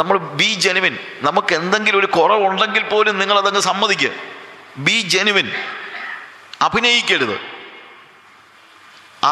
[0.00, 0.94] നമ്മൾ ബി ജെനുവിൻ
[1.26, 4.10] നമുക്ക് എന്തെങ്കിലും ഒരു കുറവുണ്ടെങ്കിൽ പോലും നിങ്ങൾ അതങ്ങ് സമ്മതിക്കുക
[4.86, 5.46] ബി ജെനുവിൻ
[6.66, 7.36] അഭിനയിക്കരുത്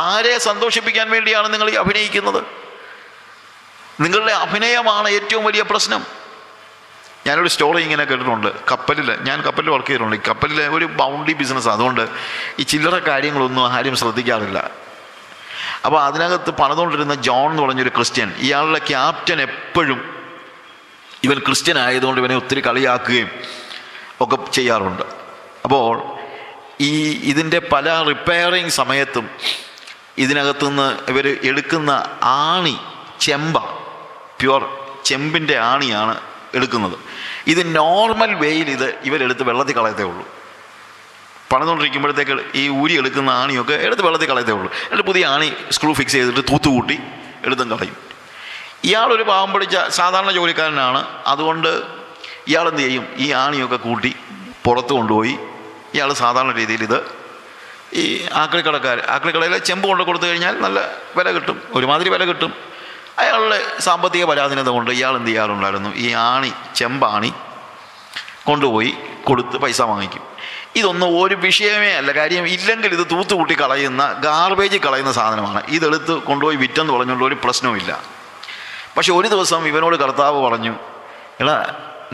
[0.06, 2.40] ആരെ സന്തോഷിപ്പിക്കാൻ വേണ്ടിയാണ് നിങ്ങൾ ഈ അഭിനയിക്കുന്നത്
[4.04, 6.02] നിങ്ങളുടെ അഭിനയമാണ് ഏറ്റവും വലിയ പ്രശ്നം
[7.26, 12.02] ഞാനൊരു സ്റ്റോറി ഇങ്ങനെ കേട്ടിട്ടുണ്ട് കപ്പലിൽ ഞാൻ കപ്പലിൽ വർക്ക് ചെയ്തിട്ടുണ്ട് കപ്പലിൽ ഒരു ബൗണ്ടറി ബിസിനസ് അതുകൊണ്ട്
[12.60, 14.58] ഈ ചില്ലറ കാര്യങ്ങളൊന്നും ആരും ശ്രദ്ധിക്കാറില്ല
[15.86, 19.98] അപ്പോൾ അതിനകത്ത് പണിതുകൊണ്ടിരുന്ന ജോൺ എന്ന് പറഞ്ഞൊരു ക്രിസ്ത്യൻ ഇയാളുടെ ക്യാപ്റ്റൻ എപ്പോഴും
[21.26, 23.28] ഇവൻ ക്രിസ്ത്യൻ ആയതുകൊണ്ട് ഇവനെ ഒത്തിരി കളിയാക്കുകയും
[24.24, 25.04] ഒക്കെ ചെയ്യാറുണ്ട്
[25.66, 25.90] അപ്പോൾ
[26.90, 26.92] ഈ
[27.30, 29.26] ഇതിൻ്റെ പല റിപ്പയറിങ് സമയത്തും
[30.24, 31.92] ഇതിനകത്തുനിന്ന് ഇവർ എടുക്കുന്ന
[32.48, 32.76] ആണി
[33.24, 33.56] ചെമ്പ
[34.40, 34.62] പ്യുവർ
[35.08, 36.14] ചെമ്പിൻ്റെ ആണിയാണ്
[36.58, 36.96] എടുക്കുന്നത്
[37.52, 40.24] ഇത് നോർമൽ വേയിൽ ഇത് ഇവരെടുത്ത് വെള്ളത്തിൽ കളയത്തേ ഉള്ളൂ
[41.50, 46.42] പണിതുകൊണ്ടിരിക്കുമ്പോഴത്തേക്ക് ഈ ഊരി എടുക്കുന്ന ആണിയൊക്കെ എടുത്ത് വെള്ളത്തിൽ കളയത്തേ ഉള്ളൂ എന്നിട്ട് പുതിയ ആണി സ്ക്രൂ ഫിക്സ് ചെയ്തിട്ട്
[46.50, 46.96] തൂത്തുകൂട്ടി
[47.46, 47.96] എടുത്തും കളയും
[48.88, 51.00] ഇയാളൊരു പാവം പിടിച്ച സാധാരണ ജോലിക്കാരനാണ്
[51.34, 51.70] അതുകൊണ്ട്
[52.50, 54.12] ഇയാൾ എന്ത് ചെയ്യും ഈ ആണിയൊക്കെ കൂട്ടി
[54.66, 55.34] പുറത്ത് കൊണ്ടുപോയി
[55.96, 56.98] ഇയാൾ സാധാരണ രീതിയിൽ ഇത്
[58.00, 58.04] ഈ
[58.42, 60.78] ആക്രിക്കടക്കാർ ആക്രിക്കടയിലെ ചെമ്പ് കൊണ്ട് കൊടുത്തു കഴിഞ്ഞാൽ നല്ല
[61.16, 62.52] വില കിട്ടും ഒരുമാതിരി വില കിട്ടും
[63.22, 67.30] അയാളുടെ സാമ്പത്തിക പരാധീനത കൊണ്ട് ഇയാൾ എന്ത് ചെയ്യാറുണ്ടായിരുന്നു ഈ ആണി ചെമ്പാണി
[68.48, 68.90] കൊണ്ടുപോയി
[69.28, 70.24] കൊടുത്ത് പൈസ വാങ്ങിക്കും
[70.80, 76.92] ഇതൊന്നും ഒരു വിഷയമേ അല്ല കാര്യം ഇല്ലെങ്കിൽ ഇത് തൂത്തുകൂട്ടി കളയുന്ന ഗാർബേജ് കളയുന്ന സാധനമാണ് ഇതെടുത്ത് കൊണ്ടുപോയി വിറ്റെന്ന്
[76.96, 77.92] പറഞ്ഞുകൊണ്ട് ഒരു പ്രശ്നവുമില്ല
[78.96, 80.74] പക്ഷെ ഒരു ദിവസം ഇവനോട് കർത്താവ് പറഞ്ഞു
[81.42, 81.54] എടാ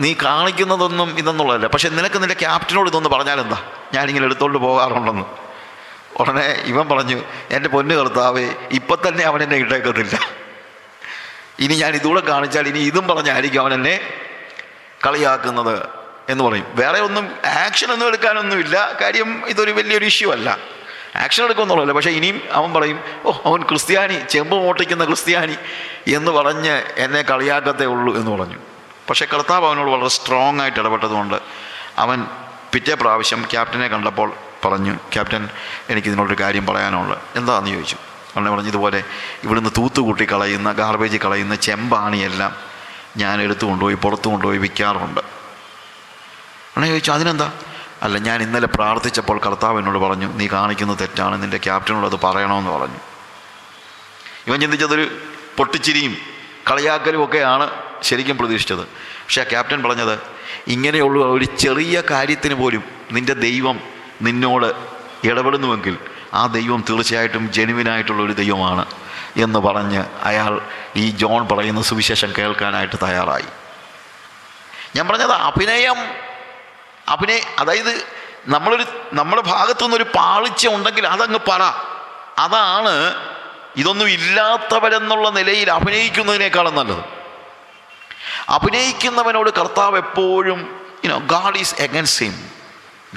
[0.03, 3.59] നീ കാണിക്കുന്നതൊന്നും ഇതെന്നുള്ളതല്ല പക്ഷെ നിനക്ക് നിൻ്റെ ക്യാപ്റ്റനോട് ഇതൊന്ന് പറഞ്ഞാൽ എന്താ
[3.95, 5.25] ഞാനിങ്ങനെ എടുത്തോണ്ട് പോകാറുണ്ടെന്ന്
[6.21, 7.19] ഉടനെ ഇവൻ പറഞ്ഞു
[7.57, 8.45] എൻ്റെ പൊന്നു കർത്താവ്
[8.79, 10.15] ഇപ്പം തന്നെ അവൻ എന്നെ ഇട്ടേക്കത്തില്ല
[11.63, 13.95] ഇനി ഞാൻ ഇതുകൂടെ കാണിച്ചാൽ ഇനി ഇതും പറഞ്ഞായിരിക്കും അവൻ എന്നെ
[15.05, 15.75] കളിയാക്കുന്നത്
[16.31, 17.25] എന്ന് പറയും വേറെ ഒന്നും
[17.63, 20.49] ആക്ഷൻ ഒന്നും എടുക്കാനൊന്നുമില്ല കാര്യം ഇതൊരു വലിയൊരു ഇഷ്യൂ അല്ല
[21.23, 25.55] ആക്ഷൻ എടുക്കുമെന്നുള്ളതല്ല പക്ഷേ ഇനിയും അവൻ പറയും ഓ അവൻ ക്രിസ്ത്യാനി ചെമ്പ് മോട്ടിക്കുന്ന ക്രിസ്ത്യാനി
[26.19, 28.57] എന്ന് പറഞ്ഞ് എന്നെ കളിയാക്കത്തേ ഉള്ളൂ എന്ന് പറഞ്ഞു
[29.09, 31.37] പക്ഷേ കർത്താവ് അവനോട് വളരെ സ്ട്രോങ് ആയിട്ട് ഇടപെട്ടതുകൊണ്ട്
[32.05, 32.19] അവൻ
[32.73, 34.29] പിറ്റേ പ്രാവശ്യം ക്യാപ്റ്റനെ കണ്ടപ്പോൾ
[34.63, 35.43] പറഞ്ഞു ക്യാപ്റ്റൻ
[35.93, 37.97] എനിക്കിതിനോടൊരു കാര്യം പറയാനുള്ളത് എന്താണെന്ന് ചോദിച്ചു
[38.33, 38.99] അവനെ പറഞ്ഞതുപോലെ
[39.45, 42.53] ഇവിടുന്ന് തൂത്തുകൂട്ടി കളയുന്ന ഗാർബേജ് കളയുന്ന ചെമ്പാണിയെല്ലാം
[43.21, 45.21] ഞാൻ എടുത്തു കൊണ്ടുപോയി പുറത്തു കൊണ്ടുപോയി വിൽക്കാറുണ്ട്
[46.71, 47.49] അവനെ ചോദിച്ചു അതിനെന്താ
[48.05, 53.01] അല്ല ഞാൻ ഇന്നലെ പ്രാർത്ഥിച്ചപ്പോൾ കർത്താവ് എന്നോട് പറഞ്ഞു നീ കാണിക്കുന്നത് തെറ്റാണ് നിൻ്റെ ക്യാപ്റ്റനോട് അത് പറയണമെന്ന് പറഞ്ഞു
[54.47, 55.05] ഇവൻ ചിന്തിച്ചതൊരു
[55.57, 56.13] പൊട്ടിച്ചിരിയും
[56.69, 57.65] കളിയാക്കലും ഒക്കെയാണ്
[58.07, 58.83] ശരിക്കും പ്രതീക്ഷിച്ചത്
[59.25, 60.15] പക്ഷേ ആ ക്യാപ്റ്റൻ പറഞ്ഞത്
[60.73, 62.83] ഇങ്ങനെയുള്ള ഒരു ചെറിയ കാര്യത്തിന് പോലും
[63.15, 63.77] നിൻ്റെ ദൈവം
[64.25, 64.69] നിന്നോട്
[65.29, 65.95] ഇടപെടുന്നുവെങ്കിൽ
[66.39, 68.83] ആ ദൈവം തീർച്ചയായിട്ടും ജെനുവിനായിട്ടുള്ള ഒരു ദൈവമാണ്
[69.43, 70.53] എന്ന് പറഞ്ഞ് അയാൾ
[71.03, 73.47] ഈ ജോൺ പറയുന്ന സുവിശേഷം കേൾക്കാനായിട്ട് തയ്യാറായി
[74.95, 75.99] ഞാൻ പറഞ്ഞത് അഭിനയം
[77.13, 77.93] അഭിനയ അതായത്
[78.53, 78.85] നമ്മളൊരു
[79.19, 81.61] നമ്മുടെ ഭാഗത്തു നിന്നൊരു പാളിച്ച ഉണ്ടെങ്കിൽ അതങ്ങ് പറ
[82.45, 82.95] അതാണ്
[83.81, 87.03] ഇതൊന്നും ഇല്ലാത്തവരെന്നുള്ള നിലയിൽ അഭിനയിക്കുന്നതിനേക്കാളും നല്ലത്
[88.55, 90.59] അഭിനയിക്കുന്നവനോട് കർത്താവ് എപ്പോഴും
[91.05, 92.35] you know God is against him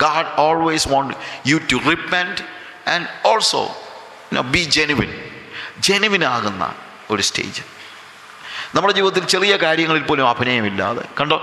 [0.04, 1.14] God always want
[1.50, 2.40] you to repent
[2.94, 3.62] and also
[4.54, 5.10] be genuine
[5.86, 6.64] ജെനുവിനാകുന്ന
[7.12, 7.62] ഒരു സ്റ്റേജ്
[8.74, 11.36] നമ്മുടെ ജീവിതത്തിൽ ചെറിയ കാര്യങ്ങളിൽ പോലും അഭിനയമില്ലാതെ കണ്ടോ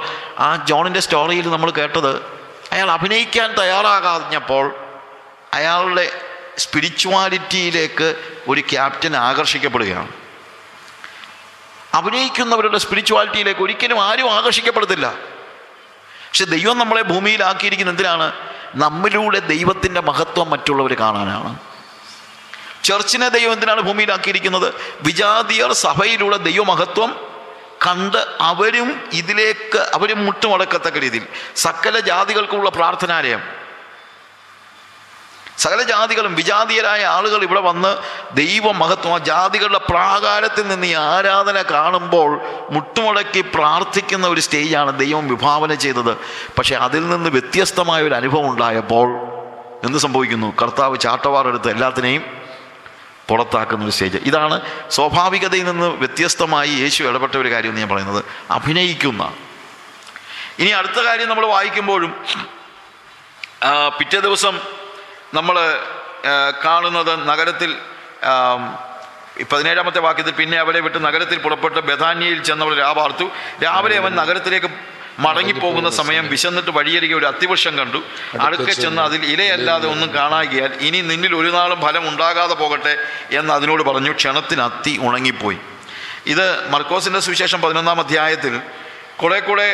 [0.45, 2.11] ആ ജോണിൻ്റെ സ്റ്റോറിയിൽ നമ്മൾ കേട്ടത്
[2.75, 4.65] അയാൾ അഭിനയിക്കാൻ തയ്യാറാകാഞ്ഞപ്പോൾ
[5.59, 6.05] അയാളുടെ
[6.63, 8.07] സ്പിരിച്വാലിറ്റിയിലേക്ക്
[8.51, 10.11] ഒരു ക്യാപ്റ്റൻ ആകർഷിക്കപ്പെടുകയാണ്
[11.99, 15.07] അഭിനയിക്കുന്നവരുടെ സ്പിരിച്വാലിറ്റിയിലേക്ക് ഒരിക്കലും ആരും ആകർഷിക്കപ്പെടത്തില്ല
[16.27, 18.27] പക്ഷെ ദൈവം നമ്മളെ ഭൂമിയിലാക്കിയിരിക്കുന്ന എന്തിനാണ്
[18.81, 21.51] നമ്മിലൂടെ ദൈവത്തിൻ്റെ മഹത്വം മറ്റുള്ളവർ കാണാനാണ്
[22.89, 24.69] ചർച്ചിനെ ദൈവം എന്തിനാണ് ഭൂമിയിലാക്കിയിരിക്കുന്നത്
[25.07, 27.11] വിജാതിയർ സഭയിലൂടെ ദൈവമഹത്വം
[27.85, 31.25] കണ്ട് അവരും ഇതിലേക്ക് അവരും മുട്ടുമടക്കത്തക്ക രീതിയിൽ
[31.65, 33.41] സകല ജാതികൾക്കുള്ള പ്രാർത്ഥനാലയം
[35.61, 37.91] സകല ജാതികളും വിജാതീയരായ ആളുകൾ ഇവിടെ വന്ന്
[38.81, 42.29] മഹത്വം ആ ജാതികളുടെ പ്രാകാരത്തിൽ നിന്ന് ഈ ആരാധന കാണുമ്പോൾ
[42.75, 46.13] മുട്ടുമുടക്കി പ്രാർത്ഥിക്കുന്ന ഒരു സ്റ്റേജാണ് ദൈവം വിഭാവന ചെയ്തത്
[46.57, 49.07] പക്ഷേ അതിൽ നിന്ന് വ്യത്യസ്തമായ ഒരു അനുഭവം ഉണ്ടായപ്പോൾ
[49.87, 52.23] എന്ത് സംഭവിക്കുന്നു കർത്താവ് ചാട്ടവാറെടുത്ത് എല്ലാത്തിനെയും
[53.29, 54.55] പുറത്താക്കുന്ന ഒരു സ്റ്റേജ് ഇതാണ്
[54.95, 58.21] സ്വാഭാവികതയിൽ നിന്ന് വ്യത്യസ്തമായി യേശു ഇടപെട്ട ഒരു കാര്യം ഞാൻ പറയുന്നത്
[58.57, 59.23] അഭിനയിക്കുന്ന
[60.61, 62.11] ഇനി അടുത്ത കാര്യം നമ്മൾ വായിക്കുമ്പോഴും
[63.99, 64.55] പിറ്റേ ദിവസം
[65.37, 65.57] നമ്മൾ
[66.65, 67.71] കാണുന്നത് നഗരത്തിൽ
[69.51, 73.25] പതിനേഴാമത്തെ വാക്യത്തിൽ പിന്നെ അവരെ വിട്ട് നഗരത്തിൽ പുറപ്പെട്ട് ബഥാന്യയിൽ ചെന്നവർ രാവാർത്തു
[73.63, 74.69] രാവിലെ അവൻ നഗരത്തിലേക്ക്
[75.25, 77.99] മടങ്ങിപ്പോകുന്ന സമയം വിശന്നിട്ട് വഴിയരികെ ഒരു അത്തിവൃക്ഷം കണ്ടു
[78.45, 82.93] അടുക്കെ ചെന്ന് അതിൽ ഇലയല്ലാതെ ഒന്നും കാണാകിയാൽ ഇനി നിന്നിൽ ഒരു നാളും ഫലം ഉണ്ടാകാതെ പോകട്ടെ
[83.39, 85.59] എന്ന് അതിനോട് പറഞ്ഞു ക്ഷണത്തിന് അത്തി ഉണങ്ങിപ്പോയി
[86.33, 88.53] ഇത് മർക്കോസിൻ്റെ സുവിശേഷം പതിനൊന്നാം അധ്യായത്തിൽ
[89.21, 89.67] കുറെ കൂടെ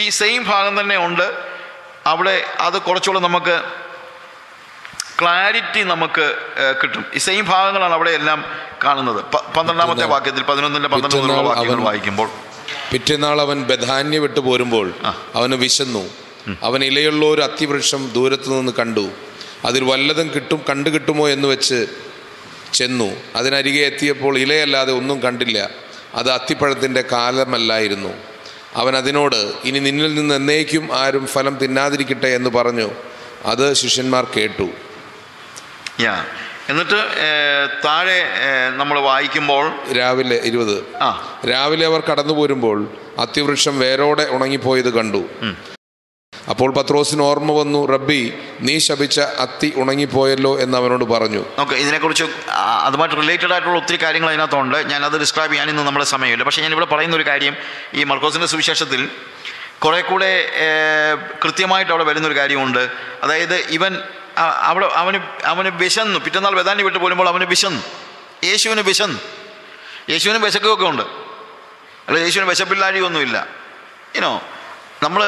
[0.00, 1.26] ഈ സെയിം ഭാഗം തന്നെ ഉണ്ട്
[2.12, 3.56] അവിടെ അത് കുറച്ചുകൂടെ നമുക്ക്
[5.20, 6.24] ക്ലാരിറ്റി നമുക്ക്
[6.80, 8.40] കിട്ടും ഈ സെയിം ഭാഗങ്ങളാണ് അവിടെ എല്ലാം
[8.84, 9.20] കാണുന്നത്
[9.56, 12.28] പന്ത്രണ്ടാമത്തെ വാക്യത്തിൽ പതിനൊന്നിൻ്റെ പന്ത്രണ്ടാമത്തെ വാക്യങ്ങൾ വായിക്കുമ്പോൾ
[12.90, 14.88] പിറ്റേന്നാൾ അവൻ ബധാന്യ വിട്ടു പോരുമ്പോൾ
[15.38, 16.02] അവന് വിശന്നു
[16.66, 19.06] അവൻ ഇലയുള്ള ഒരു അത്തിവൃക്ഷം ദൂരത്തു നിന്ന് കണ്ടു
[19.68, 21.78] അതിൽ വല്ലതും കിട്ടും കണ്ടു കിട്ടുമോ എന്ന് വെച്ച്
[22.78, 23.08] ചെന്നു
[23.38, 25.58] അതിനരികെ എത്തിയപ്പോൾ ഇലയല്ലാതെ ഒന്നും കണ്ടില്ല
[26.20, 28.12] അത് അത്തിപ്പഴത്തിൻ്റെ കാലമല്ലായിരുന്നു
[28.80, 29.38] അവൻ അതിനോട്
[29.68, 32.88] ഇനി നിന്നിൽ നിന്ന് എന്നേക്കും ആരും ഫലം തിന്നാതിരിക്കട്ടെ എന്ന് പറഞ്ഞു
[33.52, 34.66] അത് ശിഷ്യന്മാർ കേട്ടു
[36.04, 36.14] യാ
[36.70, 36.98] എന്നിട്ട്
[37.84, 38.16] താഴെ
[38.80, 39.64] നമ്മൾ വായിക്കുമ്പോൾ
[39.98, 40.76] രാവിലെ ഇരുപത്
[41.06, 41.08] ആ
[41.50, 42.78] രാവിലെ അവർ കടന്നു പോരുമ്പോൾ
[43.24, 45.20] അത്യവൃക്ഷം വേരോടെ ഉണങ്ങിപ്പോയത് കണ്ടു
[46.52, 48.20] അപ്പോൾ പത്രോസിന് ഓർമ്മ വന്നു റബ്ബി
[48.66, 52.26] നീ ശപിച്ച അത്തി ഉണങ്ങിപ്പോയല്ലോ എന്ന് അവനോട് പറഞ്ഞു ഓക്കെ ഇതിനെക്കുറിച്ച്
[52.88, 57.16] അതുമായിട്ട് റിലേറ്റഡ് ആയിട്ടുള്ള ഒത്തിരി കാര്യങ്ങൾ അതിനകത്തുണ്ട് ഞാനത് ഡിസ്ക്രൈബ് ചെയ്യാൻ ഇന്ന് നമ്മുടെ സമയമില്ല പക്ഷേ ഞാനിവിടെ പറയുന്ന
[57.20, 57.56] ഒരു കാര്യം
[58.00, 59.02] ഈ മർക്കോസിൻ്റെ സുവിശേഷത്തിൽ
[59.84, 60.30] കുറേ കൂടെ
[61.44, 62.82] കൃത്യമായിട്ട് അവിടെ വരുന്നൊരു കാര്യമുണ്ട്
[63.24, 63.94] അതായത് ഇവൻ
[64.70, 65.18] അവിടെ അവന്
[65.52, 67.82] അവന് വിശന്നു പിറ്റന്നാൾ വേദാനി വിട്ട് പോലുമ്പോൾ അവന് വിശന്നു
[68.48, 69.18] യേശുവിന് വിശന്നു
[70.12, 71.04] യേശുവിന് വിശക്കുകയൊക്കെ ഉണ്ട്
[72.08, 73.36] അല്ല യേശുവിന് വിശപ്പില്ലാഴിയൊന്നുമില്ല
[74.18, 74.32] ഇനോ
[75.04, 75.22] നമ്മൾ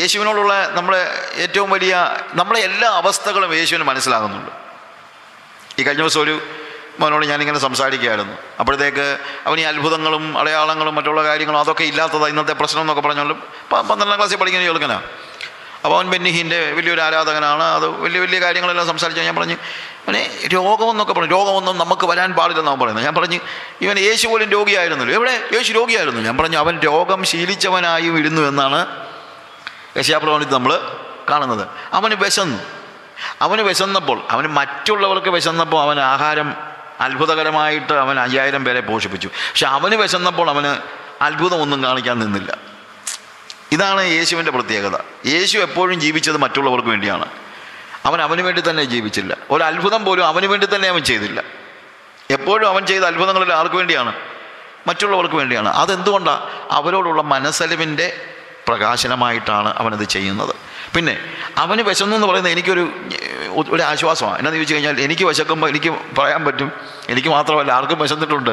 [0.00, 1.00] യേശുവിനോടുള്ള നമ്മുടെ
[1.44, 1.94] ഏറ്റവും വലിയ
[2.40, 4.52] നമ്മളെ എല്ലാ അവസ്ഥകളും യേശുവിന് മനസ്സിലാകുന്നുണ്ട്
[5.80, 6.34] ഈ കഴിഞ്ഞ ദിവസം ഒരു
[7.00, 9.04] മോനോട് ഞാനിങ്ങനെ സംസാരിക്കുകയായിരുന്നു അപ്പോഴത്തേക്ക്
[9.48, 13.34] അവൻ ഈ അത്ഭുതങ്ങളും അടയാളങ്ങളും മറ്റുള്ള കാര്യങ്ങളും അതൊക്കെ ഇല്ലാത്തതാണ് ഇന്നത്തെ പ്രശ്നം എന്നൊക്കെ പറഞ്ഞുകൊണ്ട്
[13.72, 15.04] പന്ത്രണ്ടാം ക്ലാസ്സിൽ പഠിക്കുന്ന ചെറുക്കനാണ്
[15.84, 19.56] അപ്പോൾ അവൻ ബെന്നിഹിൻ്റെ വലിയൊരു ആരാധകനാണ് അത് വലിയ വലിയ കാര്യങ്ങളെല്ലാം സംസാരിച്ചു ഞാൻ പറഞ്ഞു
[20.04, 20.22] അവനെ
[20.54, 23.38] രോഗമെന്നൊക്കെ പറഞ്ഞു രോഗമൊന്നും നമുക്ക് വരാൻ പാടില്ലെന്നാണ് പറയുന്നത് ഞാൻ പറഞ്ഞു
[23.84, 28.80] ഇവൻ യേശു പോലും രോഗിയായിരുന്നല്ലോ എവിടെ യേശു രോഗിയായിരുന്നു ഞാൻ പറഞ്ഞു അവൻ രോഗം ശീലിച്ചവനായി ഇരുന്നു എന്നാണ്
[29.98, 30.72] യശാപ്രവണിത് നമ്മൾ
[31.30, 31.64] കാണുന്നത്
[31.98, 32.58] അവന് വിശന്നു
[33.44, 36.48] അവന് വിശന്നപ്പോൾ അവന് മറ്റുള്ളവർക്ക് വിശന്നപ്പോൾ അവൻ ആഹാരം
[37.04, 40.72] അത്ഭുതകരമായിട്ട് അവൻ അയ്യായിരം പേരെ പോഷിപ്പിച്ചു പക്ഷെ അവന് വിശന്നപ്പോൾ അവന്
[41.26, 42.52] അത്ഭുതമൊന്നും കാണിക്കാൻ നിന്നില്ല
[43.74, 44.96] ഇതാണ് യേശുവിൻ്റെ പ്രത്യേകത
[45.32, 47.26] യേശു എപ്പോഴും ജീവിച്ചത് മറ്റുള്ളവർക്ക് വേണ്ടിയാണ്
[48.08, 51.40] അവൻ അവന് വേണ്ടി തന്നെ ജീവിച്ചില്ല ഒരു അത്ഭുതം പോലും അവന് വേണ്ടി തന്നെ അവൻ ചെയ്തില്ല
[52.36, 54.12] എപ്പോഴും അവൻ ചെയ്ത അത്ഭുതങ്ങളിൽ ആർക്ക് വേണ്ടിയാണ്
[54.88, 56.42] മറ്റുള്ളവർക്ക് വേണ്ടിയാണ് അതെന്തുകൊണ്ടാണ്
[56.78, 58.06] അവരോടുള്ള മനസ്സലിവിൻ്റെ
[58.68, 60.52] പ്രകാശനമായിട്ടാണ് അവനത് ചെയ്യുന്നത്
[60.94, 61.14] പിന്നെ
[61.62, 62.84] അവന് വിശന്നു എന്ന് പറയുന്നത് എനിക്കൊരു
[63.76, 66.70] ഒരു ആശ്വാസമാണ് എന്നാന്ന് ചോദിച്ചു കഴിഞ്ഞാൽ എനിക്ക് വിശക്കുമ്പോൾ എനിക്ക് പറയാൻ പറ്റും
[67.14, 68.52] എനിക്ക് മാത്രമല്ല ആർക്കും വിശന്നിട്ടുണ്ട്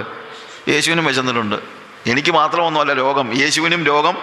[0.74, 1.58] യേശുവിനും വിശന്നിട്ടുണ്ട്
[2.12, 4.16] എനിക്ക് മാത്രമൊന്നുമല്ല രോഗം യേശുവിനും രോഗം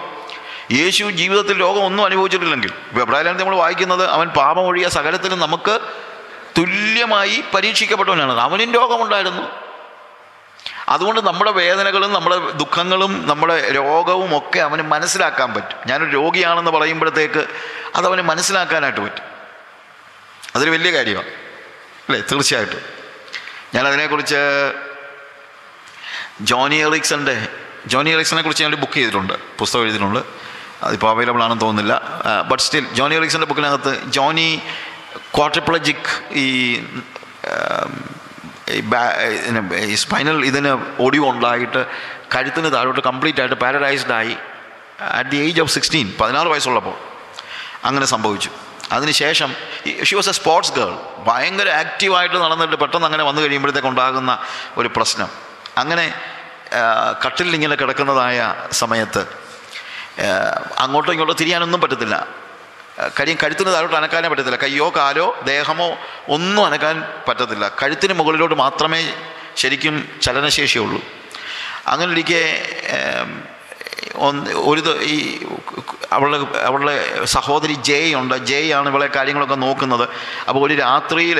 [0.77, 4.29] യേശു ജീവിതത്തിൽ ലോകം ഒന്നും അനുഭവിച്ചിട്ടില്ലെങ്കിൽ ഇപ്പോൾ നമ്മൾ വായിക്കുന്നത് അവൻ
[4.69, 5.73] ഒഴിയ സകലത്തിലും നമുക്ക്
[6.59, 9.43] തുല്യമായി പരീക്ഷിക്കപ്പെട്ടവനാണ് അവനും രോഗമുണ്ടായിരുന്നു
[10.93, 17.41] അതുകൊണ്ട് നമ്മുടെ വേദനകളും നമ്മുടെ ദുഃഖങ്ങളും നമ്മുടെ രോഗവും ഒക്കെ അവന് മനസ്സിലാക്കാൻ പറ്റും ഞാനൊരു രോഗിയാണെന്ന് പറയുമ്പോഴത്തേക്ക്
[17.97, 19.25] അതവന് മനസ്സിലാക്കാനായിട്ട് പറ്റും
[20.55, 21.31] അതൊരു വലിയ കാര്യമാണ്
[22.07, 22.81] അല്ലേ തീർച്ചയായിട്ടും
[23.75, 24.41] ഞാനതിനെക്കുറിച്ച്
[26.51, 27.35] ജോണി എറിക്സൻ്റെ
[27.93, 30.21] ജോണി എറിക്സനെ കുറിച്ച് ഞാൻ ബുക്ക് ചെയ്തിട്ടുണ്ട് പുസ്തകം എഴുതിയിട്ടുണ്ട്
[30.87, 31.95] അതിപ്പോൾ അവൈലബിൾ ആണെന്ന് തോന്നുന്നില്ല
[32.49, 34.49] ബട്ട് സ്റ്റിൽ ജോണി ഒറിക്സിൻ്റെ ബുക്കിനകത്ത് ജോണി
[35.37, 36.09] ക്വാട്രിപ്ലജിക്
[36.43, 36.45] ഈ
[40.03, 40.71] സ്പൈനൽ ഇതിന്
[41.05, 41.81] ഒടിവ് ഉണ്ടായിട്ട്
[42.33, 44.35] കഴുത്തിന് താഴോട്ട് കംപ്ലീറ്റ് ആയിട്ട് പാരഡൈസ്ഡ് ആയി
[45.19, 46.97] at the age of sixteen പതിനാറ് വയസ്സുള്ളപ്പോൾ
[47.87, 48.51] അങ്ങനെ സംഭവിച്ചു
[48.95, 49.49] അതിനുശേഷം
[50.09, 50.91] she was a sports girl
[51.27, 54.31] ഭയങ്കര ആക്റ്റീവായിട്ട് നടന്നിട്ട് പെട്ടെന്ന് അങ്ങനെ വന്നു കഴിയുമ്പോഴത്തേക്ക് ഉണ്ടാകുന്ന
[54.79, 55.29] ഒരു പ്രശ്നം
[55.81, 56.05] അങ്ങനെ
[57.25, 58.39] കട്ടിലിങ്ങനെ കിടക്കുന്നതായ
[58.81, 59.21] സമയത്ത്
[60.83, 62.15] അങ്ങോട്ടോ ഇങ്ങോട്ടോ തിരിയാനൊന്നും പറ്റത്തില്ല
[63.17, 65.87] കാര്യം കഴുത്തിന് താഴോട്ട് അനക്കാനേ പറ്റത്തില്ല കയ്യോ കാലോ ദേഹമോ
[66.35, 66.95] ഒന്നും അനക്കാൻ
[67.27, 69.01] പറ്റത്തില്ല കഴുത്തിന് മുകളിലോട്ട് മാത്രമേ
[69.61, 69.95] ശരിക്കും
[70.25, 70.99] ചലനശേഷിയുള്ളൂ
[71.91, 72.41] അങ്ങനെ ഇരിക്കെ
[74.69, 74.81] ഒരു
[75.13, 75.15] ഈ
[76.15, 76.37] അവളുടെ
[76.69, 76.95] അവളുടെ
[77.35, 80.05] സഹോദരി ജയ് ഉണ്ട് ജയ് ആണ് ഇവളെ കാര്യങ്ങളൊക്കെ നോക്കുന്നത്
[80.47, 81.39] അപ്പോൾ ഒരു രാത്രിയിൽ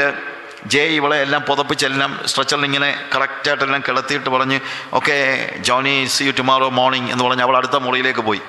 [0.73, 4.57] ജയ് ഇവളെ എല്ലാം പുതപ്പിച്ചെല്ലാം സ്ട്രെച്ചറിൽ ഇങ്ങനെ കറക്റ്റായിട്ടെല്ലാം കിളത്തിയിട്ട് പറഞ്ഞ്
[4.99, 5.17] okay
[5.69, 8.41] Johnny see you tomorrow morning എന്ന് പറഞ്ഞ് അവൾ അടുത്ത മുറിയിലേക്ക് പോയി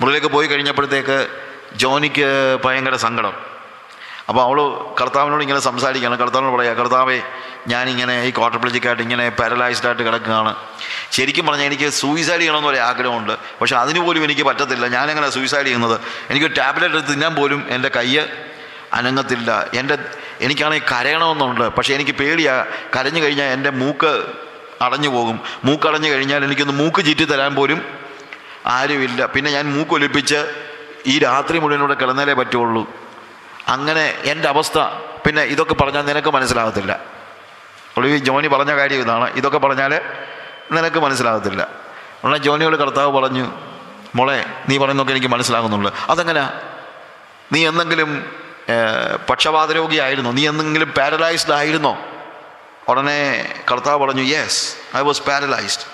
[0.00, 1.18] മുകളിലേക്ക് പോയി കഴിഞ്ഞപ്പോഴത്തേക്ക്
[1.82, 2.26] ജോനിക്ക്
[2.64, 3.34] ഭയങ്കര സങ്കടം
[4.30, 4.58] അപ്പോൾ അവൾ
[5.00, 7.18] കർത്താവിനോട് ഇങ്ങനെ സംസാരിക്കുകയാണ് കർത്താവിനോട് പറയുക കർത്താവേ
[7.72, 10.52] ഞാനിങ്ങനെ ഈ ക്വാർട്ടർപ്ലജിക്കായിട്ട് ഇങ്ങനെ പാരലൈസ്ഡ് ആയിട്ട് കിടക്കുകയാണ്
[11.16, 15.96] ശരിക്കും പറഞ്ഞാൽ എനിക്ക് സൂയിസൈഡ് ചെയ്യണമെന്ന് എന്നൊരു ആഗ്രഹമുണ്ട് പക്ഷേ അതിനുപോലും പോലും എനിക്ക് പറ്റത്തില്ല ഞാനെങ്ങനെ സൂയിസൈഡ് ചെയ്യുന്നത്
[16.32, 18.24] എനിക്ക് ടാബ്ലറ്റ് എടുത്ത് തിന്നാൻ പോലും എൻ്റെ കയ്യ്
[18.98, 19.96] അനങ്ങത്തില്ല എൻ്റെ
[20.44, 22.64] എനിക്കാണെങ്കിൽ കരയണമെന്നുണ്ട് പക്ഷേ എനിക്ക് പേടിയാണ്
[22.96, 24.12] കരഞ്ഞു കഴിഞ്ഞാൽ എൻ്റെ മൂക്ക്
[24.88, 25.38] അടഞ്ഞു പോകും
[25.68, 27.80] മൂക്ക് അടഞ്ഞു കഴിഞ്ഞാൽ എനിക്കൊന്ന് മൂക്ക് ചീറ്റി തരാൻ പോലും
[28.76, 30.40] ആരുമില്ല പിന്നെ ഞാൻ മൂക്കൊലിപ്പിച്ച്
[31.12, 32.82] ഈ രാത്രി മുഴുവൻ ഇവിടെ കിടന്നാലേ പറ്റുള്ളൂ
[33.74, 34.78] അങ്ങനെ എൻ്റെ അവസ്ഥ
[35.24, 36.92] പിന്നെ ഇതൊക്കെ പറഞ്ഞാൽ നിനക്ക് മനസ്സിലാകത്തില്ല
[37.98, 39.92] ഒളി ജോണി പറഞ്ഞ കാര്യം ഇതാണ് ഇതൊക്കെ പറഞ്ഞാൽ
[40.76, 41.62] നിനക്ക് മനസ്സിലാകത്തില്ല
[42.22, 43.46] ഉടനെ ജോണിയോട് കർത്താവ് പറഞ്ഞു
[44.18, 44.36] മോളെ
[44.68, 46.44] നീ പറയുന്നൊക്കെ എനിക്ക് മനസ്സിലാകുന്നുള്ളു അതെങ്ങനെ
[47.54, 48.10] നീ എന്തെങ്കിലും
[49.28, 51.92] പക്ഷപാത രോഗിയായിരുന്നോ നീ എന്തെങ്കിലും പാരലൈസ്ഡ് ആയിരുന്നോ
[52.90, 53.20] ഉടനെ
[53.70, 54.60] കർത്താവ് പറഞ്ഞു യെസ്
[54.98, 55.86] ഐ വാസ് പാരലൈസ്ഡ്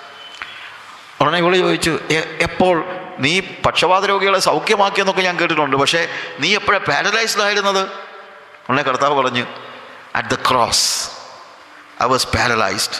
[1.24, 2.76] ഉടനെ ഇവള് ചോദിച്ചു "എ- എപ്പോൾ
[3.18, 6.08] നീ പക്ഷപാത രോഗികളെ സൗഖ്യമാക്കിയെന്നൊക്കെ ഞാൻ കേട്ടിട്ടുണ്ട് പക്ഷേ
[6.40, 7.82] നീ എപ്പോഴാണ് പാരലൈസ്ഡ് ആയിരുന്നത്
[8.68, 9.44] ഉടനെ കർത്താവ് പറഞ്ഞു
[10.16, 10.86] at the cross
[12.02, 12.98] I was paralysed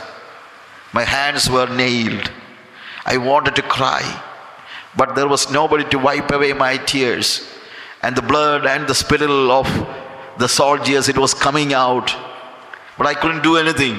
[0.95, 2.31] my hands were nailed
[3.07, 4.03] I wanted to cry,
[4.97, 7.29] but there was nobody to wipe away my tears.
[8.03, 9.69] And the blood and the spittle of
[10.39, 12.09] the soldiers, it was coming out.
[12.99, 13.97] But I couldn't do anything.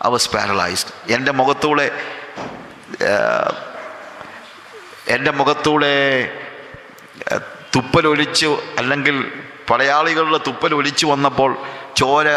[0.00, 0.88] I was paralyzed.
[1.08, 2.25] എൻ്റെ മുഖത്തൂടെ ഏർ,
[5.15, 5.93] എൻ്റെ മുഖത്തൂടെ
[7.75, 8.47] തുപ്പലൊലിച്ച്
[8.79, 9.15] അല്ലെങ്കിൽ
[9.69, 11.51] പടയാളികളുടെ തുപ്പൽ ഒലിച്ചു വന്നപ്പോൾ
[11.99, 12.27] ചോര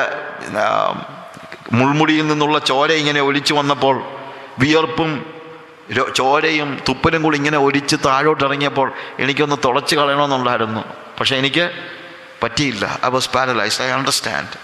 [1.78, 3.96] മുൾമുടിയിൽ നിന്നുള്ള ചോര ഇങ്ങനെ ഒലിച്ചു വന്നപ്പോൾ
[4.62, 5.11] വിയർപ്പും
[6.18, 8.88] ചോരയും തുപ്പലും കൂടി ഇങ്ങനെ ഒലിച്ച് താഴോട്ടിറങ്ങിയപ്പോൾ
[9.22, 10.82] എനിക്കൊന്ന് തുളച്ച് കളയണമെന്നുണ്ടായിരുന്നു
[11.18, 11.64] പക്ഷേ എനിക്ക്
[12.42, 14.57] പറ്റിയില്ല I was paralyse I understand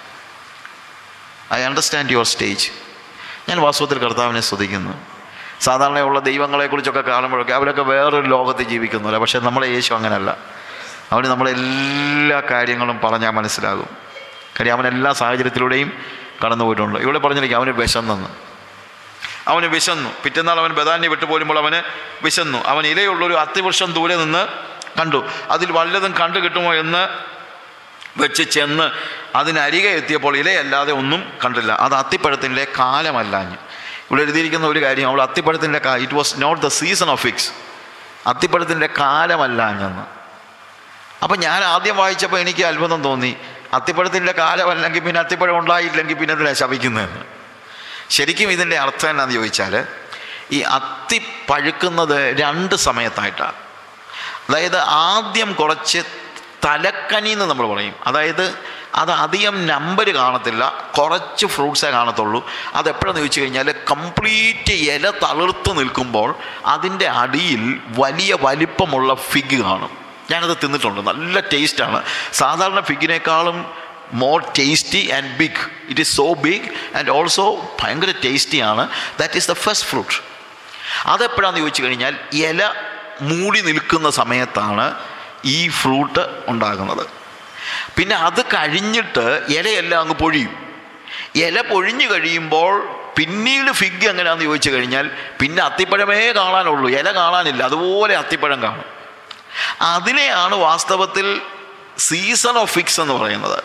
[1.57, 2.68] I understand your stage
[3.51, 4.95] ഞാൻ വാസ്തവത്തിൽ കർത്താവിനെ സ്തുതിക്കുന്നു
[5.65, 10.31] സാധാരണയുള്ള ദൈവങ്ങളെക്കുറിച്ചൊക്കെ കാണുമ്പോഴൊക്കെ അവരൊക്കെ വേറൊരു ലോകത്ത് ജീവിക്കുന്നില്ല പക്ഷേ നമ്മളെ യേശു അങ്ങനെയല്ല
[11.15, 13.91] അവൻ നമ്മളെ എല്ലാ കാര്യങ്ങളും പറഞ്ഞാൽ മനസ്സിലാകും
[14.57, 15.91] കാര്യം അവൻ എല്ലാ സാഹചര്യത്തിലൂടെയും
[16.43, 18.31] കടന്നു പോയിട്ടുണ്ട് ഇവിടെ പറഞ്ഞിരിക്കും അവന് വിശന്നെന്ന്
[19.53, 21.79] അവന് വിശന്നു പിറ്റേന്നാൾ അവൻ ബദാന്യ വിട്ടുപോരുമ്പോൾ അവന്
[22.27, 24.43] വിശന്നു അവൻ ഇലയുള്ളൊരു അത്തിവൃക്ഷം ദൂരെ നിന്ന്
[24.99, 25.21] കണ്ടു
[25.55, 27.03] അതിൽ വല്ലതും കണ്ടു കിട്ടുമോ എന്ന്
[28.23, 28.87] വെച്ച് ചെന്ന്
[29.41, 33.59] അതിനരികെ എത്തിയപ്പോൾ ഇലയല്ലാതെ ഒന്നും കണ്ടില്ല അത് അത്തിപ്പഴത്തിൻ്റെ കാലമല്ലാഞ്ഞ്
[34.09, 37.49] ഇവിടെ എഴുതിയിരിക്കുന്ന ഒരു കാര്യം അവൾ അത്തിപ്പഴത്തിൻ്റെ കാ it was not the season of figs
[38.33, 40.05] അത്തിപ്പഴത്തിൻ്റെ കാലമല്ല ഞെന്ന്
[41.25, 43.31] അപ്പം ഞാൻ ആദ്യം വായിച്ചപ്പോൾ എനിക്ക് അത്ഭുതം തോന്നി
[43.77, 47.23] അത്തിപ്പഴത്തിൻ്റെ കാലമല്ലെങ്കിൽ പിന്നെ അത്തിപ്പഴം ഉണ്ടായില്ലെങ്കിൽ പിന്നെ അതിനെ ശപിക്കുന്നതെന്ന്
[48.17, 49.75] ശരിക്കും ഇതിൻ്റെ അർത്ഥം എന്നാന്ന് ചോദിച്ചാൽ
[50.57, 51.19] ഈ അത്തി
[51.51, 53.59] പഴുക്കുന്നത് രണ്ട് സമയത്തായിട്ടാണ്
[54.49, 54.79] അതായത്
[55.09, 56.01] ആദ്യം കുറച്ച്
[56.65, 58.43] തലക്കനി എന്ന് നമ്മൾ പറയും അതായത്
[59.03, 60.65] അത് അധികം നമ്പർ കാണത്തില്ല
[60.99, 62.41] കുറച്ച് ഫ്രൂട്ട്സേ കാണത്തുള്ളൂ
[62.79, 66.31] അതെപ്പോഴെന്ന് ചോദിച്ചു കഴിഞ്ഞാൽ കംപ്ലീറ്റ് ഇല തളിർത്ത് നിൽക്കുമ്പോൾ
[66.75, 67.65] അതിൻ്റെ അടിയിൽ
[68.03, 69.93] വലിയ വലിപ്പമുള്ള ഫിഗ് കാണും
[70.31, 71.99] ഞാനത് തിന്നിട്ടുണ്ട് നല്ല ടേസ്റ്റാണ്
[72.41, 73.59] സാധാരണ ഫിഗിനേക്കാളും
[74.23, 77.47] more tasty and big it is so big and also
[77.83, 78.85] ഭയങ്കര ടേസ്റ്റിയാണ്
[79.21, 80.17] that is the first fruit
[81.15, 82.15] അതെപ്പോഴാണെന്ന് ചോദിച്ചു കഴിഞ്ഞാൽ
[82.47, 82.61] ഇല
[83.31, 84.87] മൂടി നിൽക്കുന്ന സമയത്താണ്
[85.55, 86.23] ഈ ഫ്രൂട്ട്
[86.53, 87.05] ഉണ്ടാകുന്നത്
[87.97, 89.25] പിന്നെ അത് കഴിഞ്ഞിട്ട്
[89.59, 90.55] ഇലയെല്ലാം അങ്ങ് പൊഴിയും
[91.45, 92.73] ഇല പൊഴിഞ്ഞു കഴിയുമ്പോൾ
[93.19, 95.07] പിന്നീട് ഫിഗ് എങ്ങനെയാണെന്ന് ചോദിച്ചു കഴിഞ്ഞാൽ
[95.41, 98.87] പിന്നെ അത്തിപ്പഴമേ കാണാനുള്ളൂ ഇല കാണാനില്ല അതുപോലെ അത്തിപ്പഴം കാണും
[99.95, 101.27] അതിനെയാണ് വാസ്തവത്തിൽ
[102.07, 103.59] സീസൺ ഓഫ് ഫിക്സ് എന്ന് പറയുന്നത്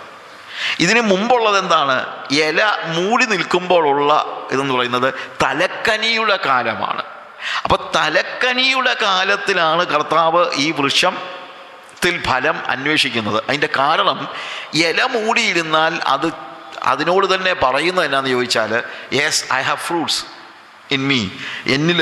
[0.84, 1.98] ഇതിന് മുമ്പുള്ളത് എന്താണ്
[2.40, 2.62] ഇല
[2.96, 4.12] മൂടി നിൽക്കുമ്പോഴുള്ള
[4.54, 5.10] ഇതെന്ന് പറയുന്നത്
[5.44, 7.04] തലക്കനിയുടെ കാലമാണ്
[7.66, 11.14] അപ്പോൾ തലക്കനിയുടെ കാലത്തിലാണ് കർത്താവ് ഈ വൃക്ഷം
[12.04, 14.20] ത്തിൽ ഫലം അന്വേഷിക്കുന്നത് അതിൻ്റെ കാരണം
[14.84, 16.26] ഇല മൂടിയിരുന്നാൽ അത്
[16.92, 18.72] അതിനോട് തന്നെ പറയുന്നത് എന്നാന്ന് ചോദിച്ചാൽ
[19.18, 20.20] yes I have fruits
[20.96, 21.20] in me
[21.76, 22.02] എന്നിൽ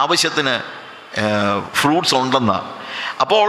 [0.00, 0.54] ആവശ്യത്തിന്
[1.80, 2.58] ഫ്രൂട്ട്സ് ഉണ്ടെന്ന്
[3.24, 3.46] അപ്പോൾ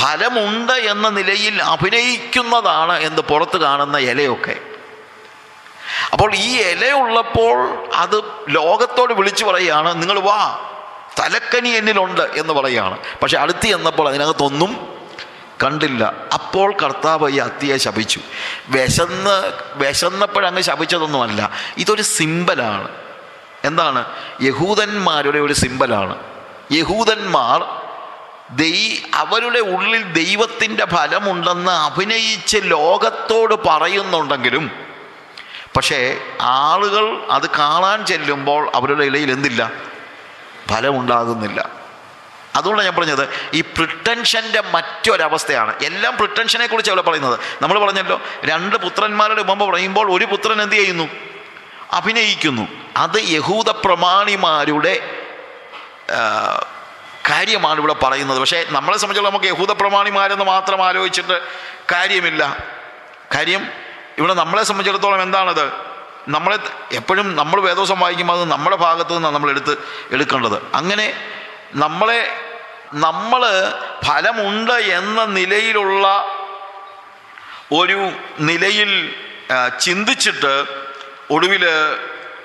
[0.00, 4.56] ഫലമുണ്ട് എന്ന നിലയിൽ അഭിനയിക്കുന്നതാണ് എന്ന് പുറത്ത് കാണുന്ന ഇലയൊക്കെ
[6.12, 7.56] അപ്പോൾ ഈ ഇലയുള്ളപ്പോൾ
[8.04, 8.18] അത്
[8.58, 10.40] ലോകത്തോട് വിളിച്ചു പറയുകയാണ് നിങ്ങൾ വാ
[11.18, 14.72] തലക്കനി എന്നിലുണ്ട് എന്ന് പറയുകയാണ് പക്ഷെ അടുത്ത് എന്നപ്പോൾ അതിനകത്തൊന്നും
[15.62, 16.02] കണ്ടില്ല
[16.36, 18.20] അപ്പോൾ കർത്താവ് ഈ അത്തിയെ ശപിച്ചു
[18.74, 19.34] വിശന്ന്
[19.82, 21.40] വിശന്നപ്പോഴങ്ങ് ശപിച്ചതൊന്നുമല്ല
[21.82, 22.88] ഇതൊരു സിമ്പലാണ്
[23.68, 24.00] എന്താണ്
[24.46, 26.14] യഹൂദന്മാരുടെ ഒരു സിമ്പലാണ്
[26.78, 27.60] യഹൂദന്മാർ
[28.62, 28.74] ദൈ
[29.22, 34.64] അവരുടെ ഉള്ളിൽ ദൈവത്തിൻ്റെ ഫലമുണ്ടെന്ന് അഭിനയിച്ച് ലോകത്തോട് പറയുന്നുണ്ടെങ്കിലും
[35.76, 36.00] പക്ഷേ
[36.66, 37.04] ആളുകൾ
[37.38, 39.62] അത് കാണാൻ ചെല്ലുമ്പോൾ അവരുടെ ഇടയിൽ എന്തില്ല
[40.72, 41.60] ഫലമുണ്ടാകുന്നില്ല
[42.58, 43.22] അതുകൊണ്ടാണ് ഞാൻ പറഞ്ഞത്
[43.58, 48.16] ഈ പ്രിട്ടൻഷൻ്റെ മറ്റൊരവസ്ഥയാണ് എല്ലാം പ്രിട്ടൻഷനെ കുറിച്ച് അവിടെ പറയുന്നത് നമ്മൾ പറഞ്ഞല്ലോ
[48.50, 51.06] രണ്ട് പുത്രന്മാരുടെ ഉപമ പറയുമ്പോൾ ഒരു പുത്രൻ എന്ത് ചെയ്യുന്നു
[51.98, 52.64] അഭിനയിക്കുന്നു
[53.04, 54.92] അത് യഹൂദ പ്രമാണിമാരുടെ
[57.30, 61.36] കാര്യമാണ് ഇവിടെ പറയുന്നത് പക്ഷേ നമ്മളെ സംബന്ധിച്ചുള്ള നമുക്ക് യഹൂദ പ്രമാണിമാരെന്ന് മാത്രം ആലോചിച്ചിട്ട്
[61.92, 62.42] കാര്യമില്ല
[63.34, 63.62] കാര്യം
[64.20, 65.66] ഇവിടെ നമ്മളെ സംബന്ധിച്ചിടത്തോളം എന്താണത്
[66.34, 66.56] നമ്മളെ
[66.98, 69.74] എപ്പോഴും നമ്മൾ വേദോസം വായിക്കുമ്പോൾ അത് നമ്മുടെ ഭാഗത്തു നിന്നാണ് നമ്മൾ എടുത്ത്
[70.14, 71.06] എടുക്കേണ്ടത് അങ്ങനെ
[71.84, 72.20] നമ്മളെ
[73.06, 73.42] നമ്മൾ
[74.06, 76.06] ഫലമുണ്ട് എന്ന നിലയിലുള്ള
[77.80, 77.98] ഒരു
[78.48, 78.90] നിലയിൽ
[79.86, 80.54] ചിന്തിച്ചിട്ട്
[81.34, 81.64] ഒടുവിൽ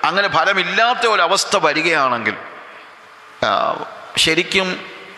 [0.08, 2.36] അങ്ങനെ ഫലമില്ലാത്ത ഒരവസ്ഥ വരികയാണെങ്കിൽ
[4.24, 4.68] ശരിക്കും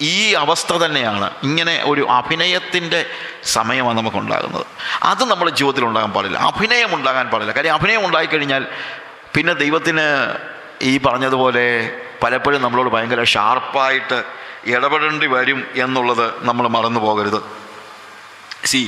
[0.08, 3.00] ഈ അവസ്ഥ തന്നെയാണ് ഇങ്ങനെ ഒരു അഭിനയത്തിൻ്റെ
[3.54, 4.64] സമയമാണ് നമുക്കുണ്ടാകുന്നത്
[5.10, 8.62] അത് നമ്മൾ ജീവിതത്തിൽ ഉണ്ടാകാൻ പാടില്ല അഭിനയം ഉണ്ടാകാൻ പാടില്ല കാര്യം അഭിനയം ഉണ്ടായിക്കഴിഞ്ഞാൽ
[9.34, 10.06] പിന്നെ ദൈവത്തിന്
[10.90, 11.64] ഈ പറഞ്ഞതുപോലെ
[12.22, 14.18] പലപ്പോഴും നമ്മളോട് ഭയങ്കര ഷാർപ്പായിട്ട്
[14.74, 17.40] ഇടപെടേണ്ടി വരും എന്നുള്ളത് നമ്മൾ മറന്നു പോകരുത്
[18.72, 18.80] സി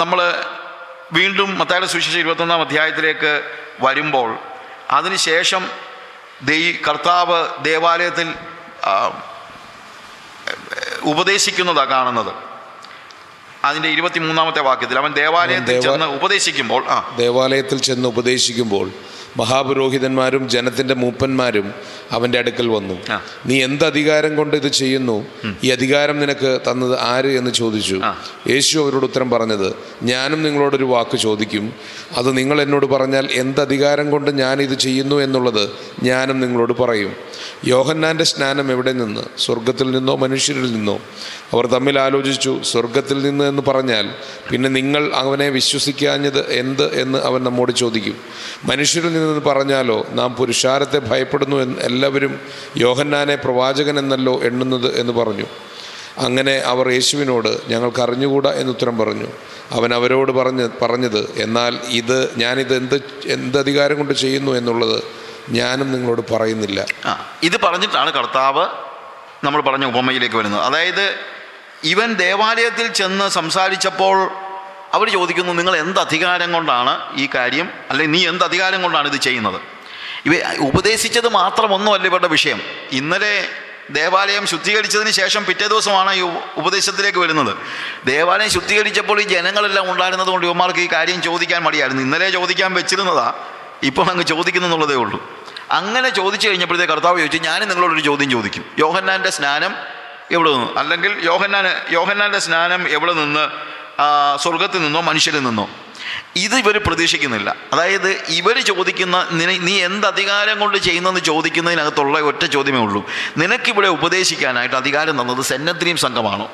[0.00, 0.18] നമ്മൾ
[1.18, 3.32] വീണ്ടും മത്തായ സുവിശേഷം ഇരുപത്തൊന്നാം അധ്യായത്തിലേക്ക്
[3.84, 4.30] വരുമ്പോൾ
[4.96, 5.62] അതിനുശേഷം
[6.48, 7.38] ദൈ കർത്താവ്
[7.68, 8.28] ദേവാലയത്തിൽ
[11.12, 12.32] ഉപദേശിക്കുന്നതാണ് കാണുന്നത്
[13.68, 18.86] അതിൻ്റെ ഇരുപത്തി മൂന്നാമത്തെ വാക്യത്തിൽ അവൻ ദേവാലയത്തിൽ ചെന്ന് ഉപദേശിക്കുമ്പോൾ ആ ദേവാലയത്തിൽ ചെന്ന് ഉപദേശിക്കുമ്പോൾ
[19.38, 21.66] മഹാപുരോഹിതന്മാരും ജനത്തിന്റെ മൂപ്പന്മാരും
[22.16, 22.96] അവന്റെ അടുക്കൽ വന്നു
[23.48, 25.16] നീ എന്ത് അധികാരം കൊണ്ട് ഇത് ചെയ്യുന്നു
[25.66, 27.96] ഈ അധികാരം നിനക്ക് തന്നത് ആര് എന്ന് ചോദിച്ചു
[28.52, 29.68] യേശു അവരോട് ഉത്തരം പറഞ്ഞത്
[30.12, 31.66] ഞാനും നിങ്ങളോടൊരു വാക്ക് ചോദിക്കും
[32.20, 35.64] അത് നിങ്ങൾ എന്നോട് പറഞ്ഞാൽ എന്ത് അധികാരം കൊണ്ട് ഞാൻ ഇത് ചെയ്യുന്നു എന്നുള്ളത്
[36.08, 37.14] ഞാനും നിങ്ങളോട് പറയും
[37.72, 40.96] യോഹന്നാൻ്റെ സ്നാനം എവിടെ നിന്ന് സ്വർഗത്തിൽ നിന്നോ മനുഷ്യരിൽ നിന്നോ
[41.52, 44.06] അവർ തമ്മിൽ ആലോചിച്ചു സ്വർഗത്തിൽ നിന്ന് എന്ന് പറഞ്ഞാൽ
[44.48, 48.16] പിന്നെ നിങ്ങൾ അവനെ വിശ്വസിക്കാഞ്ഞത് എന്ത് എന്ന് അവൻ നമ്മോട് ചോദിക്കും
[48.70, 52.34] മനുഷ്യരിൽ നിന്ന് പറഞ്ഞാലോ നാം പുരുഷാരത്തെ ഭയപ്പെടുന്നു എന്ന് എല്ലാവരും
[52.84, 55.48] യോഹന്നാനെ പ്രവാചകൻ എന്നല്ലോ എണ്ണുന്നത് എന്ന് പറഞ്ഞു
[56.26, 59.28] അങ്ങനെ അവർ യേശുവിനോട് ഞങ്ങൾക്ക് അറിഞ്ഞുകൂടാ ഉത്തരം പറഞ്ഞു
[59.78, 61.72] അവൻ അവരോട് പറഞ്ഞ് പറഞ്ഞത് എന്നാൽ
[62.02, 62.96] ഇത് ഞാനിത് എന്ത്
[63.36, 64.98] എന്ത് അധികാരം കൊണ്ട് ചെയ്യുന്നു എന്നുള്ളത്
[65.58, 66.80] ഞാനും നിങ്ങളോട് പറയുന്നില്ല
[67.50, 68.64] ഇത് പറഞ്ഞിട്ടാണ് കർത്താവ്
[69.46, 71.04] നമ്മൾ പറഞ്ഞ ഉപമയിലേക്ക് വരുന്നത് അതായത്
[71.92, 74.16] ഇവൻ ദേവാലയത്തിൽ ചെന്ന് സംസാരിച്ചപ്പോൾ
[74.96, 79.58] അവർ ചോദിക്കുന്നു നിങ്ങൾ എന്ത് അധികാരം കൊണ്ടാണ് ഈ കാര്യം അല്ലെങ്കിൽ നീ എന്ത് അധികാരം കൊണ്ടാണ് ഇത് ചെയ്യുന്നത്
[80.28, 80.34] ഇവ
[80.68, 82.58] ഉപദേശിച്ചത് മാത്രമൊന്നുമല്ല ഇവരുടെ വിഷയം
[83.00, 83.34] ഇന്നലെ
[83.98, 86.24] ദേവാലയം ശുദ്ധീകരിച്ചതിന് ശേഷം പിറ്റേ ദിവസമാണ് ഈ
[86.60, 87.52] ഉപദേശത്തിലേക്ക് വരുന്നത്
[88.10, 93.28] ദേവാലയം ശുദ്ധീകരിച്ചപ്പോൾ ഈ ജനങ്ങളെല്ലാം ഉണ്ടായിരുന്നത് കൊണ്ട് യുവമാർക്ക് ഈ കാര്യം ചോദിക്കാൻ മടിയായിരുന്നു ഇന്നലെ ചോദിക്കാൻ വെച്ചിരുന്നതാ
[93.90, 95.20] ഇപ്പോൾ അങ്ങ് ചോദിക്കുന്നുള്ളതേ ഉള്ളൂ
[95.78, 99.74] അങ്ങനെ ചോദിച്ചു കഴിഞ്ഞപ്പോഴത്തെ കർത്താവ് ചോദിച്ചു ഞാനും നിങ്ങളോടൊരു ചോദ്യം ചോദിക്കും യോഹന്നാൻ്റെ സ്നാനം
[100.36, 101.66] എവിടെ നിന്നു അല്ലെങ്കിൽ യോഹന്നാൻ
[101.96, 103.44] യോഹന്നാൻ്റെ സ്നാനം എവിടെ നിന്ന്
[104.44, 105.64] സ്വർഗത്തിൽ നിന്നോ മനുഷ്യരിൽ നിന്നോ
[106.44, 108.08] ഇത് ഇവർ പ്രതീക്ഷിക്കുന്നില്ല അതായത്
[108.38, 113.00] ഇവർ ചോദിക്കുന്ന നിന നീ എന്ത് അധികാരം കൊണ്ട് ചെയ്യുന്നതെന്ന് ചോദിക്കുന്നതിനകത്തുള്ള ഒറ്റ ചോദ്യമേ ഉള്ളൂ
[113.40, 116.48] നിനക്കിവിടെ ഉപദേശിക്കാനായിട്ട് അധികാരം തന്നത് സെന്നദ്രീം സംഘമാണോ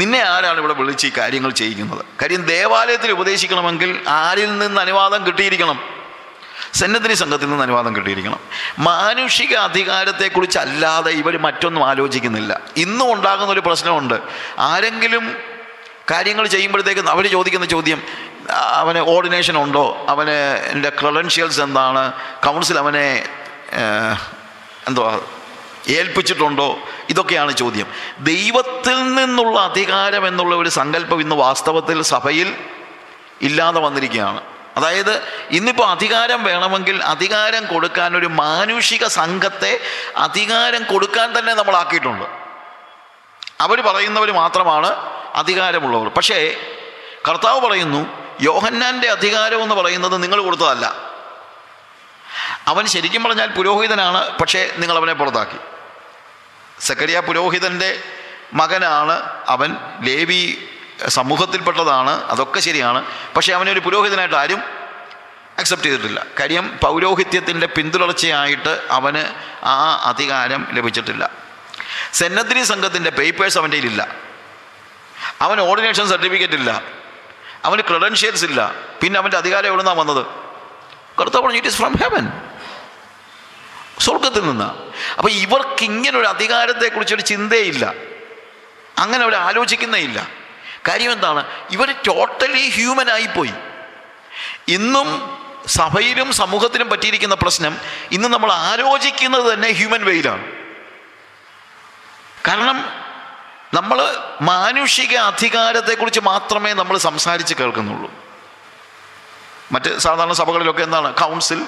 [0.00, 3.92] നിന്നെ ആരാണ് ഇവിടെ വിളിച്ച് ഈ കാര്യങ്ങൾ ചെയ്യിക്കുന്നത് കാര്യം ദേവാലയത്തിൽ ഉപദേശിക്കണമെങ്കിൽ
[4.24, 5.78] ആരിൽ നിന്ന് അനുവാദം കിട്ടിയിരിക്കണം
[6.80, 8.40] സന്നദ്ധി സംഘത്തിൽ നിന്ന് അനുവാദം കിട്ടിയിരിക്കണം
[8.88, 12.52] മാനുഷിക അധികാരത്തെക്കുറിച്ചല്ലാതെ ഇവർ മറ്റൊന്നും ആലോചിക്കുന്നില്ല
[12.84, 14.16] ഇന്നും ഉണ്ടാകുന്ന ഒരു പ്രശ്നമുണ്ട്
[14.70, 15.24] ആരെങ്കിലും
[16.12, 18.00] കാര്യങ്ങൾ ചെയ്യുമ്പോഴത്തേക്ക് അവർ ചോദിക്കുന്ന ചോദ്യം
[18.82, 20.36] അവന് ഓർഡിനേഷൻ ഉണ്ടോ അവന്
[20.72, 22.02] എൻ്റെ ക്രെഡൻഷ്യൽസ് എന്താണ്
[22.46, 23.08] കൗൺസിൽ അവനെ
[24.90, 25.10] എന്തുവാ
[25.98, 26.66] ഏൽപ്പിച്ചിട്ടുണ്ടോ
[27.12, 27.86] ഇതൊക്കെയാണ് ചോദ്യം
[28.30, 32.48] ദൈവത്തിൽ നിന്നുള്ള അധികാരം എന്നുള്ള ഒരു സങ്കല്പം ഇന്ന് വാസ്തവത്തിൽ സഭയിൽ
[33.48, 34.40] ഇല്ലാതെ വന്നിരിക്കുകയാണ്
[34.78, 35.12] അതായത്
[35.58, 39.72] ഇന്നിപ്പോൾ അധികാരം വേണമെങ്കിൽ അധികാരം കൊടുക്കാൻ ഒരു മാനുഷിക സംഘത്തെ
[40.26, 42.26] അധികാരം കൊടുക്കാൻ തന്നെ നമ്മളാക്കിയിട്ടുണ്ട്
[43.66, 44.90] അവർ പറയുന്നവർ മാത്രമാണ്
[45.40, 46.38] അധികാരമുള്ളവർ പക്ഷേ
[47.26, 48.00] കർത്താവ് പറയുന്നു
[48.48, 50.86] യോഹന്നാൻ്റെ അധികാരം എന്ന് പറയുന്നത് നിങ്ങൾ കൊടുത്തതല്ല
[52.70, 55.58] അവൻ ശരിക്കും പറഞ്ഞാൽ പുരോഹിതനാണ് പക്ഷേ നിങ്ങൾ അവനെ പുറത്താക്കി
[56.86, 57.90] സക്കരിയ പുരോഹിതൻ്റെ
[58.60, 59.16] മകനാണ്
[59.54, 59.70] അവൻ
[60.08, 60.42] ലേവി
[61.16, 63.00] സമൂഹത്തിൽപ്പെട്ടതാണ് അതൊക്കെ ശരിയാണ്
[63.34, 64.60] പക്ഷേ അവനെ ഒരു പുരോഹിതനായിട്ട് ആരും
[65.60, 69.22] അക്സെപ്റ്റ് ചെയ്തിട്ടില്ല കാര്യം പൗരോഹിത്യത്തിൻ്റെ പിന്തുടർച്ചയായിട്ട് അവന്
[69.72, 69.76] ആ
[70.10, 71.24] അധികാരം ലഭിച്ചിട്ടില്ല
[72.18, 74.02] സെന്നദ്രി സംഘത്തിൻ്റെ പേപ്പേഴ്സ് അവൻ്റെ ഇല്ല
[75.44, 76.70] അവൻ ഓർഡിനേഷൻ സർട്ടിഫിക്കറ്റ് ഇല്ല
[77.68, 78.60] അവന് ക്രെഡൻഷ്യൽസ് ഇല്ല
[79.00, 80.22] പിന്നെ അവൻ്റെ അധികാരം എവിടെ നിന്നാണ് വന്നത്
[81.18, 82.26] കറുത്ത പറഞ്ഞു ഇറ്റ് ഇസ് ഫ്രം ഹെവൻ
[84.06, 84.78] സ്വർഗത്തിൽ നിന്നാണ്
[85.18, 87.84] അപ്പോൾ ഇവർക്ക് ഇങ്ങനെ ഒരു അധികാരത്തെക്കുറിച്ചൊരു ചിന്തയില്ല
[89.02, 90.18] അങ്ങനെ അവർ ആലോചിക്കുന്നേ ഇല്ല
[90.88, 91.42] കാര്യം എന്താണ്
[91.74, 92.64] ഇവർ ടോട്ടലി
[93.16, 93.54] ആയിപ്പോയി
[94.76, 95.08] ഇന്നും
[95.78, 97.74] സഭയിലും സമൂഹത്തിലും പറ്റിയിരിക്കുന്ന പ്രശ്നം
[98.16, 100.46] ഇന്ന് നമ്മൾ ആലോചിക്കുന്നത് തന്നെ ഹ്യൂമൻ വെയിലാണ്
[102.46, 102.78] കാരണം
[103.78, 103.98] നമ്മൾ
[104.50, 108.08] മാനുഷിക അധികാരത്തെക്കുറിച്ച് മാത്രമേ നമ്മൾ സംസാരിച്ച് കേൾക്കുന്നുള്ളൂ
[109.74, 111.60] മറ്റ് സാധാരണ സഭകളിലൊക്കെ എന്താണ് council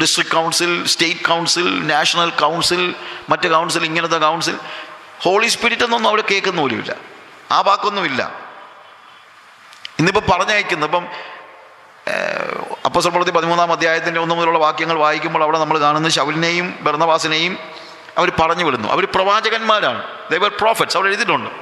[0.00, 2.82] district council state council national council
[3.30, 4.56] മറ്റ് കൗൺസിൽ ഇങ്ങനത്തെ കൗൺസിൽ
[5.24, 6.92] ഹോളി സ്പിരിറ്റ് എന്നൊന്നും അവിടെ കേൾക്കുന്ന പോലുമില്ല
[7.56, 8.22] ആ വാക്കൊന്നുമില്ല
[10.00, 11.04] ഇന്നിപ്പോൾ പറഞ്ഞയക്കുന്നു ഇപ്പം
[12.88, 17.54] അപ്പസ്വപ്രവൃത്തി പതിമൂന്നാം അധ്യായത്തിൻ്റെ ഒന്നു മുതലുള്ള വാക്യങ്ങൾ വായിക്കുമ്പോൾ അവിടെ നമ്മൾ കാണുന്ന ശൗലിനെയും ഭരണവാസിനെയും
[18.20, 20.00] അവർ പറഞ്ഞു വിടുന്നു അവർ പ്രവാചകന്മാരാണ്
[20.30, 21.52] ദൈവർ പ്രോഫറ്റ്സ് അവർ എഴുതിയിട്ടുണ്ട്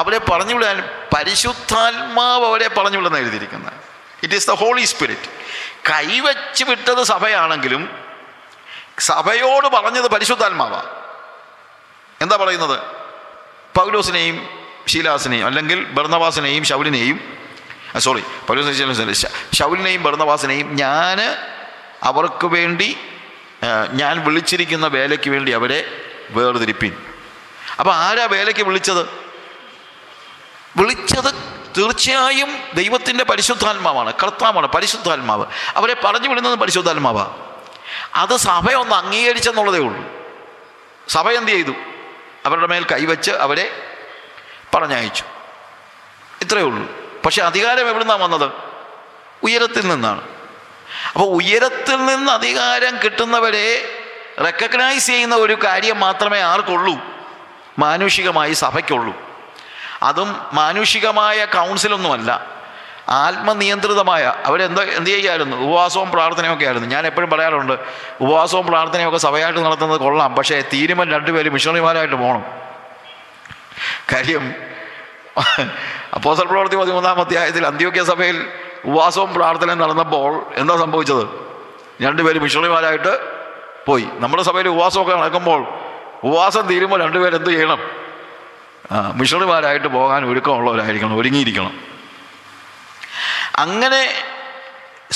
[0.00, 0.78] അവരെ പറഞ്ഞു വിടാൻ
[1.14, 3.72] പരിശുദ്ധാത്മാവ് അവരെ പറഞ്ഞു വിടുന്ന എഴുതിയിരിക്കുന്നത്
[4.26, 5.28] it is the Holy Spirit
[5.90, 7.82] കൈവച്ച് വിട്ടത് സഭയാണെങ്കിലും
[9.10, 10.88] സഭയോട് പറഞ്ഞത് പരിശുദ്ധാത്മാവാണ്
[12.24, 12.76] എന്താ പറയുന്നത്
[13.76, 14.36] പൗലോസിനെയും
[14.92, 17.18] ശീലാസിനെയും അല്ലെങ്കിൽ ബർണവാസിനെയും ശൗലിനെയും
[18.06, 19.16] സോറി പൗലോസിനെ
[19.58, 21.18] ശൗലിനെയും ബർണവാസിനെയും ഞാൻ
[22.10, 22.88] അവർക്ക് വേണ്ടി
[24.00, 25.80] ഞാൻ വിളിച്ചിരിക്കുന്ന വേലയ്ക്ക് വേണ്ടി അവരെ
[26.36, 26.92] വേർതിരിപ്പിൻ
[27.80, 29.02] അപ്പോൾ ആരാ വേലയ്ക്ക് വിളിച്ചത്
[30.78, 31.30] വിളിച്ചത്
[31.76, 35.44] തീർച്ചയായും ദൈവത്തിൻ്റെ പരിശുദ്ധാത്മാവാണ് കർത്താവാണ് പരിശുദ്ധാത്മാവ്
[35.78, 37.32] അവരെ പറഞ്ഞു വിടുന്നത് പരിശുദ്ധാത്മാവാണ്
[38.22, 40.02] അത് സഭയൊന്ന് അംഗീകരിച്ചെന്നുള്ളതേ ഉള്ളൂ
[41.14, 41.74] സഭ എന്ത് ചെയ്തു
[42.46, 43.66] അവരുടെ മേൽ കൈവച്ച് അവരെ
[44.72, 45.24] പറഞ്ഞയച്ചു
[46.44, 46.86] ഇത്രയേ ഉള്ളൂ
[47.24, 48.48] പക്ഷെ അധികാരം എവിടെ നിന്നാണ് വന്നത്
[49.46, 50.22] ഉയരത്തിൽ നിന്നാണ്
[51.14, 53.66] അപ്പോൾ ഉയരത്തിൽ നിന്ന് അധികാരം കിട്ടുന്നവരെ
[54.46, 56.94] റെക്കഗ്നൈസ് ചെയ്യുന്ന ഒരു കാര്യം മാത്രമേ ആർക്കുള്ളൂ
[57.84, 59.14] മാനുഷികമായി സഭയ്ക്കുള്ളൂ
[60.08, 60.30] അതും
[60.60, 62.30] മാനുഷികമായ കൗൺസിലൊന്നുമല്ല
[63.22, 67.74] ആത്മനിയന്ത്രിതമായ അവരെന്തോ എന്ത് ചെയ്യായിരുന്നു ഉപവാസവും പ്രാർത്ഥനയൊക്കെ ആയിരുന്നു ഞാൻ എപ്പോഴും പറയാറുണ്ട്
[68.24, 72.44] ഉപവാസവും പ്രാർത്ഥനയൊക്കെ സഭയായിട്ട് നടത്തുന്നത് കൊള്ളാം പക്ഷേ തീരുമാനം രണ്ടുപേരും മിഷണറിമാരായിട്ട് പോകണം
[74.12, 74.44] കാര്യം
[76.16, 78.38] അപ്പോസൽ പ്രവർത്തി പതിമൂന്നാം അധ്യായത്തിൽ അന്ത്യോക്യ സഭയിൽ
[78.90, 81.24] ഉപവാസവും പ്രാർത്ഥനയും നടന്നപ്പോൾ എന്താ സംഭവിച്ചത്
[82.06, 83.14] രണ്ടുപേരും മിഷണറിമാരായിട്ട്
[83.88, 85.60] പോയി നമ്മുടെ സഭയിൽ ഉപവാസമൊക്കെ നടക്കുമ്പോൾ
[86.28, 87.80] ഉപവാസം തീരുമ്പോൾ രണ്ടുപേരെന്ത് ചെയ്യണം
[89.20, 91.74] മിഷണറിമാരായിട്ട് പോകാൻ ഒരുക്കമുള്ളവരായിരിക്കണം ഒരുങ്ങിയിരിക്കണം
[93.64, 94.02] അങ്ങനെ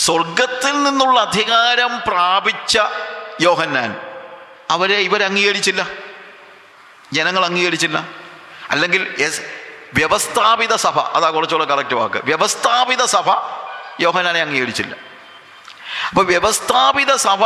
[0.07, 2.77] സ്വർഗത്തിൽ നിന്നുള്ള അധികാരം പ്രാപിച്ച
[3.47, 3.91] യോഹന്നാൻ
[4.75, 5.83] അവരെ ഇവർ അംഗീകരിച്ചില്ല
[7.17, 7.99] ജനങ്ങൾ അംഗീകരിച്ചില്ല
[8.75, 9.43] അല്ലെങ്കിൽ എസ്
[9.99, 13.27] വ്യവസ്ഥാപിത സഭ അതാ കുറച്ചുകൂടെ കറക്റ്റ് വാക്ക് വ്യവസ്ഥാപിത സഭ
[14.05, 14.95] യോഹനാനെ അംഗീകരിച്ചില്ല
[16.09, 17.43] അപ്പോൾ വ്യവസ്ഥാപിത സഭ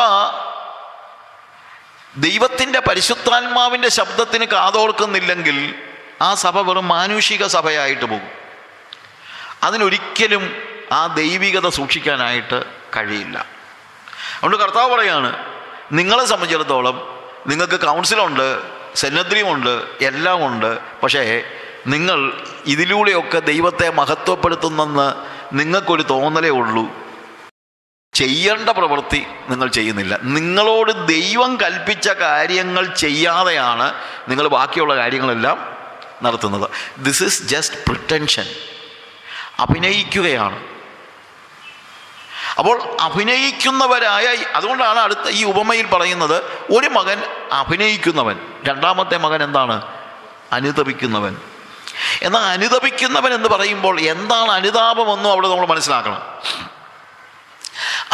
[2.26, 5.59] ദൈവത്തിൻ്റെ പരിശുദ്ധാത്മാവിൻ്റെ ശബ്ദത്തിന് കാതോർക്കുന്നില്ലെങ്കിൽ
[6.28, 8.30] ആ സഭ വെറും മാനുഷിക സഭയായിട്ട് പോകും
[9.66, 10.45] അതിനൊരിക്കലും
[10.99, 12.59] ആ ദൈവികത സൂക്ഷിക്കാനായിട്ട്
[12.97, 13.36] കഴിയില്ല
[14.38, 15.30] അതുകൊണ്ട് കർത്താവ് പറയാണ്
[15.99, 16.97] നിങ്ങളെ സംബന്ധിച്ചിടത്തോളം
[17.51, 18.47] നിങ്ങൾക്ക് കൗൺസിലുണ്ട്
[19.01, 19.72] സെന്നദ്രിയുമുണ്ട്
[20.11, 20.70] എല്ലാം ഉണ്ട്
[21.03, 21.22] പക്ഷേ
[21.93, 22.18] നിങ്ങൾ
[22.72, 25.07] ഇതിലൂടെയൊക്കെ ദൈവത്തെ മഹത്വപ്പെടുത്തുന്നെന്ന്
[25.61, 26.84] നിങ്ങൾക്കൊരു തോന്നലേ ഉള്ളൂ
[28.20, 29.20] ചെയ്യേണ്ട പ്രവൃത്തി
[29.51, 33.86] നിങ്ങൾ ചെയ്യുന്നില്ല നിങ്ങളോട് ദൈവം കൽപ്പിച്ച കാര്യങ്ങൾ ചെയ്യാതെയാണ്
[34.30, 35.59] നിങ്ങൾ ബാക്കിയുള്ള കാര്യങ്ങളെല്ലാം
[36.26, 36.66] നടത്തുന്നത്
[37.07, 38.49] ദിസ് ഇസ് ജസ്റ്റ് പ്രിട്ടൻഷൻ
[39.66, 40.59] അഭിനയിക്കുകയാണ്
[42.59, 42.76] അപ്പോൾ
[43.07, 44.26] അഭിനയിക്കുന്നവരായ
[44.59, 46.36] അതുകൊണ്ടാണ് അടുത്ത ഈ ഉപമയിൽ പറയുന്നത്
[46.76, 47.18] ഒരു മകൻ
[47.61, 48.36] അഭിനയിക്കുന്നവൻ
[48.68, 49.76] രണ്ടാമത്തെ മകൻ എന്താണ്
[50.57, 51.34] അനുതപിക്കുന്നവൻ
[52.26, 56.22] എന്നാൽ അനുതപിക്കുന്നവൻ എന്ന് പറയുമ്പോൾ എന്താണ് അനുതാപമെന്നും അവിടെ നമ്മൾ മനസ്സിലാക്കണം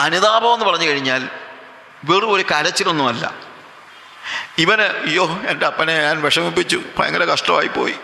[0.05, 1.23] അനുതാപം എന്ന് പറഞ്ഞു കഴിഞ്ഞാൽ
[2.09, 3.25] വെറും ഒരു കരച്ചിലൊന്നുമല്ല
[4.65, 7.97] ഇവന് അയ്യോ എൻ്റെ അപ്പനെ ഞാൻ വിഷമിപ്പിച്ചു ഭയങ്കര കഷ്ടമായിപ്പോയി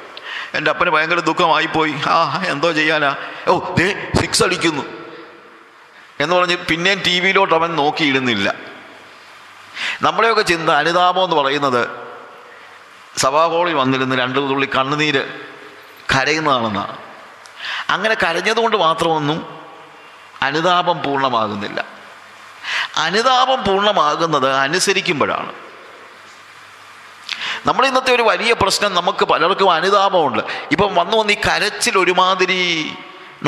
[0.57, 2.16] എൻ്റെ അപ്പന് ഭയങ്കര ദുഃഖമായിപ്പോയി ആ
[2.55, 3.11] എന്തോ ചെയ്യാനാ
[3.51, 3.87] ഓ ദേ
[4.20, 4.85] സിക്സ് അടിക്കുന്നു
[6.25, 8.49] എന്ന് പറഞ്ഞ് പിന്നെയും ടി വിയിലോട്ട് അവൻ നോക്കിയിടുന്നില്ല
[10.07, 11.83] നമ്മളെയൊക്കെ ചിന്ത അനുതാപം എന്ന് പറയുന്നത്
[13.23, 15.23] സഭാഹോളിൽ വന്നിരുന്ന് രണ്ട് തുള്ളി കണ്ണുനീര്
[16.12, 16.95] കരയുന്നതാണെന്നാണ്
[17.95, 19.39] അങ്ങനെ കരഞ്ഞതുകൊണ്ട് മാത്രമൊന്നും
[20.47, 21.81] അനുതാപം പൂർണ്ണമാകുന്നില്ല
[23.07, 25.53] അനുതാപം പൂർണ്ണമാകുന്നത് അനുസരിക്കുമ്പോഴാണ്
[27.68, 30.41] നമ്മൾ ഇന്നത്തെ ഒരു വലിയ പ്രശ്നം നമുക്ക് പലർക്കും അനുതാപമുണ്ട്
[30.75, 32.61] ഇപ്പം വന്നു വന്ന് ഈ കരച്ചിൽ ഒരുമാതിരി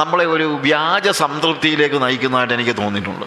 [0.01, 3.27] നമ്മളെ ഒരു വ്യാജ സംതൃപ്തിയിലേക്ക് നയിക്കുന്നതായിട്ട് എനിക്ക് തോന്നിയിട്ടുണ്ട്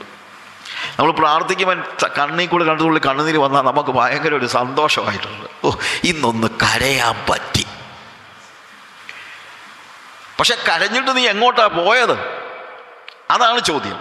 [0.97, 1.79] നമ്മൾ പ്രാർത്ഥിക്കുമ്പോൾ
[2.17, 5.71] കണ്ണിൽ കൂടെ കണ്ടുകൊണ്ട് കണ്ണുനീര് വന്നാൽ നമുക്ക് ഭയങ്കര ഒരു സന്തോഷമായിട്ടുണ്ട് ഓ
[6.11, 7.63] ഇന്നൊന്ന് കരയാൻ പറ്റി
[10.39, 12.15] പക്ഷെ കരഞ്ഞിട്ട് നീ എങ്ങോട്ടാ പോയത്
[13.35, 13.97] അതാണ് ചോദ്യം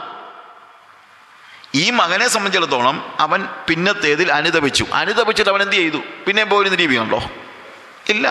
[1.82, 2.96] ഈ മകനെ സംബന്ധിച്ചിടത്തോളം
[3.26, 7.20] അവൻ പിന്നത്തേതിൽ അനുതപിച്ചു അനുതപിച്ചിട്ട് അവൻ എന്ത് ചെയ്തു പിന്നെ പോയിരുന്ന രീതിയുണ്ടോ
[8.14, 8.26] ഇല്ല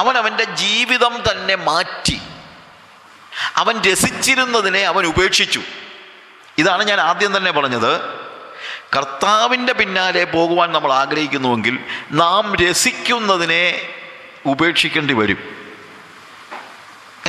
[0.00, 2.18] അവൻ അവൻ്റെ ജീവിതം തന്നെ മാറ്റി
[3.60, 5.62] അവൻ രസിച്ചിരുന്നതിനെ അവൻ ഉപേക്ഷിച്ചു
[6.60, 7.92] ഇതാണ് ഞാൻ ആദ്യം തന്നെ പറഞ്ഞത്
[8.94, 11.74] കർത്താവിൻ്റെ പിന്നാലെ പോകുവാൻ നമ്മൾ ആഗ്രഹിക്കുന്നുവെങ്കിൽ
[12.22, 13.64] നാം രസിക്കുന്നതിനെ
[14.52, 15.40] ഉപേക്ഷിക്കേണ്ടി വരും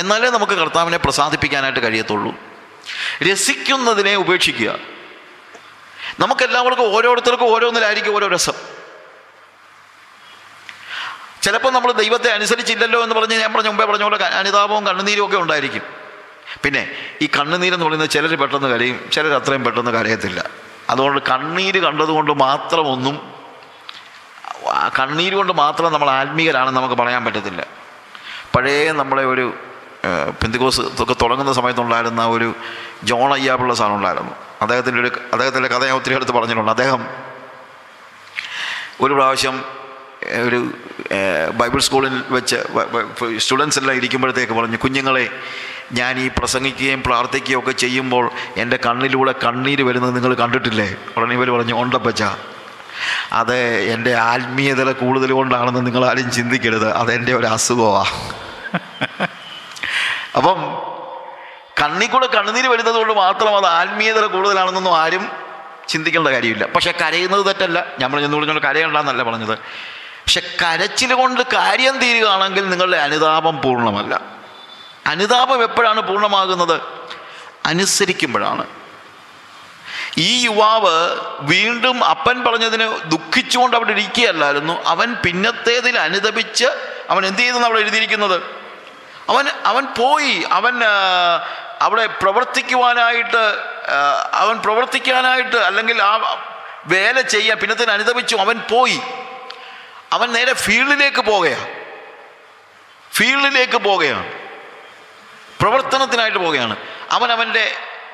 [0.00, 2.32] എന്നാലേ നമുക്ക് കർത്താവിനെ പ്രസാദിപ്പിക്കാനായിട്ട് കഴിയത്തുള്ളൂ
[3.28, 4.70] രസിക്കുന്നതിനെ ഉപേക്ഷിക്കുക
[6.22, 8.56] നമുക്കെല്ലാവർക്കും ഓരോരുത്തർക്കും ഓരോന്നിലായിരിക്കും ഓരോ രസം
[11.44, 15.84] ചിലപ്പോൾ നമ്മൾ ദൈവത്തെ അനുസരിച്ചില്ലല്ലോ എന്ന് പറഞ്ഞ് ഞാൻ പറഞ്ഞ മുമ്പേ പറഞ്ഞ പോലെ അനുതാപവും കണ്ണുനീരും ഒക്കെ ഉണ്ടായിരിക്കും
[16.64, 16.82] പിന്നെ
[17.24, 20.40] ഈ കണ്ണുനീരെന്ന് പറയുന്നത് ചിലർ പെട്ടെന്ന് കരയും ചിലർ അത്രയും പെട്ടെന്ന് കരയത്തില്ല
[20.92, 23.16] അതുകൊണ്ട് കണ്ണീര് കണ്ടതുകൊണ്ട് മാത്രമൊന്നും
[24.98, 27.62] കണ്ണീര് കൊണ്ട് മാത്രം നമ്മൾ ആത്മീയരാണെന്ന് നമുക്ക് പറയാൻ പറ്റത്തില്ല
[28.54, 29.44] പഴയ നമ്മളെ ഒരു
[30.40, 32.48] പിന്തികോസ് ഒക്കെ തുടങ്ങുന്ന സമയത്തുണ്ടായിരുന്ന ഒരു
[33.08, 37.02] ജോൺ അയ്യാപ്പുള്ള സാധനം ഉണ്ടായിരുന്നു അദ്ദേഹത്തിൻ്റെ ഒരു അദ്ദേഹത്തിൻ്റെ കഥ ഞാൻ ഒത്തിരി അടുത്ത് പറഞ്ഞിട്ടുണ്ട് അദ്ദേഹം
[39.04, 39.56] ഒരു പ്രാവശ്യം
[40.48, 40.58] ഒരു
[41.60, 42.58] ബൈബിൾ സ്കൂളിൽ വെച്ച്
[43.44, 45.24] സ്റ്റുഡൻസ് എല്ലാം ഇരിക്കുമ്പോഴത്തേക്ക് പറഞ്ഞു കുഞ്ഞുങ്ങളെ
[45.98, 48.24] ഞാൻ ഈ പ്രസംഗിക്കുകയും പ്രാർത്ഥിക്കുകയും ഒക്കെ ചെയ്യുമ്പോൾ
[48.62, 52.22] എൻ്റെ കണ്ണിലൂടെ കണ്ണീര് വരുന്നത് നിങ്ങൾ കണ്ടിട്ടില്ലേ ഉടനെ ഇവർ പറഞ്ഞു ഉണ്ടപ്പച്ച
[53.40, 53.54] അത്
[53.94, 58.14] എൻ്റെ ആത്മീയതല കൂടുതൽ കൊണ്ടാണെന്ന് നിങ്ങളാരും ചിന്തിക്കരുത് അതെൻ്റെ ഒരു അസുഖമാണ്
[60.38, 60.58] അപ്പം
[61.80, 65.24] കണ്ണിക്കൂടെ കണ്ണുനീര് വരുന്നത് കൊണ്ട് മാത്രം അത് ആത്മീയതല കൂടുതലാണെന്നൊന്നും ആരും
[65.92, 69.52] ചിന്തിക്കേണ്ട കാര്യമില്ല പക്ഷെ കരയുന്നത് തെറ്റല്ല ഞാൻ പറഞ്ഞു പറഞ്ഞോണ്ട് കരയണ്ടെന്നല്ല പറഞ്ഞത്
[70.24, 74.12] പക്ഷെ കരച്ചിൽ കൊണ്ട് കാര്യം തീരുകയാണെങ്കിൽ നിങ്ങളുടെ അനുതാപം പൂർണ്ണമല്ല
[75.10, 76.74] അനുതാപം എപ്പോഴാണ് പൂർണ്ണമാകുന്നത്
[77.70, 78.64] അനുസരിക്കുമ്പോഴാണ്
[80.26, 80.94] ഈ യുവാവ്
[81.52, 86.68] വീണ്ടും അപ്പൻ പറഞ്ഞതിന് ദുഃഖിച്ചുകൊണ്ട് അവിടെ ഇരിക്കുകയല്ലായിരുന്നു അവൻ പിന്നത്തേതിൽ അനുദപിച്ച്
[87.12, 88.36] അവൻ എന്ത് ചെയ്തെന്ന് അവിടെ എഴുതിയിരിക്കുന്നത്
[89.32, 90.74] അവൻ അവൻ പോയി അവൻ
[91.86, 93.42] അവിടെ പ്രവർത്തിക്കുവാനായിട്ട്
[94.42, 96.12] അവൻ പ്രവർത്തിക്കാനായിട്ട് അല്ലെങ്കിൽ ആ
[96.92, 98.98] വേല ചെയ്യാൻ പിന്നത്തിന് അനുദപിച്ചു അവൻ പോയി
[100.16, 101.66] അവൻ നേരെ ഫീൽഡിലേക്ക് പോകുകയാണ്
[103.16, 104.30] ഫീൽഡിലേക്ക് പോകുകയാണ്
[105.62, 106.74] പ്രവർത്തനത്തിനായിട്ട് പോവുകയാണ്
[107.16, 107.64] അവൻ അവൻ്റെ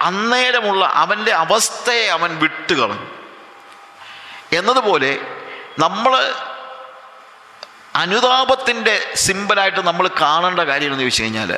[0.09, 2.30] അന്നേരമുള്ള അവൻ്റെ അവസ്ഥയെ അവൻ
[2.80, 3.09] കളഞ്ഞു
[4.59, 5.11] എന്നതുപോലെ
[5.84, 6.12] നമ്മൾ
[8.03, 8.94] അനുതാപത്തിൻ്റെ
[9.24, 11.51] സിമ്പലായിട്ട് നമ്മൾ കാണേണ്ട കാര്യം എന്ന് ചോദിച്ചു കഴിഞ്ഞാൽ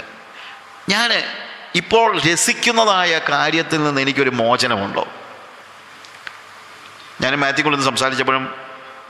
[0.93, 1.11] ഞാൻ
[1.81, 5.05] ഇപ്പോൾ രസിക്കുന്നതായ കാര്യത്തിൽ നിന്ന് എനിക്കൊരു മോചനമുണ്ടോ
[7.23, 8.45] ഞാൻ മാത്യുക്കുള്ളിൽ സംസാരിച്ചപ്പോഴും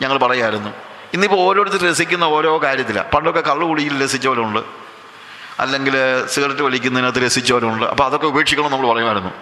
[0.03, 0.71] ഞങ്ങൾ പറയായിരുന്നു
[1.15, 4.61] ഇന്നിപ്പോൾ ഓരോരുത്തർ രസിക്കുന്ന ഓരോ കാര്യത്തിലാണ് പണ്ടൊക്കെ കള്ളു കുടിയിൽ രസിച്ചവരുണ്ട്
[5.63, 5.95] അല്ലെങ്കിൽ
[6.35, 9.33] സിഗരറ്റ് വലിക്കുന്നതിനകത്ത് രസിച്ചവരുണ്ട് അപ്പോൾ അതൊക്കെ ഉപേക്ഷിക്കണം നമ്മൾ പറയുമായിരുന്നു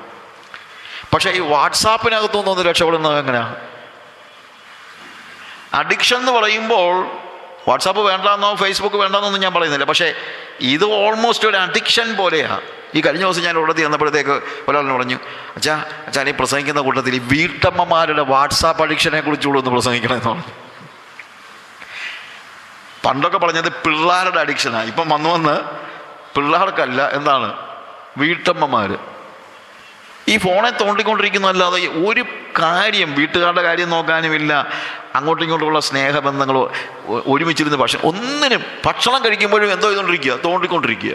[1.13, 3.53] പക്ഷേ ഈ വാട്സാപ്പിനകത്തുനിന്ന് ഒന്ന് രക്ഷപ്പെടുന്നത് എങ്ങനെയാണ്
[5.81, 6.91] അഡിക്ഷൻ എന്ന് പറയുമ്പോൾ
[7.69, 10.07] വാട്സാപ്പ് വേണ്ടെന്നോ ഫേസ്ബുക്ക് വേണ്ടെന്നൊന്നും ഞാൻ പറയുന്നില്ല പക്ഷേ
[10.75, 12.63] ഇത് ഓൾമോസ്റ്റ് ഒരു അഡിക്ഷൻ പോലെയാണ്
[12.97, 14.35] ഈ കഴിഞ്ഞ ദിവസം ഞാൻ ഉടത്തി വന്നപ്പോഴത്തേക്ക്
[14.69, 15.17] ഒരാളിന് പറഞ്ഞു
[15.57, 15.75] അച്ഛാ
[16.09, 20.49] അച്ഛാ ഈ പ്രസംഗിക്കുന്ന കൂട്ടത്തിൽ ഈ വീട്ടമ്മമാരുടെ വാട്സാപ്പ് അഡിക്ഷനെ കുറിച്ചുകൂടെ ഒന്ന് പ്രസംഗിക്കണമെന്ന് പറഞ്ഞു
[23.05, 25.57] പണ്ടൊക്കെ പറഞ്ഞത് പിള്ളേരുടെ അഡിക്ഷനാണ് ഇപ്പം വന്നു വന്ന്
[26.39, 27.47] പിള്ളേർക്കല്ല എന്താണ്
[28.23, 28.91] വീട്ടമ്മമാർ
[30.33, 32.23] ഈ ഫോണെ തോണ്ടിക്കൊണ്ടിരിക്കുന്നതല്ലാതെ ഒരു
[32.61, 34.53] കാര്യം വീട്ടുകാരുടെ കാര്യം നോക്കാനുമില്ല
[35.19, 36.65] അങ്ങോട്ടും ഇങ്ങോട്ടുമുള്ള സ്നേഹബന്ധങ്ങളോ
[37.33, 41.15] ഒരുമിച്ചിരുന്ന് ഭക്ഷണം ഒന്നിനും ഭക്ഷണം കഴിക്കുമ്പോഴും എന്തോ ചെയ്തുകൊണ്ടിരിക്കുക തോണ്ടിക്കൊണ്ടിരിക്കുക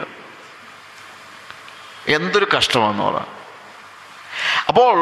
[2.18, 3.30] എന്തൊരു കഷ്ടമാണെന്ന് പറയാം
[4.70, 4.94] അപ്പോൾ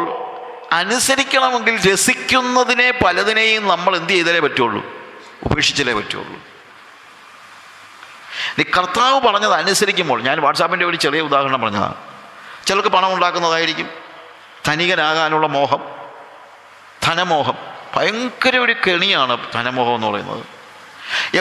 [0.81, 4.81] അനുസരിക്കണമെങ്കിൽ രസിക്കുന്നതിനെ പലതിനെയും നമ്മൾ എന്ത് ചെയ്താലേ പറ്റുള്ളൂ
[5.47, 6.37] ഉപേക്ഷിച്ചാലേ പറ്റുള്ളൂ
[8.57, 11.97] നീ കർത്താവ് പറഞ്ഞത് അനുസരിക്കുമ്പോൾ ഞാൻ വാട്സാപ്പിൻ്റെ ഒരു ചെറിയ ഉദാഹരണം പറഞ്ഞതാണ്
[12.67, 13.87] ചിലർക്ക് പണം ഉണ്ടാക്കുന്നതായിരിക്കും
[14.67, 15.81] ധനികനാകാനുള്ള മോഹം
[17.05, 17.57] ധനമോഹം
[17.95, 20.43] ഭയങ്കര ഒരു കെണിയാണ് ധനമോഹം എന്ന് പറയുന്നത്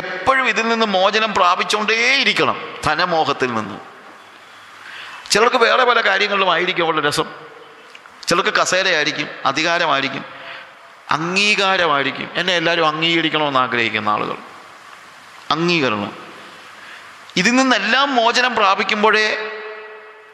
[0.00, 2.56] എപ്പോഴും ഇതിൽ നിന്ന് മോചനം പ്രാപിച്ചുകൊണ്ടേയിരിക്കണം
[2.86, 3.78] ധനമോഹത്തിൽ നിന്ന്
[5.32, 6.00] ചിലർക്ക് വേറെ പല
[6.56, 7.28] ആയിരിക്കും അവളുടെ രസം
[8.28, 10.24] ചിലർക്ക് കസേരയായിരിക്കും അധികാരമായിരിക്കും
[11.18, 14.36] അംഗീകാരമായിരിക്കും എന്നെ എല്ലാവരും അംഗീകരിക്കണമെന്ന് ആഗ്രഹിക്കുന്ന ആളുകൾ
[15.54, 16.10] അംഗീകരണം
[17.40, 19.26] ഇതിൽ നിന്നെല്ലാം മോചനം പ്രാപിക്കുമ്പോഴേ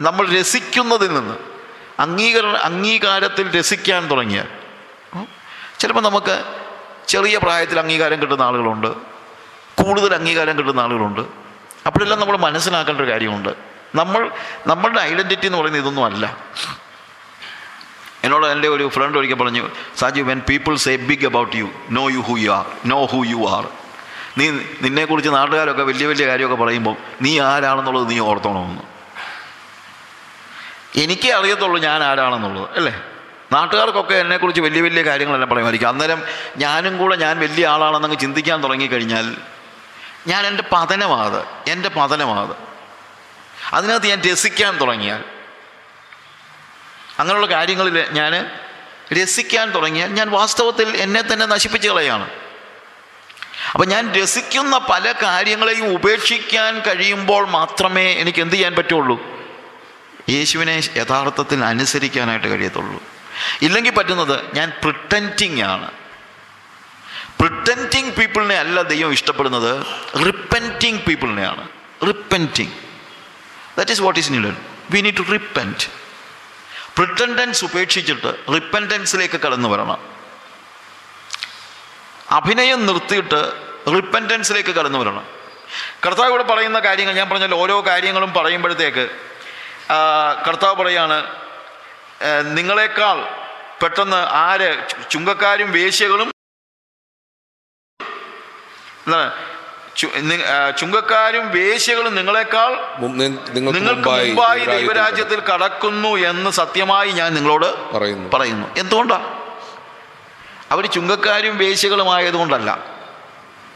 [0.06, 1.36] നമ്മൾ രസിക്കുന്നതിൽ നിന്ന്
[2.04, 4.48] അംഗീകര അംഗീകാരത്തിൽ രസിക്കാൻ തുടങ്ങിയാൽ
[5.80, 6.36] ചിലപ്പോൾ നമുക്ക്
[7.12, 8.90] ചെറിയ പ്രായത്തിൽ അംഗീകാരം കിട്ടുന്ന ആളുകളുണ്ട്
[9.80, 11.22] കൂടുതൽ അംഗീകാരം കിട്ടുന്ന ആളുകളുണ്ട്
[11.88, 13.50] അപ്പോഴെല്ലാം നമ്മൾ മനസ്സിലാക്കേണ്ട ഒരു കാര്യമുണ്ട്
[14.00, 14.22] നമ്മൾ
[14.70, 16.24] നമ്മളുടെ ഐഡൻറ്റിറ്റി എന്ന് പറയുന്നത് ഇതൊന്നും അല്ല
[18.26, 19.64] എന്നോട് എൻ്റെ ഒരു ഫ്രണ്ട് ഒരിക്കൽ പറഞ്ഞു
[20.00, 21.66] Saju when people say big about you
[21.98, 23.64] know you who you are know who you are
[24.38, 24.46] നീ
[24.84, 28.84] നിന്നെക്കുറിച്ച് നാട്ടുകാരൊക്കെ വലിയ വലിയ കാര്യമൊക്കെ പറയുമ്പോൾ നീ ആരാണെന്നുള്ളത് നീ ഓർത്തണമെന്ന്
[31.02, 32.94] എനിക്കേ അറിയത്തുള്ളൂ ഞാൻ ആരാണെന്നുള്ളത് അല്ലേ
[33.54, 36.20] നാട്ടുകാർക്കൊക്കെ എന്നെക്കുറിച്ച് വലിയ വലിയ കാര്യങ്ങളെല്ലാം പറയുമായിരിക്കും അന്നേരം
[36.62, 39.26] ഞാനും കൂടെ ഞാൻ വലിയ ആളാണെന്നങ്ങ് ചിന്തിക്കാൻ തുടങ്ങിക്കഴിഞ്ഞാൽ
[40.30, 41.40] ഞാൻ എൻ്റെ പതനമാത്
[41.72, 42.54] എൻ്റെ പതനമാത്
[43.76, 45.22] അതിനകത്ത് ഞാൻ രസിക്കാൻ തുടങ്ങിയാൽ
[47.20, 48.32] അങ്ങനെയുള്ള കാര്യങ്ങളിൽ ഞാൻ
[49.18, 52.26] രസിക്കാൻ തുടങ്ങിയാൽ ഞാൻ വാസ്തവത്തിൽ എന്നെ തന്നെ നശിപ്പിച്ചു കളയാണ്
[53.76, 59.16] അപ്പം ഞാൻ രസിക്കുന്ന പല കാര്യങ്ങളെയും ഉപേക്ഷിക്കാൻ കഴിയുമ്പോൾ മാത്രമേ എനിക്ക് എന്ത് ചെയ്യാൻ പറ്റുള്ളൂ
[60.34, 63.00] യേശുവിനെ യഥാർത്ഥത്തിൽ അനുസരിക്കാനായിട്ട് കഴിയത്തുള്ളൂ
[63.66, 65.88] ഇല്ലെങ്കിൽ പറ്റുന്നത് ഞാൻ പ്രിട്ടൻറ്റിങ് ആണ്
[67.40, 69.70] പ്രിട്ടൻറ്റിങ് പീപ്പിളിനെ അല്ല ദൈവം ഇഷ്ടപ്പെടുന്നത്
[70.26, 71.66] repenting പീപ്പിളിനെയാണ്
[72.10, 72.74] repenting
[73.76, 74.58] that is what is needed
[74.94, 75.84] we need to repent
[77.00, 80.00] pretendence ഉപേക്ഷിച്ചിട്ട് റിപ്പൻഡൻസിലേക്ക് കടന്നു വരണം
[82.38, 83.40] അഭിനയം നിർത്തിയിട്ട്
[83.94, 85.24] റിപ്പൻറ്റൻസിലേക്ക് കടന്നു വരണം
[86.04, 89.04] കർത്താവ് ഇവിടെ പറയുന്ന കാര്യങ്ങൾ ഞാൻ പറഞ്ഞാൽ ഓരോ കാര്യങ്ങളും പറയുമ്പോഴത്തേക്ക്
[90.46, 91.18] കർത്താവ് പറയാണ്
[92.58, 93.16] നിങ്ങളെക്കാൾ
[93.80, 94.70] പെട്ടെന്ന് ആര്
[95.12, 96.28] ചുങ്കക്കാരും വേശ്യകളും
[99.06, 99.28] എന്താണ്
[100.80, 102.72] ചുങ്കക്കാരും വേശ്യകളും നിങ്ങളെക്കാൾ
[103.76, 109.28] നിങ്ങൾക്ക് മുമ്പായി ദൈവരാജ്യത്തിൽ കടക്കുന്നു എന്ന് സത്യമായി ഞാൻ നിങ്ങളോട് പറയുന്നു പറയുന്നു എന്തുകൊണ്ടാണ്
[110.74, 112.70] അവർ ചുങ്കക്കാരും വേശ്യകളുമായതുകൊണ്ടല്ല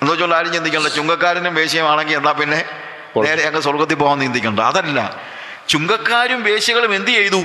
[0.03, 2.61] എന്താ വെച്ചാൽ ആരും ചിന്തിക്കണ്ട ചുങ്കക്കാരനും വേശ്യമാണെങ്കിൽ എന്നാൽ പിന്നെ
[3.25, 5.01] നേരെ അങ്ങ് സ്വർഗത്തിൽ പോകാൻ ചിന്തിക്കണ്ട അതല്ല
[5.73, 7.41] ചുങ്കക്കാരും വേശ്യകളും എന്ത് ചെയ്തു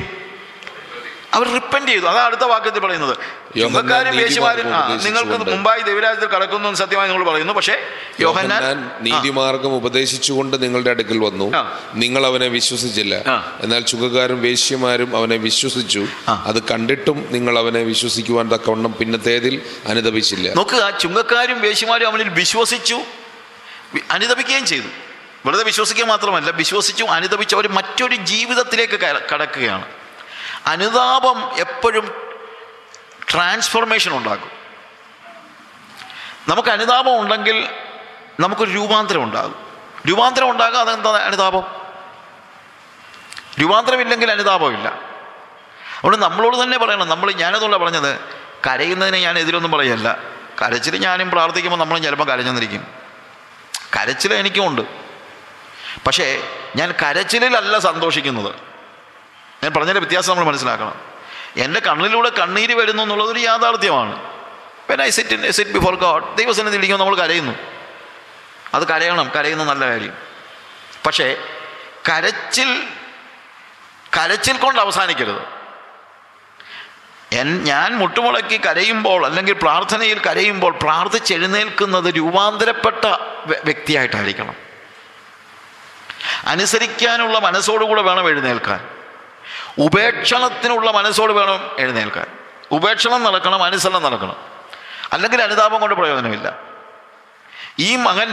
[1.37, 3.13] അവർ റിപ്പൻഡ് ചെയ്തു അതാണ് അടുത്ത വാക്യത്തിൽ പറയുന്നത്
[3.61, 4.67] ചുങ്കക്കാരും യേശുമാരും
[5.05, 7.75] നിങ്ങൾക്ക് മുമ്പായി ദേവരാജ്യത്തിൽ കടക്കുന്നു സത്യമായി നിങ്ങൾ പറയുന്നു പക്ഷേ
[8.25, 8.61] യോഹന്നാൻ
[9.07, 11.47] നീതിമാർഗം ഉപദേശിച്ചുകൊണ്ട് നിങ്ങളുടെ അടുക്കൽ വന്നു
[12.03, 13.15] നിങ്ങൾ അവനെ വിശ്വസിച്ചില്ല
[13.67, 16.03] എന്നാൽ ചുങ്കക്കാരും വേശ്യമാരും അവനെ വിശ്വസിച്ചു
[16.51, 19.57] അത് കണ്ടിട്ടും നിങ്ങൾ അവനെ വിശ്വസിക്കുവാൻ തക്കവണ്ണം പിന്നത്തേതിൽ
[19.93, 22.99] അനുദപിച്ചില്ല നോക്കുക ചുങ്കക്കാരും വേശ്യമാരും അവനിൽ വിശ്വസിച്ചു
[24.17, 24.89] അനുദപിക്കുകയും ചെയ്തു
[25.47, 28.97] വെറുതെ വിശ്വസിക്കുക മാത്രമല്ല വിശ്വസിച്ചു അനുദപിച്ചു അവർ മറ്റൊരു ജീവിതത്തിലേക്ക്
[29.31, 29.85] കടക്കുകയാണ്
[30.73, 32.05] അനുതാപം എപ്പോഴും
[33.31, 34.51] ട്രാൻസ്ഫോർമേഷൻ ഉണ്ടാകും
[36.49, 37.57] നമുക്ക് അനുതാപം ഉണ്ടെങ്കിൽ
[38.43, 39.53] നമുക്കൊരു രൂപാന്തരം ഉണ്ടാകും
[40.09, 41.65] രൂപാന്തരം ഉണ്ടാകുക അതെന്താ അനുതാപം
[43.61, 44.87] രൂപാന്തരമില്ലെങ്കിൽ അനുതാപമില്ല
[45.99, 48.11] അതുകൊണ്ട് നമ്മളോട് തന്നെ പറയണം നമ്മൾ ഞാനതുകൊണ്ട് പറഞ്ഞത്
[48.65, 50.07] കരയുന്നതിനെ ഞാൻ എതിരൊന്നും പറയല്ല
[50.61, 52.83] കരച്ചിൽ ഞാനും പ്രാർത്ഥിക്കുമ്പോൾ നമ്മളും ചിലപ്പോൾ കരഞ്ഞെന്നിരിക്കും
[53.95, 54.83] കരച്ചിൽ എനിക്കുമുണ്ട്
[56.05, 56.25] പക്ഷേ
[56.79, 58.51] ഞാൻ കരച്ചിലല്ല സന്തോഷിക്കുന്നത്
[59.61, 60.95] ഞാൻ പറഞ്ഞതിൻ്റെ വ്യത്യാസം നമ്മൾ മനസ്സിലാക്കണം
[61.63, 64.15] എൻ്റെ കണ്ണിലൂടെ കണ്ണീര് വരുന്നു എന്നുള്ളതൊരു ഒരു യാഥാർത്ഥ്യമാണ്
[64.87, 67.53] പിന്നെ I set in set before God ദൈവസന്നിധിയിലിരിക്കുമ്പോൾ നമ്മൾ കരയുന്നു
[68.75, 70.15] അത് കരയണം കരയുന്ന നല്ല കാര്യം
[71.05, 71.27] പക്ഷേ
[72.09, 72.71] കരച്ചിൽ
[74.17, 75.43] കരച്ചിൽ കൊണ്ട് അവസാനിക്കരുത്
[77.41, 83.03] എൻ ഞാൻ മുട്ടുമുളക്കി കരയുമ്പോൾ അല്ലെങ്കിൽ പ്രാർത്ഥനയിൽ കരയുമ്പോൾ പ്രാർത്ഥിച്ചെഴുന്നേൽക്കുന്നത് രൂപാന്തരപ്പെട്ട
[83.69, 84.55] വ്യക്തിയായിട്ടായിരിക്കണം
[86.53, 88.79] അനുസരിക്കാനുള്ള മനസ്സോടുകൂടെ വേണം എഴുന്നേൽക്കാൻ
[89.83, 92.27] ഉപേക്ഷണത്തിനുള്ള മനസ്സോട് വേണം എഴുന്നേൽക്കാൻ
[92.77, 94.37] ഉപേക്ഷണം നടക്കണം അനുസരണം നടക്കണം
[95.15, 96.47] അല്ലെങ്കിൽ അനുതാപം കൊണ്ട് പ്രയോജനമില്ല
[97.87, 98.29] ഈ മകൻ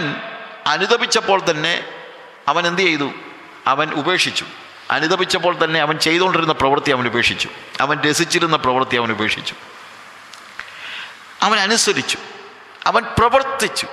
[0.74, 1.72] അനുതപിച്ചപ്പോൾ തന്നെ
[2.50, 3.08] അവൻ എന്ത് ചെയ്തു
[3.72, 4.46] അവൻ ഉപേക്ഷിച്ചു
[4.96, 7.48] അനുതപിച്ചപ്പോൾ തന്നെ അവൻ ചെയ്തുകൊണ്ടിരുന്ന പ്രവൃത്തി അവൻ ഉപേക്ഷിച്ചു
[7.84, 9.54] അവൻ രസിച്ചിരുന്ന പ്രവൃത്തി അവൻ ഉപേക്ഷിച്ചു
[11.46, 12.18] അവൻ അനുസരിച്ചു
[12.90, 13.88] അവൻ പ്രവർത്തിച്ചു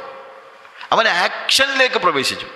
[0.96, 2.48] അവൻ ആക്ഷനിലേക്ക് പ്രവേശിച്ചു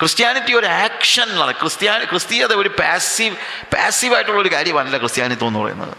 [0.00, 3.36] ക്രിസ്ത്യാനിറ്റി ഒരു ആക്ഷൻ എന്നാണ് ക്രിസ്ത്യാനി ക്രിസ്തീയത ഒരു പാസീവ്
[3.74, 5.94] പാസീവായിട്ടുള്ളൊരു കാര്യമല്ല ക്രിസ്ത്യാനിത്വം എന്ന് പറയുന്നത്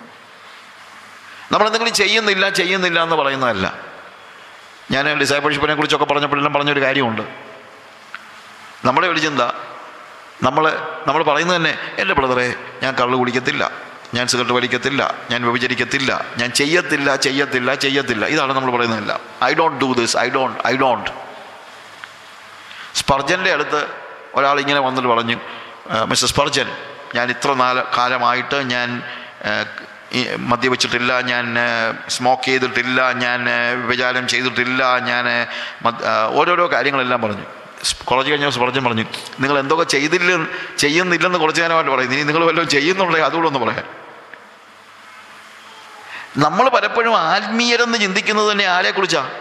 [1.54, 3.68] നമ്മളെന്തെങ്കിലും ചെയ്യുന്നില്ല ചെയ്യുന്നില്ല എന്ന് പറയുന്നതല്ല
[4.94, 7.24] ഞാൻ ഡിസൈബിൾഷിപ്പിനെ കുറിച്ചൊക്കെ പറഞ്ഞപ്പോഴെല്ലാം പറഞ്ഞൊരു കാര്യമുണ്ട്
[8.88, 9.42] നമ്മളെ ഒരു ചിന്ത
[10.48, 10.64] നമ്മൾ
[11.08, 12.48] നമ്മൾ പറയുന്നത് തന്നെ എൻ്റെ ബ്രദറെ
[12.84, 13.64] ഞാൻ കള്ളു കുടിക്കത്തില്ല
[14.16, 15.02] ഞാൻ സിഗരറ്റ് വലിക്കത്തില്ല
[15.32, 19.14] ഞാൻ വ്യഭിചരിക്കത്തില്ല ഞാൻ ചെയ്യത്തില്ല ചെയ്യത്തില്ല ചെയ്യത്തില്ല ഇതാണ് നമ്മൾ പറയുന്നതല്ല
[19.50, 21.12] I don't do this I don't I don't
[23.00, 23.82] സ്പർജൻ്റെ അടുത്ത്
[24.38, 25.38] ഒരാൾ ഇങ്ങനെ വന്നിട്ട് പറഞ്ഞു
[26.10, 26.68] മിസ്റ്റർ സ്പർജൻ
[27.16, 28.90] ഞാൻ ഇത്ര നാല കാലമായിട്ട് ഞാൻ
[30.52, 31.46] മദ്യപിച്ചിട്ടില്ല ഞാൻ
[32.16, 33.40] സ്മോക്ക് ചെയ്തിട്ടില്ല ഞാൻ
[33.82, 35.26] വിഭചാരം ചെയ്തിട്ടില്ല ഞാൻ
[36.40, 37.46] ഓരോരോ കാര്യങ്ങളെല്ലാം പറഞ്ഞു
[38.10, 39.06] കുറച്ച് കഴിഞ്ഞ സ്പർജൻ പറഞ്ഞു
[39.44, 40.32] നിങ്ങൾ എന്തൊക്കെ ചെയ്തില്ല
[40.84, 43.88] ചെയ്യുന്നില്ലെന്ന് കുറച്ച് നേരമായിട്ട് പറയും ഇനി നിങ്ങൾ വല്ലതും ചെയ്യുന്നുണ്ടെങ്കിൽ അതുകൂടെ ഒന്ന് പറയാൻ
[46.46, 49.32] നമ്മൾ പലപ്പോഴും ആത്മീയരെന്ന് ചിന്തിക്കുന്നത് തന്നെ ആരെക്കുറിച്ചാണ്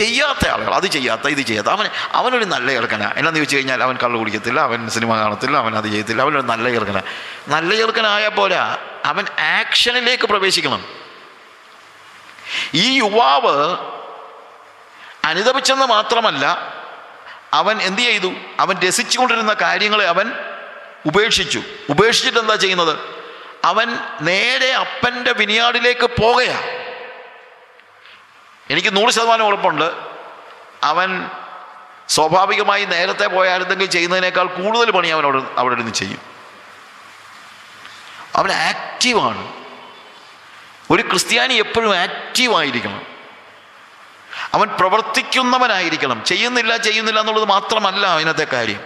[0.00, 1.86] ചെയ്യാത്ത ആളുകൾ അത് ചെയ്യാത്ത ഇത് ചെയ്യാത്ത അവൻ
[2.18, 6.22] അവനൊരു നല്ല ഏർക്കന എന്നാന്ന് ചോദിച്ചു കഴിഞ്ഞാൽ അവൻ കള്ളു കുടിക്കത്തില്ല അവൻ സിനിമ കാണത്തില്ല അവൻ അത് ചെയ്യത്തില്ല
[6.26, 7.00] അവനൊരു നല്ല ഏർക്കന
[7.54, 8.56] നല്ല ഏർക്കനായ പോലെ
[9.12, 9.24] അവൻ
[9.58, 10.82] ആക്ഷനിലേക്ക് പ്രവേശിക്കണം
[12.84, 13.56] ഈ യുവാവ്
[15.30, 16.44] അനുദപിച്ചെന്ന് മാത്രമല്ല
[17.60, 18.30] അവൻ എന്തു ചെയ്തു
[18.62, 20.26] അവൻ രസിച്ചുകൊണ്ടിരുന്ന കാര്യങ്ങളെ അവൻ
[21.08, 21.60] ഉപേക്ഷിച്ചു
[21.92, 22.94] ഉപേക്ഷിച്ചിട്ട് എന്താ ചെയ്യുന്നത്
[23.70, 23.88] അവൻ
[24.28, 26.68] നേരെ അപ്പൻ്റെ വിനിയാടിലേക്ക് പോകുകയാണ്
[28.72, 29.88] എനിക്ക് നൂറ് ശതമാനം ഉറപ്പുണ്ട്
[30.90, 31.10] അവൻ
[32.16, 36.20] സ്വാഭാവികമായി നേരത്തെ പോയായിരുന്നെങ്കിൽ ചെയ്യുന്നതിനേക്കാൾ കൂടുതൽ പണി അവൻ അവിടെ അവിടെ ഇരുന്ന് ചെയ്യും
[38.40, 39.42] അവൻ ആക്റ്റീവാണ്
[40.94, 43.02] ഒരു ക്രിസ്ത്യാനി എപ്പോഴും ആക്റ്റീവായിരിക്കണം
[44.56, 48.82] അവൻ പ്രവർത്തിക്കുന്നവനായിരിക്കണം ചെയ്യുന്നില്ല ചെയ്യുന്നില്ല എന്നുള്ളത് മാത്രമല്ല അതിനകത്തെ കാര്യം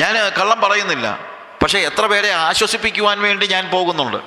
[0.00, 1.06] ഞാൻ കള്ളം പറയുന്നില്ല
[1.60, 4.20] പക്ഷേ എത്ര പേരെ ആശ്വസിപ്പിക്കുവാൻ വേണ്ടി ഞാൻ പോകുന്നുണ്ട്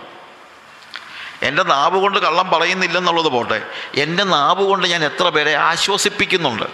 [1.48, 3.60] എൻ്റെ നാവ് കൊണ്ട് കള്ളം പറയുന്നില്ലെന്നുള്ളത് പോട്ടെ
[4.04, 6.68] എൻ്റെ നാവ് കൊണ്ട് ഞാൻ എത്ര പേരെ ആശ്വസിപ്പിക്കുന്നുണ്ട്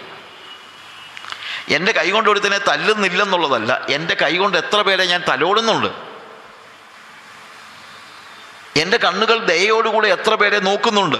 [1.76, 5.90] എൻ്റെ കൈകൊണ്ട് ഒരുത്തിനെ തല്ലുന്നില്ലെന്നുള്ളതല്ല എൻ്റെ കൈകൊണ്ട് എത്ര പേരെ ഞാൻ തലോടുന്നുണ്ട്
[8.82, 11.18] എൻ്റെ കണ്ണുകൾ ദയയോടുകൂടെ എത്ര പേരെ നോക്കുന്നുണ്ട്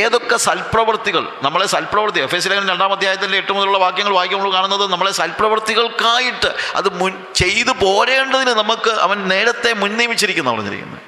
[0.00, 5.12] ഏതൊക്കെ സൽപ്രവൃത്തികൾ നമ്മളെ സൽപ്രവൃത്തി എഫ് എസ് ലേഖനം രണ്ടാം അധ്യായത്തിൻ്റെ എട്ട് മുതലുള്ള വാക്യങ്ങൾ വായിക്കുമ്പോൾ കാണുന്നത് നമ്മളെ
[5.20, 11.04] സൽപ്രവൃത്തികൾക്കായിട്ട് അത് മുൻ ചെയ്തു പോരേണ്ടതിന് നമുക്ക് അവൻ നേരത്തെ മുൻനിയമിച്ചിരിക്കുന്ന പറഞ്ഞിരിക്കുന്നത്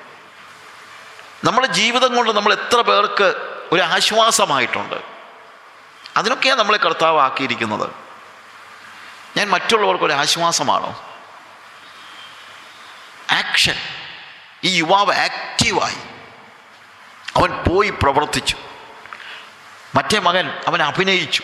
[1.49, 3.29] നമ്മുടെ ജീവിതം കൊണ്ട് നമ്മൾ എത്ര പേർക്ക്
[3.75, 4.99] ഒരു ആശ്വാസമായിട്ടുണ്ട്
[6.21, 7.87] അതിനൊക്കെയാണ് നമ്മളെ കർത്താവാക്കിയിരിക്കുന്നത്
[9.37, 10.91] ഞാൻ മറ്റുള്ളവർക്ക് ഒരു ആശ്വാസമാണോ
[13.41, 13.77] ആക്ഷൻ
[14.69, 16.01] ഈ യുവാവ് ആക്റ്റീവായി
[17.39, 18.59] അവൻ പോയി പ്രവർത്തിച്ചു
[19.97, 21.43] മറ്റേ മകൻ അവൻ അഭിനയിച്ചു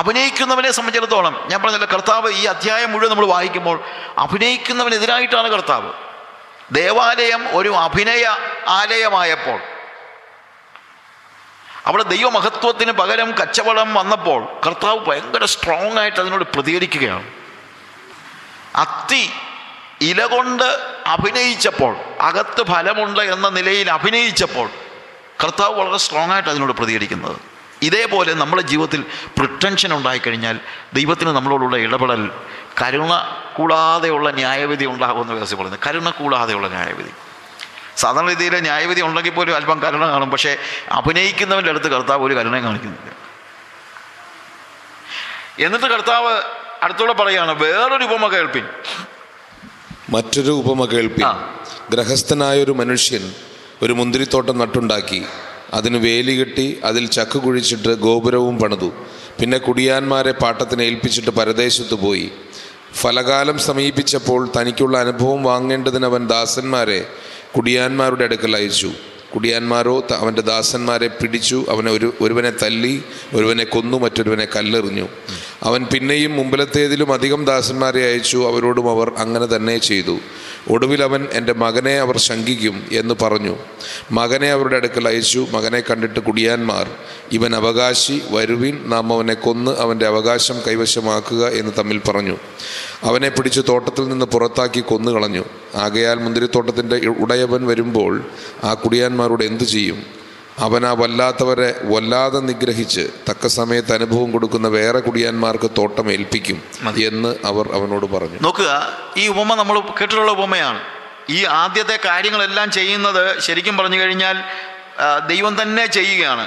[0.00, 3.76] അഭിനയിക്കുന്നവനെ സംബന്ധിച്ചിടത്തോളം ഞാൻ പറഞ്ഞല്ലോ കർത്താവ് ഈ അധ്യായം മുഴുവൻ നമ്മൾ വായിക്കുമ്പോൾ
[4.24, 5.90] അഭിനയിക്കുന്നവനെതിരായിട്ടാണ് കർത്താവ്
[6.78, 8.24] ദേവാലയം ഒരു അഭിനയ
[8.78, 9.58] ആലയമായപ്പോൾ
[11.90, 17.28] അവിടെ ദൈവമഹത്വത്തിന് പകരം കച്ചവടം വന്നപ്പോൾ കർത്താവ് ഭയങ്കര സ്ട്രോങ് ആയിട്ട് അതിനോട് പ്രതികരിക്കുകയാണ്
[18.84, 19.22] അത്തി
[20.10, 20.66] ഇല കൊണ്ട്
[21.14, 21.92] അഭിനയിച്ചപ്പോൾ
[22.28, 24.68] അകത്ത് ഫലമുണ്ട് എന്ന നിലയിൽ അഭിനയിച്ചപ്പോൾ
[25.42, 27.36] കർത്താവ് വളരെ സ്ട്രോങ് ആയിട്ട് അതിനോട് പ്രതികരിക്കുന്നത്
[27.88, 29.00] ഇതേപോലെ നമ്മുടെ ജീവിതത്തിൽ
[29.36, 30.56] പ്രിട്ടൻഷൻ ഉണ്ടായിക്കഴിഞ്ഞാൽ
[30.96, 32.22] ദൈവത്തിന് നമ്മളോടുള്ള ഇടപെടൽ
[32.80, 33.12] കരുണ
[33.56, 37.12] കൂടാതെയുള്ള ന്യായവിധി ഉണ്ടാകുമെന്ന് വ്യവസ്ഥ പറയുന്നത് കരുണ കൂടാതെയുള്ള ന്യായവിധി
[38.02, 40.52] സാധാരണ രീതിയിൽ ന്യായവിധി ഉണ്ടെങ്കിൽ പോലും അല്പം കരുണ കാണും പക്ഷേ
[40.98, 43.10] അഭിനയിക്കുന്നവൻ്റെ അടുത്ത് കർത്താവ് ഒരു കരുണയും കാണിക്കുന്നില്ല
[45.66, 46.32] എന്നിട്ട് കർത്താവ്
[46.86, 48.66] അടുത്തൂടെ പറയാണ് വേറൊരു ഉപമ കേൾപ്പിൻ
[50.16, 51.26] മറ്റൊരു ഉപമ കേൾപ്പിൻ
[51.94, 53.24] ഗ്രഹസ്ഥനായ ഒരു മനുഷ്യൻ
[53.84, 55.20] ഒരു മുന്തിരിത്തോട്ടം നട്ടുണ്ടാക്കി
[55.78, 58.88] അതിന് വേലി കെട്ടി അതിൽ ചക്ക് കുഴിച്ചിട്ട് ഗോപുരവും പണിതു
[59.38, 62.26] പിന്നെ കുടിയാന്മാരെ പാട്ടത്തിന് ഏൽപ്പിച്ചിട്ട് പരദേശത്ത് പോയി
[63.02, 67.00] ഫലകാലം സമീപിച്ചപ്പോൾ തനിക്കുള്ള അനുഭവം വാങ്ങേണ്ടതിന് അവൻ ദാസന്മാരെ
[67.54, 68.90] കുടിയാന്മാരുടെ അടുക്കൽ അയച്ചു
[69.32, 72.94] കുടിയാന്മാരോ അവൻ്റെ ദാസന്മാരെ പിടിച്ചു അവനെ ഒരു ഒരുവനെ തല്ലി
[73.36, 75.06] ഒരുവനെ കൊന്നു മറ്റൊരുവനെ കല്ലെറിഞ്ഞു
[75.68, 80.16] അവൻ പിന്നെയും മുമ്പിലത്തേതിലും അധികം ദാസന്മാരെ അയച്ചു അവരോടും അവർ അങ്ങനെ തന്നെ ചെയ്തു
[80.72, 83.54] ഒടുവിൽ അവൻ എൻ്റെ മകനെ അവർ ശങ്കിക്കും എന്ന് പറഞ്ഞു
[84.18, 86.86] മകനെ അവരുടെ അടുക്കൽ അയച്ചു മകനെ കണ്ടിട്ട് കുടിയാന്മാർ
[87.36, 92.36] ഇവൻ അവകാശി വരുവിൻ നാം അവനെ കൊന്ന് അവൻ്റെ അവകാശം കൈവശമാക്കുക എന്ന് തമ്മിൽ പറഞ്ഞു
[93.10, 95.44] അവനെ പിടിച്ച് തോട്ടത്തിൽ നിന്ന് പുറത്താക്കി കൊന്നുകളഞ്ഞു
[95.86, 98.14] ആകയാൽ മുന്തിരിത്തോട്ടത്തിൻ്റെ ഉടയവൻ വരുമ്പോൾ
[98.68, 100.00] ആ കുടിയാന്മാരോട് എന്തു ചെയ്യും
[100.66, 106.58] അവനാ വല്ലാത്തവരെ വല്ലാതെ നിഗ്രഹിച്ച് തക്ക സമയത്ത് അനുഭവം കൊടുക്കുന്ന വേറെ കുടിയാന്മാർക്ക് തോട്ടം ഏൽപ്പിക്കും
[107.10, 108.72] എന്ന് അവർ അവനോട് പറഞ്ഞു നോക്കുക
[109.22, 110.80] ഈ ഉപമ നമ്മൾ കേട്ടിട്ടുള്ള ഉപമയാണ്
[111.36, 114.36] ഈ ആദ്യത്തെ കാര്യങ്ങളെല്ലാം ചെയ്യുന്നത് ശരിക്കും പറഞ്ഞു കഴിഞ്ഞാൽ
[115.30, 116.44] ദൈവം തന്നെ ചെയ്യുകയാണ്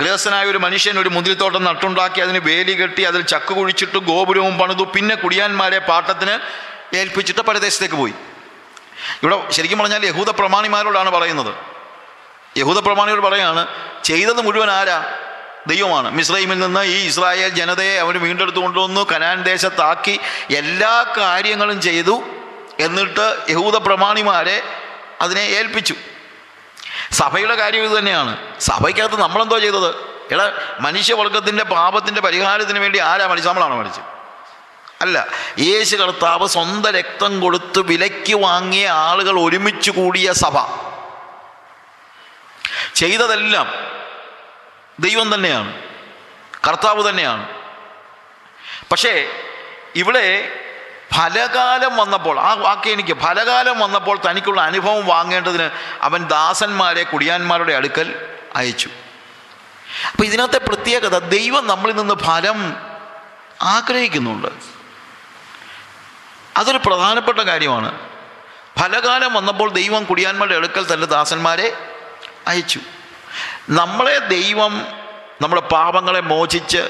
[0.00, 5.14] ഗൃഹസ്ഥനായ ഒരു മനുഷ്യൻ ഒരു മുന്തിരിത്തോട്ടം നട്ടുണ്ടാക്കി അതിന് വേലി കെട്ടി അതിൽ ചക്ക് കുഴിച്ചിട്ട് ഗോപുരവും പണിതു പിന്നെ
[5.22, 6.34] കുടിയാന്മാരെ പാട്ടത്തിന്
[7.00, 8.14] ഏൽപ്പിച്ചിട്ട് പരദേശത്തേക്ക് പോയി
[9.22, 11.52] ഇവിടെ ശരിക്കും പറഞ്ഞാൽ യഹൂദ പ്രമാണിമാരോടാണ് പറയുന്നത്
[12.58, 13.62] യഹൂദ പ്രമാണികൾ പറയാണ്
[14.08, 14.98] ചെയ്തത് മുഴുവൻ ആരാ
[15.70, 20.14] ദൈവമാണ് മിസ്രൈമിൽ നിന്ന് ഈ ഇസ്രായേൽ ജനതയെ അവർ വീണ്ടെടുത്തു കൊണ്ടുവന്നു കനാൻ ദേശത്താക്കി
[20.60, 22.14] എല്ലാ കാര്യങ്ങളും ചെയ്തു
[22.86, 24.56] എന്നിട്ട് യഹൂദ പ്രമാണിമാരെ
[25.24, 25.96] അതിനെ ഏൽപ്പിച്ചു
[27.20, 28.32] സഭയുടെ കാര്യം ഇത് തന്നെയാണ്
[28.70, 29.90] സഭയ്ക്കകത്ത് നമ്മളെന്തോ ചെയ്തത്
[30.34, 30.40] ഇട
[30.86, 34.08] മനുഷ്യവർഗത്തിൻ്റെ പാപത്തിൻ്റെ പരിഹാരത്തിന് വേണ്ടി ആരാ മരിച്ചു നമ്മളാണോ മരിച്ചത്
[35.04, 35.18] അല്ല
[35.68, 40.54] യേശു കർത്താവ് സ്വന്തം രക്തം കൊടുത്ത് വിലയ്ക്ക് വാങ്ങിയ ആളുകൾ ഒരുമിച്ച് കൂടിയ സഭ
[42.98, 43.68] ചെയ്തതെല്ലാം
[45.04, 45.72] ദൈവം തന്നെയാണ്
[46.66, 47.44] കർത്താവ് തന്നെയാണ്
[48.90, 49.12] പക്ഷേ
[50.00, 50.26] ഇവിടെ
[51.14, 55.66] ഫലകാലം വന്നപ്പോൾ ആ വാക്ക് എനിക്ക് ഫലകാലം വന്നപ്പോൾ തനിക്കുള്ള അനുഭവം വാങ്ങേണ്ടതിന്
[56.06, 58.08] അവൻ ദാസന്മാരെ കുടിയാന്മാരുടെ അടുക്കൽ
[58.58, 58.90] അയച്ചു
[60.10, 62.58] അപ്പോൾ ഇതിനകത്തെ പ്രത്യേകത ദൈവം നമ്മളിൽ നിന്ന് ഫലം
[63.74, 64.48] ആഗ്രഹിക്കുന്നുണ്ട്
[66.60, 67.90] അതൊരു പ്രധാനപ്പെട്ട കാര്യമാണ്
[68.78, 71.68] ഫലകാലം വന്നപ്പോൾ ദൈവം കുടിയാന്മാരുടെ അടുക്കൽ തൻ്റെ ദാസന്മാരെ
[72.52, 72.80] അയച്ചു
[73.80, 74.72] നമ്മളെ ദൈവം
[75.42, 76.82] നമ്മുടെ പാപങ്ങളെ മോചിച്ച്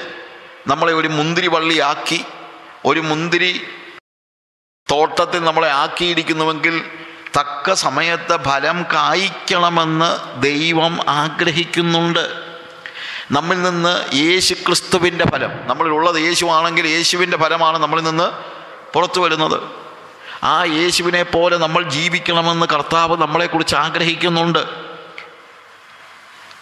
[0.71, 2.19] നമ്മളെ ഒരു മുന്തിരി വള്ളിയാക്കി
[2.89, 3.51] ഒരു മുന്തിരി
[4.91, 6.75] തോട്ടത്തിൽ നമ്മളെ ആക്കിയിരിക്കുന്നുവെങ്കിൽ
[7.37, 10.09] തക്ക സമയത്ത് ഫലം കായ്ക്കണമെന്ന്
[10.47, 12.23] ദൈവം ആഗ്രഹിക്കുന്നുണ്ട്
[13.35, 13.93] നമ്മിൽ നിന്ന്
[14.23, 18.27] യേശു ക്രിസ്തുവിൻ്റെ ഫലം നമ്മളിലുള്ളത് യേശുവാണെങ്കിൽ യേശുവിൻ്റെ ഫലമാണ് നമ്മളിൽ നിന്ന്
[18.93, 19.57] പുറത്തു വരുന്നത്
[20.53, 24.61] ആ യേശുവിനെ പോലെ നമ്മൾ ജീവിക്കണമെന്ന് കർത്താവ് നമ്മളെക്കുറിച്ച് ആഗ്രഹിക്കുന്നുണ്ട്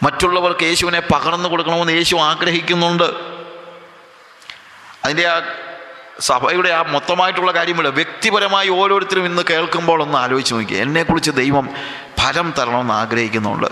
[0.06, 3.08] മറ്റുള്ളവർക്ക് യേശുവിനെ പകർന്നു കൊടുക്കണമെന്ന് യേശു ആഗ്രഹിക്കുന്നുണ്ട്
[5.06, 5.36] അതിൻ്റെ ആ
[6.30, 11.66] സഭയുടെ ആ മൊത്തമായിട്ടുള്ള കാര്യമില്ല വ്യക്തിപരമായി ഓരോരുത്തരും ഇന്ന് കേൾക്കുമ്പോൾ ഒന്ന് ആലോചിച്ച് നോക്കി എന്നെക്കുറിച്ച് ദൈവം
[12.20, 13.70] ഫലം തരണമെന്ന് ആഗ്രഹിക്കുന്നുണ്ട്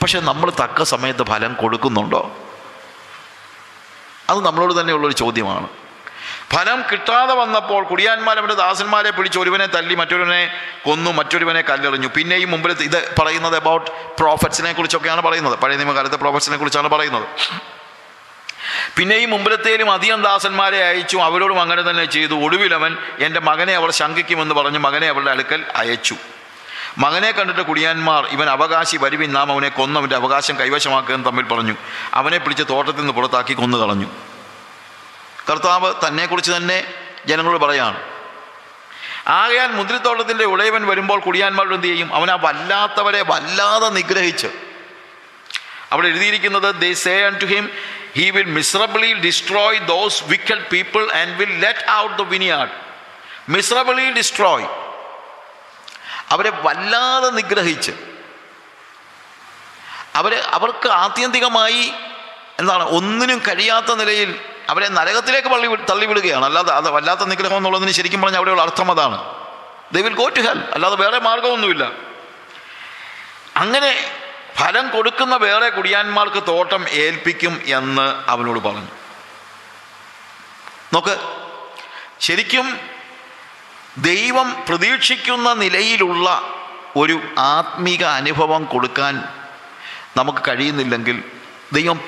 [0.00, 2.22] പക്ഷെ നമ്മൾ തക്ക സമയത്ത് ഫലം കൊടുക്കുന്നുണ്ടോ
[4.30, 5.68] അത് നമ്മളോട് തന്നെയുള്ളൊരു ചോദ്യമാണ്
[6.52, 10.42] ഫലം കിട്ടാതെ വന്നപ്പോൾ കുടിയാന്മാർ അവരുടെ ദാസന്മാരെ പിടിച്ച് ഒരുവനെ തല്ലി മറ്റൊരുവനെ
[10.86, 13.88] കൊന്നു മറ്റൊരുവനെ കല്ലെറിഞ്ഞു പിന്നെയും മുമ്പിൽ ഇത് പറയുന്നത് അബൌട്ട്
[14.20, 17.26] പ്രോഫറ്റ്സിനെ കുറിച്ചൊക്കെയാണ് പറയുന്നത് പഴയ നിയമകാലത്തെ പ്രോഫറ്റ്സിനെ കുറിച്ചാണ് പറയുന്നത്
[18.96, 22.92] പിന്നെയും മുമ്പിലത്തേലും അധികം ദാസന്മാരെ അയച്ചു അവരോടും അങ്ങനെ തന്നെ ചെയ്തു ഒടുവിലവൻ
[23.26, 26.16] എൻ്റെ മകനെ അവർ ശങ്കിക്കുമെന്ന് പറഞ്ഞ് മകനെ അവരുടെ അടുക്കൽ അയച്ചു
[27.04, 31.74] മകനെ കണ്ടിട്ട് കുടിയാന്മാർ ഇവൻ അവകാശി വരുവിൻ നാം അവനെ കൊന്നവൻ്റെ അവകാശം കൈവശമാക്കുകയെന്ന് തമ്മിൽ പറഞ്ഞു
[32.20, 34.08] അവനെ പിടിച്ച് തോട്ടത്തിൽ നിന്ന് പുറത്താക്കി കൊന്നു കളഞ്ഞു
[35.48, 36.78] കർത്താവ് തന്നെക്കുറിച്ച് തന്നെ
[37.30, 37.98] ജനങ്ങളോട് പറയാണ്
[39.40, 44.48] ആകയാൽ മുന്തിരിത്തോട്ടത്തിൻ്റെ ഉളയവൻ വരുമ്പോൾ കുടിയാന്മാരുടെ എന്ത് ചെയ്യും അവനാ വല്ലാത്തവരെ വല്ലാതെ നിഗ്രഹിച്ച്
[45.92, 47.64] അവിടെ എഴുതിയിരിക്കുന്നത് the say and to him
[48.18, 52.74] he will miserably destroy those wicked people and will let out the vineyard
[53.54, 54.68] miserably destroy
[56.34, 57.92] അവരെ വല്ലാതെ നിഗ്രഹിച്ച്
[60.20, 61.86] അവർ അവർക്ക് ആത്യന്തികമായി
[62.60, 64.30] എന്താണ് ഒന്നിനും കഴിയാത്ത നിലയിൽ
[64.72, 69.18] അവരെ നരകത്തിലേക്ക് പള്ളി തള്ളിവിടുകയാണ് അല്ലാതെ അത് വല്ലാത്ത നിഗ്രഹം എന്നുള്ളതിന് ശരിക്കും പറഞ്ഞാൽ അവിടെയുള്ള അർത്ഥം അതാണ്
[69.94, 71.84] they will go to hell അല്ലാതെ വേറെ മാർഗമൊന്നുമില്ല
[73.62, 73.92] അങ്ങനെ
[74.60, 78.92] ഫലം കൊടുക്കുന്ന വേറെ കുടിയാന്മാർക്ക് തോട്ടം ഏൽപ്പിക്കും എന്ന് അവനോട് പറഞ്ഞു
[80.94, 81.14] നോക്ക്
[82.26, 82.66] ശരിക്കും
[84.10, 86.28] ദൈവം പ്രതീക്ഷിക്കുന്ന നിലയിലുള്ള
[87.00, 87.16] ഒരു
[87.54, 89.14] ആത്മീക അനുഭവം കൊടുക്കാൻ
[90.18, 91.16] നമുക്ക് കഴിയുന്നില്ലെങ്കിൽ
[91.76, 91.98] ദൈവം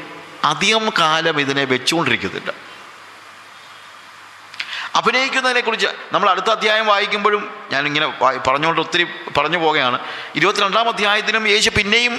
[0.51, 2.51] അധികം കാലം ഇതിനെ വെച്ചുകൊണ്ടിരിക്കുന്നില്ല
[4.99, 7.43] അഭിനയിക്കുന്നതിനെക്കുറിച്ച് നമ്മൾ അടുത്ത അധ്യായം വായിക്കുമ്പോഴും
[7.73, 8.07] ഞാനിങ്ങനെ
[8.47, 9.05] പറഞ്ഞുകൊണ്ട് ഒത്തിരി
[9.39, 9.99] പറഞ്ഞു പോകുകയാണ്
[10.39, 12.15] ഇരുപത്തിരണ്ടാം അധ്യായത്തിനും യേശു പിന്നെയും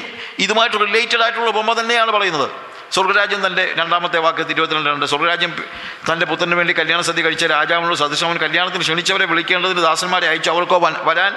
[0.46, 2.48] ഇതുമായിട്ട് റിലേറ്റഡ് ആയിട്ടുള്ള ഉപമ തന്നെയാണ് പറയുന്നത്
[2.96, 5.52] സ്വർഗരാജ്യം തൻ്റെ രണ്ടാമത്തെ വാക്യത്തിൽ ഇരുപത്തിരണ്ടുണ്ട് സ്വർഗരാജ്യം
[6.10, 10.78] തൻ്റെ പുത്രന് വേണ്ടി കല്യാണ സദ്യ കഴിച്ച രാജാവിനോട് സദൃശവൻ കല്യാണത്തിന് ക്ഷണിച്ചവരെ വിളിക്കേണ്ടതിന് ദാസന്മാരെ അയച്ചു അവർക്കോ
[11.10, 11.32] വരാൻ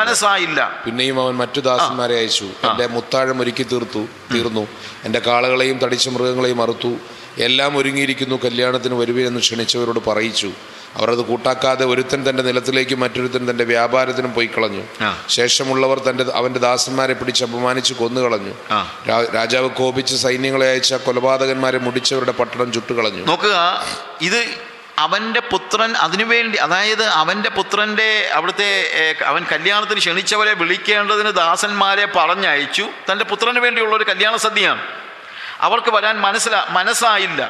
[0.00, 4.02] മനസ്സായില്ല പിന്നെയും അവൻ മറ്റു ദാസന്മാരെ അയച്ചു എൻ്റെ മുത്താഴം ഒരുക്കി തീർത്തു
[4.34, 4.64] തീർന്നു
[5.08, 6.92] എൻ്റെ കാളകളെയും തടിച്ച മൃഗങ്ങളെയും അറുത്തു
[7.46, 10.48] എല്ലാം ഒരുങ്ങിയിരിക്കുന്നു കല്യാണത്തിന് വരുവേ എന്ന് ക്ഷണിച്ചവരോട് പറയിച്ചു
[10.96, 14.84] അവർ അത് കൂട്ടാക്കാതെ ഒരുത്തൻ തൻ്റെ നിലത്തിലേക്ക് മറ്റൊരുത്തൻ തൻ്റെ വ്യാപാരത്തിനും പോയി കളഞ്ഞു
[15.36, 18.54] ശേഷമുള്ളവർ തൻ്റെ അവൻ്റെ ദാസന്മാരെ പിടിച്ച് അപമാനിച്ച് കൊന്നുകളഞ്ഞു
[19.36, 23.58] രാജാവ് കോപിച്ച് സൈന്യങ്ങളെ അയച്ച കൊലപാതകന്മാരെ മുടിച്ചവരുടെ പട്ടണം ചുട്ടുകളഞ്ഞു നോക്കുക
[24.28, 24.40] ഇത്
[25.06, 28.70] അവൻ്റെ പുത്രൻ അതിനുവേണ്ടി അതായത് അവൻ്റെ പുത്രൻ്റെ അവിടുത്തെ
[29.30, 34.82] അവൻ കല്യാണത്തിന് ക്ഷണിച്ചവരെ വിളിക്കേണ്ടതിന് ദാസന്മാരെ പറഞ്ഞയച്ചു തൻ്റെ പുത്രന് വേണ്ടിയുള്ള ഒരു കല്യാണ സദ്യയാണ്
[35.66, 37.40] അവർക്ക് വരാൻ മനസ്സിലാ മനസ്സായില്ല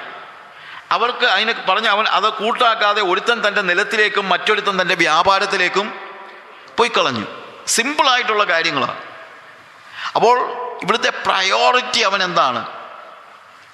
[0.94, 5.86] അവർക്ക് അതിനെ പറഞ്ഞ അവൻ അത് കൂട്ടാക്കാതെ ഒരുത്തൻ തൻ്റെ നിലത്തിലേക്കും മറ്റൊരുത്തൻ തൻ്റെ വ്യാപാരത്തിലേക്കും
[6.78, 7.24] പോയി കളഞ്ഞു
[7.76, 9.00] സിമ്പിളായിട്ടുള്ള കാര്യങ്ങളാണ്
[10.16, 10.36] അപ്പോൾ
[10.84, 12.60] ഇവിടുത്തെ പ്രയോറിറ്റി അവൻ എന്താണ്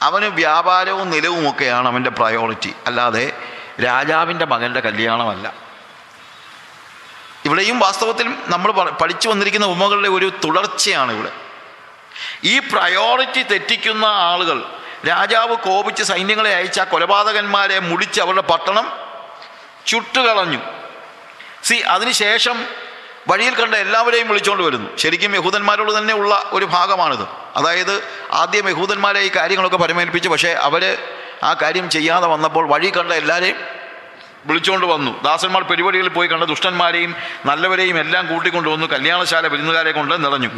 [0.07, 3.25] അവന് വ്യാപാരവും നിലവും ഒക്കെയാണ് അവൻ്റെ പ്രയോറിറ്റി അല്ലാതെ
[3.87, 5.47] രാജാവിൻ്റെ മകൻ്റെ കല്യാണമല്ല
[7.47, 8.71] ഇവിടെയും വാസ്തവത്തിൽ നമ്മൾ
[9.01, 11.33] പഠിച്ചു വന്നിരിക്കുന്ന ഉമ്മകളുടെ ഒരു തുടർച്ചയാണ് ഇവിടെ
[12.53, 14.59] ഈ പ്രയോറിറ്റി തെറ്റിക്കുന്ന ആളുകൾ
[15.11, 18.87] രാജാവ് കോപിച്ച് സൈന്യങ്ങളെ അയച്ച കൊലപാതകന്മാരെ മുടിച്ച് അവരുടെ പട്ടണം
[19.91, 20.61] ചുട്ടുകളഞ്ഞു
[21.69, 22.57] സി അതിനുശേഷം
[23.31, 27.25] വഴിയിൽ കണ്ട എല്ലാവരെയും വിളിച്ചുകൊണ്ട് വരുന്നു ശരിക്കും യഹൂദന്മാരോട് തന്നെ ഉള്ള ഒരു ഭാഗമാണിത്
[27.59, 27.95] അതായത്
[28.41, 30.85] ആദ്യം യഹൂദന്മാരെ ഈ കാര്യങ്ങളൊക്കെ പരിമേൽപ്പിച്ചു പക്ഷേ അവർ
[31.49, 33.59] ആ കാര്യം ചെയ്യാതെ വന്നപ്പോൾ വഴി കണ്ട എല്ലാവരെയും
[34.49, 37.13] വിളിച്ചുകൊണ്ട് വന്നു ദാസന്മാർ പരിപാടികളിൽ പോയി കണ്ട ദുഷ്ടന്മാരെയും
[37.51, 40.51] നല്ലവരെയും എല്ലാം കൂട്ടിക്കൊണ്ടു വന്നു കല്യാണശാല വിരുന്നുകാരെ കൊണ്ട് നിറഞ്ഞു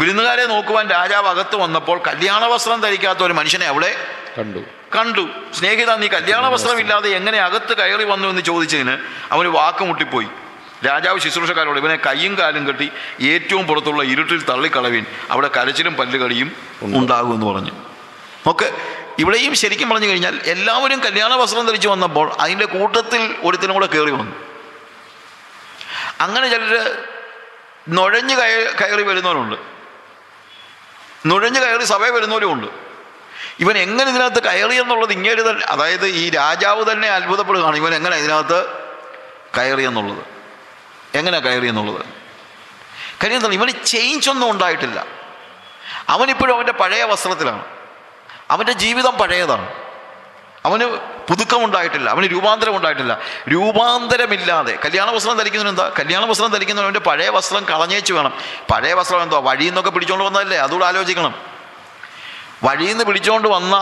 [0.00, 3.90] വിരുന്നുകാരെ നോക്കുവാൻ രാജാവ് അകത്ത് വന്നപ്പോൾ കല്യാണ വസ്ത്രം ധരിക്കാത്ത ഒരു മനുഷ്യനെ അവിടെ
[4.38, 4.62] കണ്ടു
[4.96, 5.24] കണ്ടു
[5.58, 8.94] സ്നേഹിത നീ കല്യാണ വസ്ത്രമില്ലാതെ എങ്ങനെ അകത്ത് കയറി വന്നു എന്ന് ചോദിച്ചതിന്
[9.34, 10.30] അവന് വാക്കുമുട്ടിപ്പോയി
[10.88, 12.86] രാജാവ് ശുശ്രൂഷക്കാരോട് ഇവനെ കൈയും കാലും കെട്ടി
[13.30, 15.04] ഏറ്റവും പുറത്തുള്ള ഇരുട്ടിൽ തള്ളിക്കളവിൻ
[15.34, 16.48] അവിടെ കരച്ചിലും പല്ലുകടിയും
[17.00, 17.74] ഉണ്ടാകുമെന്ന് പറഞ്ഞു
[18.46, 18.68] നോക്ക്
[19.22, 24.36] ഇവിടെയും ശരിക്കും പറഞ്ഞു കഴിഞ്ഞാൽ എല്ലാവരും കല്യാണ വസ്ത്രം ധരിച്ചു വന്നപ്പോൾ അതിൻ്റെ കൂട്ടത്തിൽ ഒരുത്തിനും കൂടെ കയറി വന്നു
[26.24, 26.72] അങ്ങനെ ചിലർ
[27.96, 29.58] നുഴഞ്ഞു കയ കയറി വരുന്നവരുണ്ട്
[31.30, 32.68] നുഴഞ്ഞു കയറി സഭയിൽ വരുന്നവരുമുണ്ട്
[33.62, 38.60] ഇവൻ എങ്ങനെ ഇതിനകത്ത് കയറി എന്നുള്ളത് ഇങ്ങനെ തന്നെ അതായത് ഈ രാജാവ് തന്നെ അത്ഭുതപ്പെടുകയാണ് ഇവൻ എങ്ങനെ ഇതിനകത്ത്
[39.56, 40.22] കയറി എന്നുള്ളത്
[41.18, 42.00] എങ്ങനെ കയറി എന്നുള്ളത്
[43.20, 44.98] കാര്യം ഇവന് ചേഞ്ച് ഒന്നും ഉണ്ടായിട്ടില്ല
[46.14, 47.64] അവനിപ്പോഴും അവൻ്റെ പഴയ വസ്ത്രത്തിലാണ്
[48.54, 49.66] അവൻ്റെ ജീവിതം പഴയതാണ്
[50.68, 50.86] അവന്
[51.28, 53.12] പുതുക്കമുണ്ടായിട്ടില്ല അവന് രൂപാന്തരം ഉണ്ടായിട്ടില്ല
[53.52, 58.32] രൂപാന്തരമില്ലാതെ കല്യാണ വസ്ത്രം ധരിക്കുന്നവൻ എന്താ കല്യാണ വസ്ത്രം ധരിക്കുന്നവൻ അവൻ്റെ പഴയ വസ്ത്രം കളഞ്ഞേച്ച് വേണം
[58.72, 61.34] പഴയ വസ്ത്രം എന്തോ വഴിയിൽ നിന്നൊക്കെ പിടിച്ചുകൊണ്ട് വന്നതല്ലേ അതുകൂടെ ആലോചിക്കണം
[62.66, 63.74] വഴിയിൽ നിന്ന് പിടിച്ചുകൊണ്ട് വന്ന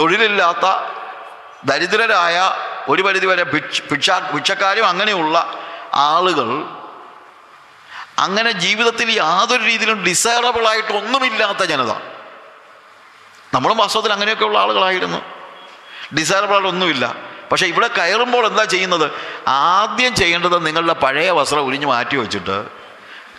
[0.00, 0.66] തൊഴിലില്ലാത്ത
[1.68, 2.36] ദരിദ്രരായ
[2.92, 5.36] ഒരു പരിധിവരെ ഭിക്ഷ ഭിക്ഷ ഭിക്ഷക്കാരും അങ്ങനെയുള്ള
[6.10, 6.50] ആളുകൾ
[8.26, 11.92] അങ്ങനെ ജീവിതത്തിൽ യാതൊരു രീതിയിലും ഡിസൈറബിളായിട്ടൊന്നുമില്ലാത്ത ഒന്നുമില്ലാത്ത ജനത
[13.54, 15.20] നമ്മളും വാസ്തവത്തിൽ അങ്ങനെയൊക്കെ ഉള്ള ആളുകളായിരുന്നു
[16.16, 17.04] ഡിസൈറബിൾ ഒന്നുമില്ല
[17.50, 19.04] പക്ഷേ ഇവിടെ കയറുമ്പോൾ എന്താ ചെയ്യുന്നത്
[19.76, 22.56] ആദ്യം ചെയ്യേണ്ടത് നിങ്ങളുടെ പഴയ വസ്ത്രം ഉരിഞ്ഞ് മാറ്റി വെച്ചിട്ട്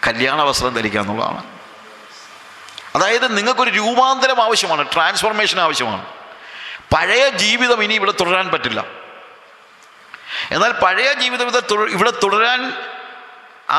[0.06, 1.42] കല്യാണ വസ്ത്രം ധരിക്കുക എന്നുള്ളതാണ്
[2.98, 6.06] അതായത് നിങ്ങൾക്കൊരു രൂപാന്തരം ആവശ്യമാണ് ട്രാൻസ്ഫോർമേഷൻ ആവശ്യമാണ്
[6.94, 8.82] പഴയ ജീവിതം ഇനി ഇവിടെ തുടരാൻ പറ്റില്ല
[10.56, 11.46] എന്നാൽ പഴയ ജീവിതം
[11.98, 12.62] ഇവിടെ തുടരാൻ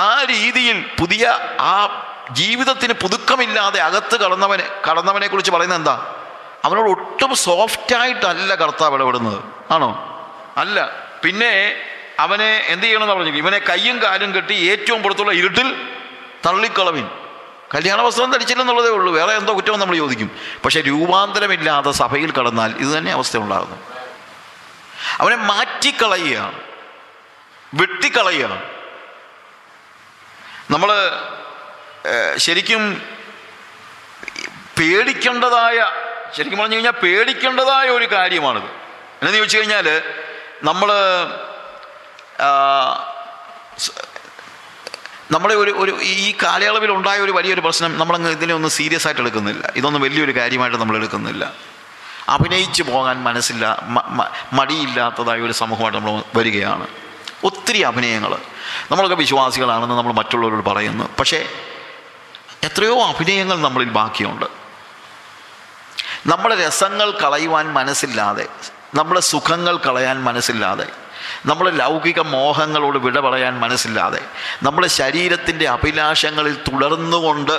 [0.04, 1.24] ആ രീതിയിൽ പുതിയ
[1.72, 1.74] ആ
[2.40, 5.96] ജീവിതത്തിന് പുതുക്കമില്ലാതെ അകത്ത് കടന്നവനെ കടന്നവനെ കുറിച്ച് പറയുന്നത് എന്താ
[6.66, 9.38] അവനോട് ഒട്ടും സോഫ്റ്റായിട്ടല്ല കർത്താവ് ഇടപെടുന്നത്
[9.74, 9.90] ആണോ
[10.62, 10.78] അല്ല
[11.24, 11.52] പിന്നെ
[12.24, 15.68] അവനെ എന്ത് ചെയ്യണമെന്ന് പറഞ്ഞു ഇവനെ കയ്യും കാലും കെട്ടി ഏറ്റവും പുറത്തുള്ള ഇരുട്ടിൽ
[16.46, 17.06] തള്ളിക്കളവിൻ
[17.74, 20.28] കല്യാണ വസ്ത്രം ധരിച്ചില്ലെന്നുള്ളതേ ഉള്ളൂ വേറെ എന്തോ കുറ്റം നമ്മൾ ചോദിക്കും
[20.62, 23.78] പക്ഷേ രൂപാന്തരമില്ലാതെ സഭയിൽ കടന്നാൽ ഇത് തന്നെ അവസ്ഥ ഉണ്ടാകുന്നു
[25.22, 26.58] അവനെ മാറ്റിക്കളയുകയാണ്
[27.80, 28.58] വെട്ടിക്കളയുകയാണ്
[30.74, 30.90] നമ്മൾ
[32.44, 32.82] ശരിക്കും
[34.78, 35.78] പേടിക്കേണ്ടതായ
[36.36, 38.68] ശരിക്കും പറഞ്ഞു കഴിഞ്ഞാൽ പേടിക്കേണ്ടതായ ഒരു കാര്യമാണിത്
[39.20, 39.86] എന്നു ചോദിച്ചു കഴിഞ്ഞാൽ
[40.68, 40.88] നമ്മൾ
[45.34, 45.92] നമ്മുടെ ഒരു ഒരു
[46.26, 50.78] ഈ കാലയളവിൽ ഉണ്ടായ ഒരു വലിയൊരു പ്രശ്നം നമ്മളങ്ങ് ഇതിനെ ഒന്നും സീരിയസ് ആയിട്ട് എടുക്കുന്നില്ല ഇതൊന്നും വലിയൊരു കാര്യമായിട്ട്
[50.82, 51.44] നമ്മൾ എടുക്കുന്നില്ല
[52.36, 53.64] അഭിനയിച്ച് പോകാൻ മനസ്സില്ല
[54.58, 56.86] മടിയില്ലാത്തതായ ഒരു സമൂഹമായിട്ട് നമ്മൾ വരികയാണ്
[57.48, 58.32] ഒത്തിരി അഭിനയങ്ങൾ
[58.90, 61.38] നമ്മളൊക്കെ വിശ്വാസികളാണെന്ന് നമ്മൾ മറ്റുള്ളവരോട് പറയുന്നു പക്ഷേ
[62.68, 64.46] എത്രയോ അഭിനയങ്ങൾ നമ്മളിൽ ബാക്കിയുണ്ട്
[66.32, 68.44] നമ്മൾ രസങ്ങൾ കളയുവാൻ മനസ്സില്ലാതെ
[68.98, 70.86] നമ്മളെ സുഖങ്ങൾ കളയാൻ മനസ്സില്ലാതെ
[71.48, 74.20] നമ്മൾ ലൗകിക മോഹങ്ങളോട് വിട പറയാൻ മനസ്സില്ലാതെ
[74.66, 77.54] നമ്മുടെ ശരീരത്തിൻ്റെ അഭിലാഷങ്ങളിൽ തുടർന്നുകൊണ്ട്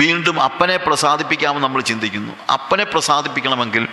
[0.00, 3.84] വീണ്ടും അപ്പനെ പ്രസാദിപ്പിക്കാമെന്ന് നമ്മൾ ചിന്തിക്കുന്നു അപ്പനെ പ്രസാദിപ്പിക്കണമെങ്കിൽ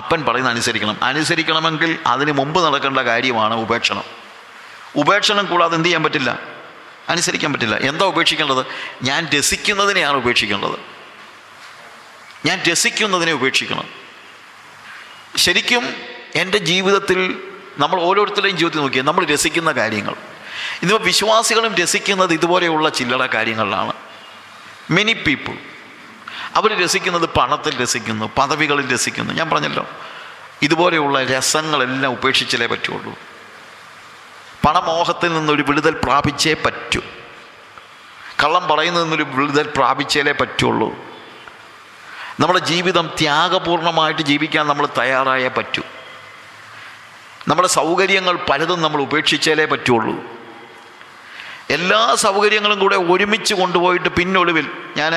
[0.00, 4.06] അപ്പൻ പറയുന്ന അനുസരിക്കണം അനുസരിക്കണമെങ്കിൽ അതിന് മുമ്പ് നടക്കേണ്ട കാര്യമാണ് ഉപേക്ഷണം
[5.02, 6.30] ഉപേക്ഷണം കൂടാതെ എന്ത് ചെയ്യാൻ പറ്റില്ല
[7.12, 8.62] അനുസരിക്കാൻ പറ്റില്ല എന്താ ഉപേക്ഷിക്കേണ്ടത്
[9.08, 10.78] ഞാൻ രസിക്കുന്നതിനെയാണ് ഉപേക്ഷിക്കേണ്ടത്
[12.46, 13.86] ഞാൻ രസിക്കുന്നതിനെ ഉപേക്ഷിക്കണം
[15.44, 15.84] ശരിക്കും
[16.42, 17.20] എൻ്റെ ജീവിതത്തിൽ
[17.82, 20.14] നമ്മൾ ഓരോരുത്തരുടെയും ജീവിതത്തിൽ നോക്കിയാൽ നമ്മൾ രസിക്കുന്ന കാര്യങ്ങൾ
[20.84, 23.94] ഇതിപ്പോൾ വിശ്വാസികളും രസിക്കുന്നത് ഇതുപോലെയുള്ള ചില്ലറ കാര്യങ്ങളിലാണ്
[24.96, 25.56] മെനി പീപ്പിൾ
[26.58, 29.84] അവർ രസിക്കുന്നത് പണത്തിൽ രസിക്കുന്നു പദവികളിൽ രസിക്കുന്നു ഞാൻ പറഞ്ഞല്ലോ
[30.66, 33.12] ഇതുപോലെയുള്ള രസങ്ങളെല്ലാം ഉപേക്ഷിച്ചാലേ പറ്റുള്ളൂ
[34.64, 37.02] പണമോഹത്തിൽ നിന്നൊരു വിടുതൽ പ്രാപിച്ചേ പറ്റൂ
[38.42, 40.88] കള്ളം പറയുന്നതിൽ നിന്നൊരു വിടുതൽ പ്രാപിച്ചേലേ പറ്റുള്ളൂ
[42.40, 45.82] നമ്മുടെ ജീവിതം ത്യാഗപൂർണമായിട്ട് ജീവിക്കാൻ നമ്മൾ തയ്യാറായേ പറ്റൂ
[47.50, 50.14] നമ്മുടെ സൗകര്യങ്ങൾ പലതും നമ്മൾ ഉപേക്ഷിച്ചാലേ പറ്റുള്ളൂ
[51.76, 54.66] എല്ലാ സൗകര്യങ്ങളും കൂടെ ഒരുമിച്ച് കൊണ്ടുപോയിട്ട് പിന്നൊളിവിൽ
[55.00, 55.14] ഞാൻ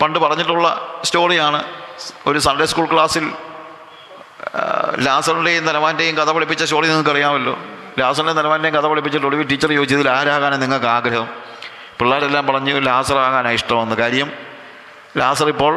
[0.00, 0.66] പണ്ട് പറഞ്ഞിട്ടുള്ള
[1.08, 1.60] സ്റ്റോറിയാണ്
[2.30, 3.24] ഒരു സൺഡേ സ്കൂൾ ക്ലാസ്സിൽ
[5.06, 7.54] ലാസറിൻ്റെയും തലവാൻ്റെയും കഥ പഠിപ്പിച്ച സ്റ്റോറി നിങ്ങൾക്കറിയാമല്ലോ
[8.00, 11.26] ലാസറിൻ്റെ നിലവാരൻ്റെയും കഥ പഠിപ്പിച്ചിട്ട് ഒടുവിൽ ടീച്ചർ ചോദിച്ചതിൽ ആരാകാനാണ് നിങ്ങൾക്ക് ആഗ്രഹം
[11.98, 14.28] പിള്ളേരെല്ലാം പറഞ്ഞു ലാസറാകാനാണ് ഇഷ്ടമെന്ന് കാര്യം
[15.20, 15.74] ലാസർ ഇപ്പോൾ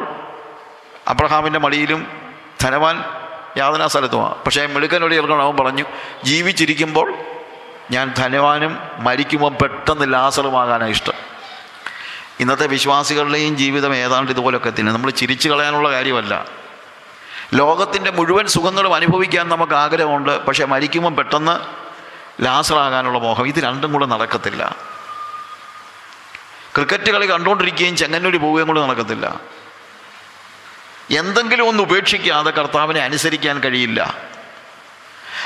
[1.14, 2.02] അബ്രഹാമിൻ്റെ മടിയിലും
[2.64, 2.96] ധനവാൻ
[3.60, 5.86] യാതനാ സ്ഥലത്തുമാണ് പക്ഷേ മിടുക്കനോട് ചേർക്കണം അവൻ പറഞ്ഞു
[6.30, 7.08] ജീവിച്ചിരിക്കുമ്പോൾ
[7.94, 8.72] ഞാൻ ധനവാനും
[9.08, 11.18] മരിക്കുമ്പോൾ പെട്ടെന്ന് ലാസറുമാകാനാണ് ഇഷ്ടം
[12.44, 16.34] ഇന്നത്തെ വിശ്വാസികളുടെയും ജീവിതം ഏതാണ്ട് ഇതുപോലൊക്കെ തന്നെ നമ്മൾ ചിരിച്ചു കളയാനുള്ള കാര്യമല്ല
[17.60, 21.56] ലോകത്തിൻ്റെ മുഴുവൻ സുഖങ്ങളും അനുഭവിക്കാൻ നമുക്ക് ആഗ്രഹമുണ്ട് പക്ഷേ മരിക്കുമ്പോൾ പെട്ടെന്ന്
[22.44, 24.64] ലാസറാകാനുള്ള മോഹം ഇത് രണ്ടും കൂടെ നടക്കത്തില്ല
[26.78, 29.28] ക്രിക്കറ്റ് കളി കണ്ടുകൊണ്ടിരിക്കുകയും ചെങ്ങന്നൂരി പോവുകയും കൂടെ നടക്കത്തില്ല
[31.22, 34.00] എന്തെങ്കിലും ഒന്ന് ഉപേക്ഷിക്കാതെ കർത്താവിനെ അനുസരിക്കാൻ കഴിയില്ല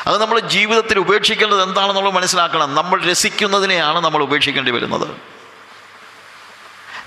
[0.08, 5.08] അത് നമ്മൾ ജീവിതത്തിൽ ഉപേക്ഷിക്കേണ്ടത് എന്താണെന്നുള്ളത് മനസ്സിലാക്കണം നമ്മൾ രസിക്കുന്നതിനെയാണ് നമ്മൾ ഉപേക്ഷിക്കേണ്ടി വരുന്നത്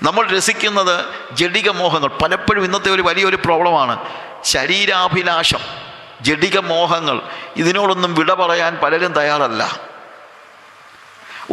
[0.07, 0.95] നമ്മൾ രസിക്കുന്നത്
[1.39, 3.95] ജഡിക മോഹങ്ങൾ പലപ്പോഴും ഇന്നത്തെ ഒരു വലിയൊരു പ്രോബ്ലമാണ്
[4.53, 5.61] ശരീരാഭിലാഷം
[6.27, 7.17] ജഡിക മോഹങ്ങൾ
[7.61, 9.63] ഇതിനോടൊന്നും വിട പറയാൻ പലരും തയ്യാറല്ല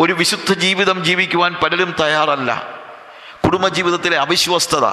[0.03, 2.51] ഒരു വിശുദ്ധ ജീവിതം ജീവിക്കുവാൻ പലരും തയ്യാറല്ല
[3.45, 4.87] കുടുംബജീവിതത്തിലെ അവിശ്വസ്തത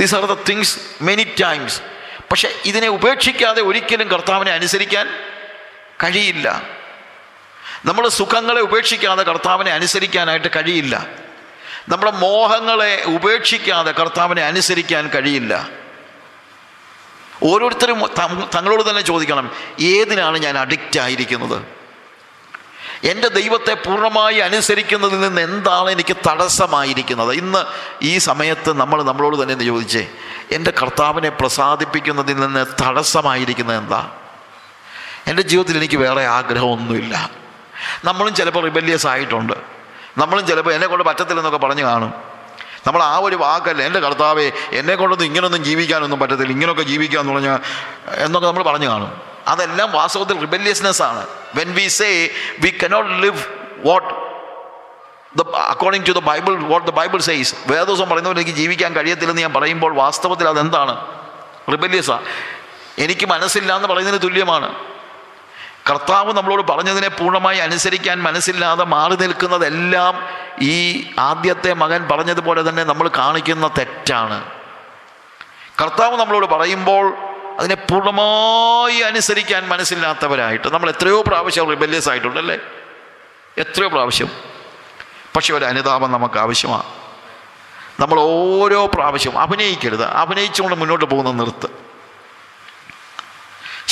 [0.00, 0.74] these are the things
[1.08, 1.78] many times
[2.30, 5.06] പക്ഷെ ഇതിനെ ഉപേക്ഷിക്കാതെ ഒരിക്കലും കർത്താവിനെ അനുസരിക്കാൻ
[6.02, 6.46] കഴിയില്ല
[7.88, 10.94] നമ്മൾ സുഖങ്ങളെ ഉപേക്ഷിക്കാതെ കർത്താവിനെ അനുസരിക്കാനായിട്ട് കഴിയില്ല
[11.90, 15.52] നമ്മുടെ മോഹങ്ങളെ ഉപേക്ഷിക്കാതെ കർത്താവിനെ അനുസരിക്കാൻ കഴിയില്ല
[17.48, 17.98] ഓരോരുത്തരും
[18.54, 19.48] തങ്ങളോട് തന്നെ ചോദിക്കണം
[19.94, 21.58] ഏതിനാണ് ഞാൻ അഡിക്റ്റ് ആയിരിക്കുന്നത്
[23.10, 27.60] എൻ്റെ ദൈവത്തെ പൂർണ്ണമായി അനുസരിക്കുന്നതിൽ നിന്ന് എന്താണ് എനിക്ക് തടസ്സമായിരിക്കുന്നത് ഇന്ന്
[28.12, 30.02] ഈ സമയത്ത് നമ്മൾ നമ്മളോട് തന്നെ ചോദിച്ചേ
[30.56, 34.00] എൻ്റെ കർത്താവിനെ പ്രസാദിപ്പിക്കുന്നതിൽ നിന്ന് തടസ്സമായിരിക്കുന്നത് എന്താ
[35.30, 37.14] എൻ്റെ ജീവിതത്തിൽ എനിക്ക് വേറെ ആഗ്രഹമൊന്നുമില്ല
[38.08, 39.56] നമ്മളും ചിലപ്പോൾ റിബല്യസ് ആയിട്ടുണ്ട്
[40.22, 42.12] നമ്മളും ചിലപ്പോൾ എന്നെ കൊണ്ട് പറ്റത്തില്ലെന്നൊക്കെ പറഞ്ഞു കാണും
[42.86, 44.46] നമ്മൾ ആ ഒരു വാക്കല്ല എൻ്റെ കർത്താവെ
[44.80, 47.58] എന്നെ കൊണ്ടൊന്നും ഇങ്ങനൊന്നും ജീവിക്കാനൊന്നും പറ്റത്തില്ല ഇങ്ങനെയൊക്കെ ജീവിക്കുക എന്ന് പറഞ്ഞാൽ
[48.24, 49.10] എന്നൊക്കെ നമ്മൾ പറഞ്ഞു കാണും
[49.52, 51.22] അതെല്ലാം വാസ്തവത്തിൽ റിബല്യസ്നെസ് ആണ്
[51.58, 52.08] when we say
[52.62, 53.40] we cannot live
[53.88, 54.08] what
[55.40, 55.44] the
[55.74, 57.50] according to the Bible what the Bible says
[57.88, 60.94] ദിവസം പറയുന്നവർ എനിക്ക് ജീവിക്കാൻ കഴിയത്തില്ലെന്ന് ഞാൻ പറയുമ്പോൾ വാസ്തവത്തിൽ അതെന്താണ്
[61.74, 62.26] റിബല്യസാണ്
[63.06, 64.68] എനിക്ക് മനസ്സില്ല എന്ന് പറയുന്നതിന് തുല്യമാണ്
[65.88, 70.14] കർത്താവ് നമ്മളോട് പറഞ്ഞതിനെ പൂർണ്ണമായി അനുസരിക്കാൻ മനസ്സില്ലാതെ മാറി നിൽക്കുന്നതെല്ലാം
[70.74, 70.76] ഈ
[71.28, 74.38] ആദ്യത്തെ മകൻ പറഞ്ഞതുപോലെ തന്നെ നമ്മൾ കാണിക്കുന്ന തെറ്റാണ്
[75.80, 77.06] കർത്താവ് നമ്മളോട് പറയുമ്പോൾ
[77.60, 82.56] അതിനെ പൂർണ്ണമായി അനുസരിക്കാൻ മനസ്സില്ലാത്തവരായിട്ട് നമ്മൾ എത്രയോ പ്രാവശ്യം റിബല്യസ് ആയിട്ടുണ്ടല്ലേ
[83.64, 84.30] എത്രയോ പ്രാവശ്യം
[85.34, 86.88] പക്ഷെ ഒരു അനുതാപം നമുക്ക് ആവശ്യമാണ്
[88.02, 91.68] നമ്മൾ ഓരോ പ്രാവശ്യം അഭിനയിക്കരുത് അഭിനയിച്ചുകൊണ്ട് മുന്നോട്ട് പോകുന്ന നിർത്ത്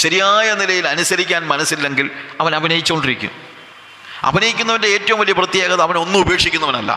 [0.03, 2.07] ശരിയായ നിലയിൽ അനുസരിക്കാൻ മനസ്സില്ലെങ്കിൽ
[2.43, 3.33] അവൻ അഭിനയിച്ചുകൊണ്ടിരിക്കും
[4.29, 6.93] അഭിനയിക്കുന്നവൻ്റെ ഏറ്റവും വലിയ പ്രത്യേകത അവൻ ഉപേക്ഷിക്കുന്നവനല്ല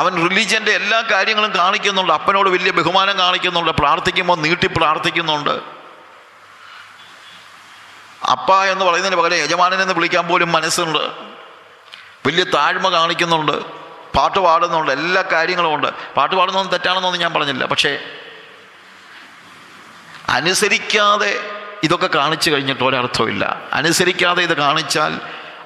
[0.00, 5.54] അവൻ റിലീജിയൻ്റെ എല്ലാ കാര്യങ്ങളും കാണിക്കുന്നുണ്ട് അപ്പനോട് വലിയ ബഹുമാനം കാണിക്കുന്നുണ്ട് പ്രാർത്ഥിക്കുമ്പോൾ നീട്ടി പ്രാർത്ഥിക്കുന്നുണ്ട്
[8.34, 11.02] അപ്പ എന്ന് പറയുന്നതിന് പകരം എന്ന് വിളിക്കാൻ പോലും മനസ്സുണ്ട്
[12.26, 13.54] വലിയ താഴ്മ കാണിക്കുന്നുണ്ട്
[14.16, 17.90] പാട്ട് പാടുന്നുണ്ട് എല്ലാ കാര്യങ്ങളും ഉണ്ട് പാട്ട് പാടുന്നതൊന്നും തെറ്റാണെന്നൊന്നും ഞാൻ പറഞ്ഞില്ല പക്ഷേ
[20.38, 21.32] അനുസരിക്കാതെ
[21.86, 23.44] ഇതൊക്കെ കാണിച്ചു കഴിഞ്ഞിട്ട് ഒരർത്ഥമില്ല
[23.78, 25.12] അനുസരിക്കാതെ ഇത് കാണിച്ചാൽ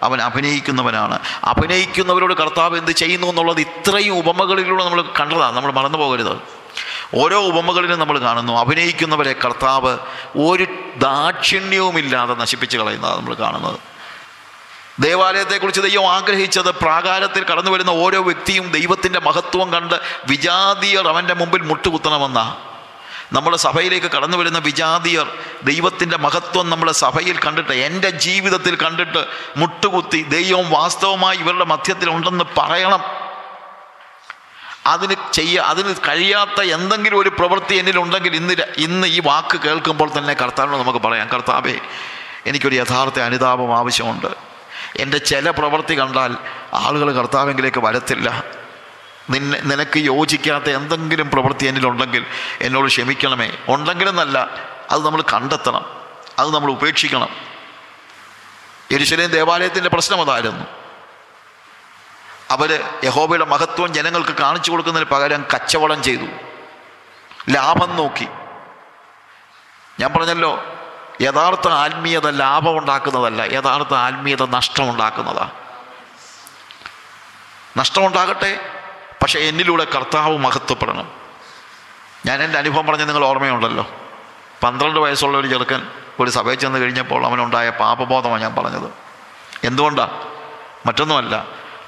[0.07, 1.17] അവൻ അഭിനയിക്കുന്നവനാണ്
[1.53, 6.35] അഭിനയിക്കുന്നവരോട് കർത്താവ് എന്ത് ചെയ്യുന്നു എന്നുള്ളത് ഇത്രയും ഉപമകളിലൂടെ നമ്മൾ കണ്ടതാണ് നമ്മൾ മറന്നു പോകരുത്
[7.21, 9.93] ഓരോ ഉപമകളിലും നമ്മൾ കാണുന്നു അഭിനയിക്കുന്നവരെ കർത്താവ്
[10.49, 10.65] ഒരു
[11.05, 13.79] ദാക്ഷിണ്യവുമില്ലാതെ നശിപ്പിച്ച് കളയുന്നതാണ് നമ്മൾ കാണുന്നത്
[15.05, 19.97] ദേവാലയത്തെക്കുറിച്ച് ദൈവം ആഗ്രഹിച്ചത് പ്രാകാരത്തിൽ കടന്നു വരുന്ന ഓരോ വ്യക്തിയും ദൈവത്തിൻ്റെ മഹത്വം കണ്ട്
[20.31, 22.53] വിജാതീയർ അവൻ്റെ മുമ്പിൽ മുട്ടുകുത്തണമെന്നാണ്
[23.37, 25.27] നമ്മുടെ സഭയിലേക്ക് കടന്നു വരുന്ന വിജാതിയർ
[25.69, 29.21] ദൈവത്തിൻ്റെ മഹത്വം നമ്മുടെ സഭയിൽ കണ്ടിട്ട് എൻ്റെ ജീവിതത്തിൽ കണ്ടിട്ട്
[29.61, 33.03] മുട്ടുകുത്തി ദൈവം വാസ്തവമായി ഇവരുടെ മധ്യത്തിലുണ്ടെന്ന് പറയണം
[34.95, 38.57] അതിന് ചെയ്യ അതിന് കഴിയാത്ത എന്തെങ്കിലും ഒരു പ്രവൃത്തി എന്നിലുണ്ടെങ്കിൽ ഇന്ന്
[38.87, 41.77] ഇന്ന് ഈ വാക്ക് കേൾക്കുമ്പോൾ തന്നെ കർത്താവിനോട് നമുക്ക് പറയാം കർത്താവേ
[42.51, 44.31] എനിക്കൊരു യഥാർത്ഥ അനുതാപം ആവശ്യമുണ്ട്
[45.05, 46.33] എൻ്റെ ചില പ്രവൃത്തി കണ്ടാൽ
[46.85, 48.29] ആളുകൾ കർത്താവെങ്കിലേക്ക് വരത്തില്ല
[49.33, 52.23] നിന്നെ നിനക്ക് യോജിക്കാത്ത എന്തെങ്കിലും പ്രവൃത്തി എന്നിലുണ്ടെങ്കിൽ
[52.67, 54.39] എന്നോട് ക്ഷമിക്കണമേ ഉണ്ടെങ്കിലെന്നല്ല
[54.93, 55.85] അത് നമ്മൾ കണ്ടെത്തണം
[56.41, 57.31] അത് നമ്മൾ ഉപേക്ഷിക്കണം
[58.95, 60.65] യരിശലേം ദേവാലയത്തിൻ്റെ പ്രശ്നം അതായിരുന്നു
[62.55, 62.71] അവർ
[63.07, 66.29] യഹോബയുടെ മഹത്വം ജനങ്ങൾക്ക് കാണിച്ചു കൊടുക്കുന്നതിന് പകരം കച്ചവടം ചെയ്തു
[67.57, 68.27] ലാഭം നോക്കി
[70.01, 70.53] ഞാൻ പറഞ്ഞല്ലോ
[71.27, 74.97] യഥാർത്ഥ ആത്മീയത ലാഭം ഉണ്ടാക്കുന്നതല്ല യഥാർത്ഥ ആത്മീയത നഷ്ടം
[77.79, 78.51] നഷ്ടമുണ്ടാകട്ടെ
[79.25, 81.07] പക്ഷെ എന്നിലൂടെ കർത്താവ് മഹത്വപ്പെടണം
[82.27, 83.85] ഞാൻ എൻ്റെ അനുഭവം പറഞ്ഞ് നിങ്ങൾ ഓർമ്മയുണ്ടല്ലോ
[84.63, 85.81] പന്ത്രണ്ട് വയസ്സുള്ള ഒരു ചെറുക്കൻ
[86.23, 88.87] ഒരു സഭയിൽ ചെന്ന് കഴിഞ്ഞപ്പോൾ അവനുണ്ടായ പാപബോധമാണ് ഞാൻ പറഞ്ഞത്
[89.69, 90.15] എന്തുകൊണ്ടാണ്
[90.89, 91.35] മറ്റൊന്നുമല്ല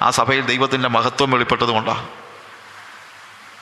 [0.05, 2.03] ആ സഭയിൽ ദൈവത്തിൻ്റെ മഹത്വം വെളിപ്പെട്ടതുകൊണ്ടാണ്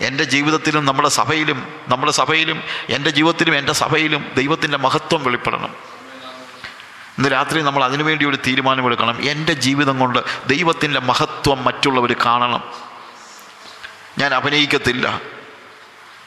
[0.10, 1.60] എൻ്റെ ജീവിതത്തിലും നമ്മുടെ സഭയിലും
[1.92, 2.58] നമ്മുടെ സഭയിലും
[2.98, 5.74] എൻ്റെ ജീവിതത്തിലും എൻ്റെ സഭയിലും ദൈവത്തിൻ്റെ മഹത്വം വെളിപ്പെടണം
[7.18, 10.20] ഇന്ന് രാത്രി നമ്മൾ അതിനുവേണ്ടി ഒരു തീരുമാനമെടുക്കണം എൻ്റെ ജീവിതം കൊണ്ട്
[10.54, 12.64] ദൈവത്തിൻ്റെ മഹത്വം മറ്റുള്ളവർ കാണണം
[14.22, 15.06] ഞാൻ അഭിനയിക്കത്തില്ല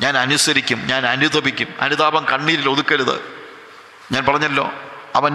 [0.02, 3.16] ഞാൻ അനുസരിക്കും ഞാൻ അനുതപിക്കും അനുതാപം കണ്ണീരിൽ ഒതുക്കരുത്
[4.12, 4.66] ഞാൻ പറഞ്ഞല്ലോ
[5.19, 5.32] അവൻ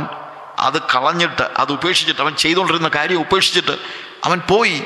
[0.68, 3.76] അത് കളഞ്ഞിട്ട് അത് ഉപേക്ഷിച്ചിട്ട് അവൻ ചെയ്തുകൊണ്ടിരുന്ന കാര്യം ഉപേക്ഷിച്ചിട്ട്
[4.28, 4.78] അവൻ പോയി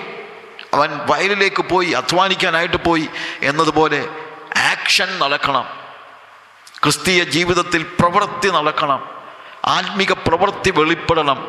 [0.77, 3.05] അവൻ വയലിലേക്ക് പോയി അധ്വാനിക്കാനായിട്ട് പോയി
[3.49, 3.99] എന്നതുപോലെ
[4.71, 5.67] ആക്ഷൻ നടക്കണം
[6.85, 9.01] ക്രിസ്തീയ ജീവിതത്തിൽ പ്രവൃത്തി നടക്കണം
[9.75, 11.39] ആത്മിക പ്രവൃത്തി വെളിപ്പെടണം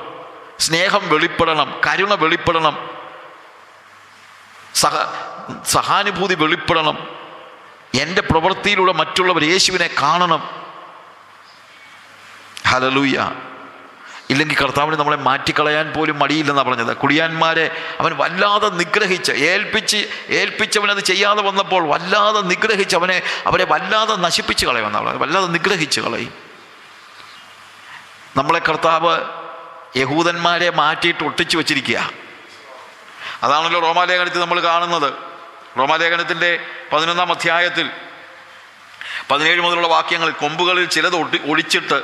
[0.66, 2.77] സ്നേഹം വെളിപ്പെടണം കരുണ വെളിപ്പെടണം
[4.82, 4.93] സഹ
[5.75, 6.97] സഹാനുഭൂതി വെളിപ്പെടണം
[8.03, 10.43] എൻ്റെ പ്രവൃത്തിയിലൂടെ മറ്റുള്ളവർ യേശുവിനെ കാണണം
[12.70, 13.19] ഹലലൂയ
[14.33, 17.65] ഇല്ലെങ്കിൽ കർത്താവിന് നമ്മളെ മാറ്റിക്കളയാൻ പോലും മടിയില്ലെന്നാണ് പറഞ്ഞത് കുടിയാന്മാരെ
[18.01, 20.01] അവൻ വല്ലാതെ നിഗ്രഹിച്ച് ഏൽപ്പിച്ച്
[20.41, 23.16] ഏൽപ്പിച്ചവനത് അത് ചെയ്യാതെ വന്നപ്പോൾ വല്ലാതെ നിഗ്രഹിച്ച് അവനെ
[23.51, 26.35] അവരെ വല്ലാതെ നശിപ്പിച്ച് കളയുമെന്നാണ് പറഞ്ഞത് വല്ലാതെ നിഗ്രഹിച്ച് കളയും
[28.41, 29.15] നമ്മളെ കർത്താവ്
[30.03, 32.01] യഹൂദന്മാരെ മാറ്റിയിട്ട് ഒട്ടിച്ചു വച്ചിരിക്കുക
[33.47, 35.11] അതാണല്ലോ റോമാലേഖനത്തിൽ നമ്മൾ കാണുന്നത്
[35.79, 36.51] റോമാലേഖനത്തിൻ്റെ
[36.93, 37.87] പതിനൊന്നാം അധ്യായത്തിൽ
[39.31, 41.99] പതിനേഴ് മുതലുള്ള വാക്യങ്ങൾ കൊമ്പുകളിൽ ചിലത് ഒടി ഒടിച്ചിട്ട്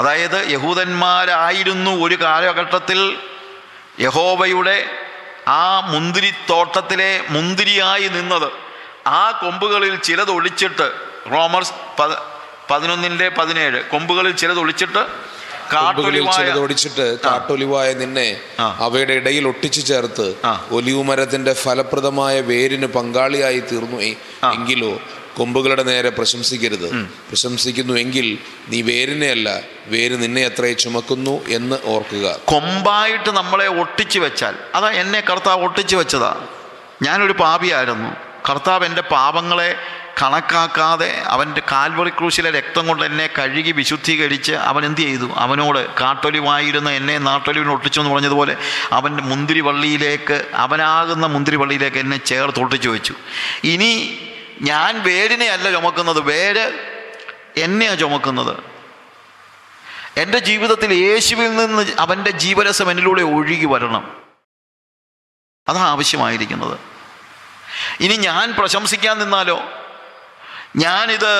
[0.00, 3.00] അതായത് യഹൂദന്മാരായിരുന്നു ഒരു കാലഘട്ടത്തിൽ
[4.06, 4.76] യഹോവയുടെ
[5.60, 8.48] ആ മുന്തിരിത്തോട്ടത്തിലെ മുന്തിരിയായി നിന്നത്
[9.20, 10.86] ആ കൊമ്പുകളിൽ ചിലത് ഒളിച്ചിട്ട്
[11.32, 11.74] റോമർസ്
[12.70, 15.02] പതിനൊന്നിൻ്റെ പതിനേഴ് കൊമ്പുകളിൽ ചിലത് ഒളിച്ചിട്ട്
[16.64, 18.28] ഓടിച്ചിട്ട് കാട്ടൊലിവായ നിന്നെ
[18.86, 20.26] അവയുടെ ഇടയിൽ ഒട്ടിച്ചു ചേർത്ത്
[20.76, 24.00] ഒലിവുമരത്തിന്റെ ഫലപ്രദമായ വേരിന് പങ്കാളിയായി തീർന്നു
[24.56, 24.92] എങ്കിലോ
[25.38, 26.86] കൊമ്പുകളുടെ നേരെ പ്രശംസിക്കരുത്
[27.28, 28.26] പ്രശംസിക്കുന്നു എങ്കിൽ
[28.72, 29.48] നീ വേരിനെയല്ല
[29.92, 36.32] വേര് നിന്നെ എത്ര ചുമക്കുന്നു എന്ന് ഓർക്കുക കൊമ്പായിട്ട് നമ്മളെ ഒട്ടിച്ചു വെച്ചാൽ അതാ എന്നെ കർത്താവ് ഒട്ടിച്ചു വെച്ചതാ
[37.06, 38.12] ഞാനൊരു പാപിയായിരുന്നു
[38.48, 39.68] കർത്താവ് എൻ്റെ പാപങ്ങളെ
[40.20, 47.14] കണക്കാക്കാതെ അവൻ്റെ കാൽവറി ക്രൂശിലെ രക്തം കൊണ്ട് എന്നെ കഴുകി വിശുദ്ധീകരിച്ച് അവൻ എന്ത് ചെയ്തു അവനോട് കാട്ടൊലിവായിരുന്ന എന്നെ
[47.28, 48.54] നാട്ടൊലിവിന് ഒട്ടിച്ചു എന്ന് പറഞ്ഞതുപോലെ
[48.98, 53.16] അവൻ്റെ മുന്തിരിവള്ളിയിലേക്ക് അവനാകുന്ന മുന്തിരിവള്ളിയിലേക്ക് എന്നെ ചേർത്ത് ഒട്ടിച്ചു വെച്ചു
[53.72, 53.90] ഇനി
[54.70, 56.64] ഞാൻ വേരിനെ അല്ല ചുമക്കുന്നത് വേര്
[57.66, 58.54] എന്നെയാണ് ചുമക്കുന്നത്
[60.22, 64.04] എൻ്റെ ജീവിതത്തിൽ യേശുവിൽ നിന്ന് അവൻ്റെ ജീവരസം എന്നിലൂടെ ഒഴുകി വരണം
[65.70, 66.76] അതാണ് ആവശ്യമായിരിക്കുന്നത്
[68.04, 69.58] ഇനി ഞാൻ പ്രശംസിക്കാൻ നിന്നാലോ
[70.82, 71.32] ഞാനിത്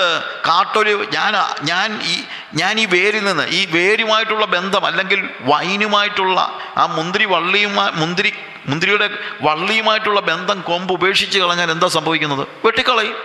[0.48, 1.34] കാട്ടൊരു ഞാൻ
[1.70, 2.16] ഞാൻ ഈ
[2.60, 5.20] ഞാൻ ഈ വേരിൽ നിന്ന് ഈ വേരുമായിട്ടുള്ള ബന്ധം അല്ലെങ്കിൽ
[5.50, 6.38] വൈനുമായിട്ടുള്ള
[6.82, 8.30] ആ മുന്തിരി വള്ളിയുമായി മുന്തിരി
[8.70, 9.08] മുന്തിരിയുടെ
[9.46, 13.16] വള്ളിയുമായിട്ടുള്ള ബന്ധം കൊമ്പ് ഉപേക്ഷിച്ച് കളഞ്ഞാൽ എന്താ സംഭവിക്കുന്നത് വെട്ടിക്കളയും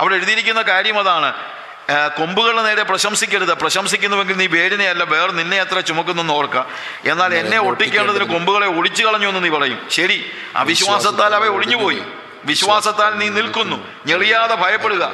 [0.00, 1.30] അവിടെ എഴുതിയിരിക്കുന്ന കാര്യം അതാണ്
[2.18, 6.62] കൊമ്പുകളുടെ നേരെ പ്രശംസിക്കരുത് പ്രശംസിക്കുന്നുവെങ്കിൽ നീ വേരിനെയല്ല വേർ നിന്നെ അത്ര ചുമക്കുന്നെന്ന് ഓർക്കുക
[7.12, 10.18] എന്നാൽ എന്നെ ഒട്ടിക്കേണ്ടതിന് കൊമ്പുകളെ ഒടിച്ചു കളഞ്ഞു എന്ന് നീ പറയും ശരി
[10.62, 12.02] അവിശ്വാസത്താൽ അവ ഒഴിഞ്ഞുപോയി
[12.48, 13.76] വിശ്വാസത്താൽ നീ നിൽക്കുന്നു
[14.08, 15.04] ഞെളിയാതെ ഭയപ്പെടുക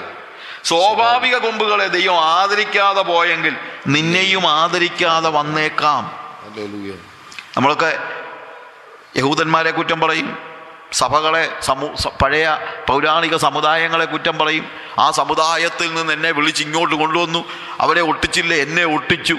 [0.70, 3.54] സ്വാഭാവിക കൊമ്പുകളെ ദൈവം ആദരിക്കാതെ പോയെങ്കിൽ
[3.94, 6.04] നിന്നെയും ആദരിക്കാതെ വന്നേക്കാം
[7.56, 7.90] നമ്മളൊക്കെ
[9.18, 10.28] യഹൂദന്മാരെ കുറ്റം പറയും
[11.00, 11.86] സഭകളെ സമൂ
[12.22, 12.44] പഴയ
[12.88, 14.66] പൗരാണിക സമുദായങ്ങളെ കുറ്റം പറയും
[15.04, 17.40] ആ സമുദായത്തിൽ നിന്ന് എന്നെ വിളിച്ച് ഇങ്ങോട്ട് കൊണ്ടുവന്നു
[17.84, 19.36] അവരെ ഒട്ടിച്ചില്ല എന്നെ ഒട്ടിച്ചു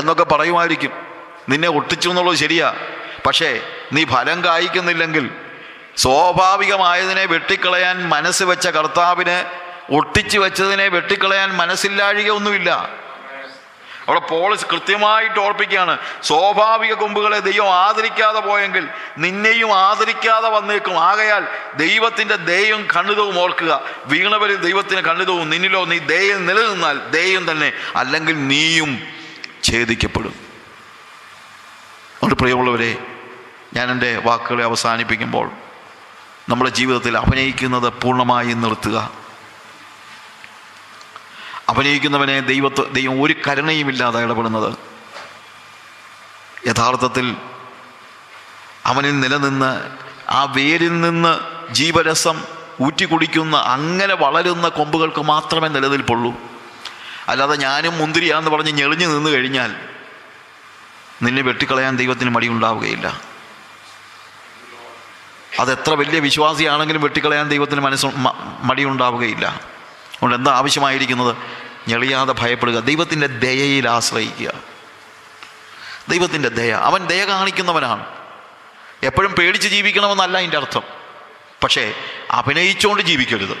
[0.00, 0.92] എന്നൊക്കെ പറയുമായിരിക്കും
[1.50, 2.68] നിന്നെ ഒട്ടിച്ചു എന്നുള്ളത് ശരിയാ
[3.26, 3.50] പക്ഷേ
[3.94, 5.24] നീ ഫലം കായ്ക്കുന്നില്ലെങ്കിൽ
[6.02, 9.38] സ്വാഭാവികമായതിനെ വെട്ടിക്കളയാൻ മനസ്സ് വെച്ച കർത്താവിന്
[9.98, 12.70] ഒട്ടിച്ചു വെച്ചതിനെ വെട്ടിക്കളയാൻ മനസ്സില്ലാഴിക ഒന്നുമില്ല
[14.08, 15.94] അവിടെ പോളിസ് കൃത്യമായിട്ട് ഓർപ്പിക്കുകയാണ്
[16.28, 18.84] സ്വാഭാവിക കൊമ്പുകളെ ദൈവം ആദരിക്കാതെ പോയെങ്കിൽ
[19.24, 21.42] നിന്നെയും ആദരിക്കാതെ വന്നേക്കും ആകയാൽ
[21.84, 23.76] ദൈവത്തിൻ്റെ ദയും കണ്ണിതവും ഓർക്കുക
[24.12, 27.70] വീണവരിൽ ദൈവത്തിന് കണ്ണിതവും നിന്നിലോ നീ ദേയം നിലനിന്നാൽ ദേയം തന്നെ
[28.02, 28.92] അല്ലെങ്കിൽ നീയും
[29.68, 30.36] ഛേദിക്കപ്പെടും
[32.22, 32.92] അവിടെ പ്രിയമുള്ളവരെ
[33.78, 35.46] ഞാൻ എൻ്റെ വാക്കുകളെ അവസാനിപ്പിക്കുമ്പോൾ
[36.50, 38.98] നമ്മുടെ ജീവിതത്തിൽ അഭിനയിക്കുന്നത് പൂർണ്ണമായി നിർത്തുക
[41.70, 44.70] അഭിനയിക്കുന്നവനെ ദൈവത്വ ദൈവം ഒരു കരുണയുമില്ലാതെ ഇടപെടുന്നത്
[46.70, 47.26] യഥാർത്ഥത്തിൽ
[48.90, 49.70] അവനിൽ നിലനിന്ന്
[50.38, 51.32] ആ വേരിൽ നിന്ന്
[51.78, 52.36] ജീവരസം
[52.86, 56.32] ഊറ്റിക്കുടിക്കുന്ന അങ്ങനെ വളരുന്ന കൊമ്പുകൾക്ക് മാത്രമേ നിലനിൽപ്പുള്ളൂ
[57.32, 59.70] അല്ലാതെ ഞാനും മുന്തിരിയാന്ന് പറഞ്ഞ് ഞെളിഞ്ഞു നിന്ന് കഴിഞ്ഞാൽ
[61.24, 63.06] നിന്നെ വെട്ടിക്കളയാൻ ദൈവത്തിന് മടിയുണ്ടാവുകയില്ല
[65.62, 68.08] അത് എത്ര വലിയ വിശ്വാസിയാണെങ്കിലും വെട്ടിക്കളയാൻ ദൈവത്തിന് മനസ്സ്
[68.68, 69.46] മടിയുണ്ടാവുകയില്ല
[70.16, 71.32] അതുകൊണ്ട് എന്താ ആവശ്യമായിരിക്കുന്നത്
[71.90, 74.50] ഞെളിയാതെ ഭയപ്പെടുക ദൈവത്തിൻ്റെ ദയയിൽ ആശ്രയിക്കുക
[76.12, 78.04] ദൈവത്തിൻ്റെ ദയ അവൻ ദയ കാണിക്കുന്നവനാണ്
[79.08, 80.84] എപ്പോഴും പേടിച്ച് ജീവിക്കണമെന്നല്ല അതിൻ്റെ അർത്ഥം
[81.62, 81.82] പക്ഷേ
[82.38, 83.56] അഭിനയിച്ചുകൊണ്ട് ജീവിക്കരുത്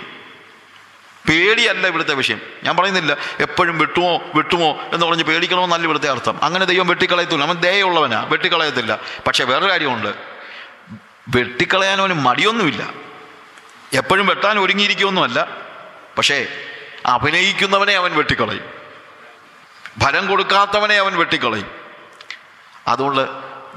[1.28, 3.12] പേടിയല്ല ഇവിടുത്തെ വിഷയം ഞാൻ പറയുന്നില്ല
[3.46, 8.94] എപ്പോഴും വിട്ടുമോ വിട്ടുമോ എന്ന് പറഞ്ഞ് പേടിക്കണമെന്നല്ല ഇവിടുത്തെ അർത്ഥം അങ്ങനെ ദൈവം വെട്ടിക്കളയത്തില്ല അവൻ ദയുള്ളവനാണ് വെട്ടിക്കളയത്തില്ല
[9.26, 10.10] പക്ഷേ വേറൊരു കാര്യമുണ്ട്
[11.34, 12.82] വെട്ടിക്കളയാൻ അവന് മടിയൊന്നുമില്ല
[14.00, 15.40] എപ്പോഴും വെട്ടാൻ ഒരുങ്ങിയിരിക്കുമൊന്നുമല്ല
[16.16, 16.38] പക്ഷേ
[17.14, 18.66] അഭിനയിക്കുന്നവനെ അവൻ വെട്ടിക്കളയും
[20.02, 21.70] ഫലം കൊടുക്കാത്തവനെ അവൻ വെട്ടിക്കളയും
[22.92, 23.22] അതുകൊണ്ട്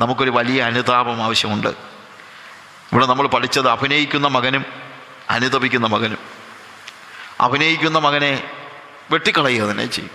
[0.02, 1.72] നമുക്കൊരു വലിയ അനുതാപം ആവശ്യമുണ്ട്
[2.92, 4.64] ഇവിടെ നമ്മൾ പഠിച്ചത് അഭിനയിക്കുന്ന മകനും
[5.36, 6.22] അനുതപിക്കുന്ന മകനും
[7.46, 8.32] അഭിനയിക്കുന്ന മകനെ
[9.14, 10.14] വെട്ടിക്കളയുക തന്നെ ചെയ്യും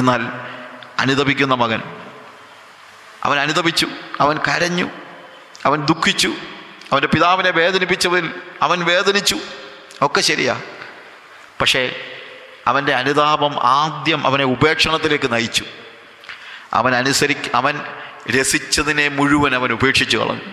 [0.00, 0.22] എന്നാൽ
[1.02, 1.80] അനുതപിക്കുന്ന മകൻ
[3.26, 3.86] അവൻ അനുതപിച്ചു
[4.24, 4.86] അവൻ കരഞ്ഞു
[5.66, 6.30] അവൻ ദുഃഖിച്ചു
[6.90, 8.24] അവൻ്റെ പിതാവിനെ വേദനിപ്പിച്ചവൻ
[8.66, 9.38] അവൻ വേദനിച്ചു
[10.06, 10.54] ഒക്കെ ശരിയാ
[11.60, 11.82] പക്ഷേ
[12.70, 15.64] അവൻ്റെ അനുതാപം ആദ്യം അവനെ ഉപേക്ഷണത്തിലേക്ക് നയിച്ചു
[16.78, 17.74] അവൻ അനുസരി അവൻ
[18.36, 20.46] രസിച്ചതിനെ മുഴുവൻ അവൻ ഉപേക്ഷിച്ചു കളഞ്ഞു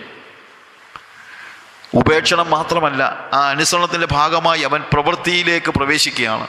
[2.00, 3.02] ഉപേക്ഷണം മാത്രമല്ല
[3.36, 6.46] ആ അനുസരണത്തിൻ്റെ ഭാഗമായി അവൻ പ്രവൃത്തിയിലേക്ക് പ്രവേശിക്കുകയാണ്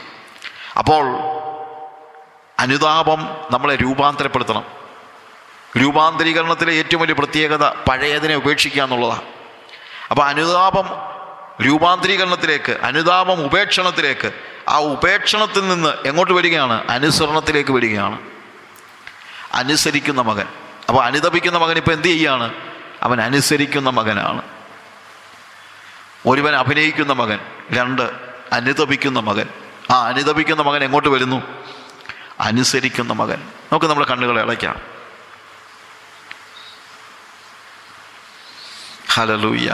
[0.82, 1.04] അപ്പോൾ
[2.64, 3.22] അനുതാപം
[3.54, 4.66] നമ്മളെ രൂപാന്തരപ്പെടുത്തണം
[5.81, 9.26] രൂപാന്തരീകരണത്തിലെ ഏറ്റവും വലിയ പ്രത്യേകത പഴയതിനെ ഉപേക്ഷിക്കുക എന്നുള്ളതാണ്
[10.11, 10.88] അപ്പോൾ അനുതാപം
[11.65, 14.30] രൂപാന്തരീകരണത്തിലേക്ക് അനുതാപം ഉപേക്ഷണത്തിലേക്ക്
[14.73, 18.18] ആ ഉപേക്ഷണത്തിൽ നിന്ന് എങ്ങോട്ട് വരികയാണ് അനുസരണത്തിലേക്ക് വരികയാണ്
[19.61, 20.48] അനുസരിക്കുന്ന മകൻ
[20.89, 22.48] അപ്പോൾ അനുതപിക്കുന്ന മകൻ ഇപ്പോൾ എന്ത് ചെയ്യുകയാണ്
[23.06, 24.41] അവൻ അനുസരിക്കുന്ന മകനാണ്
[26.30, 27.39] ഒരുവൻ അഭിനയിക്കുന്ന മകൻ
[27.77, 28.06] രണ്ട്
[28.57, 29.48] അനുതപിക്കുന്ന മകൻ
[29.94, 31.39] ആ അനുതപിക്കുന്ന മകൻ എങ്ങോട്ട് വരുന്നു
[32.49, 33.39] അനുസരിക്കുന്ന മകൻ
[33.72, 34.76] നമുക്ക് നമ്മുടെ കണ്ണുകളെ ഇളയ്ക്കാം
[39.18, 39.69] ഹലലൂയ്യ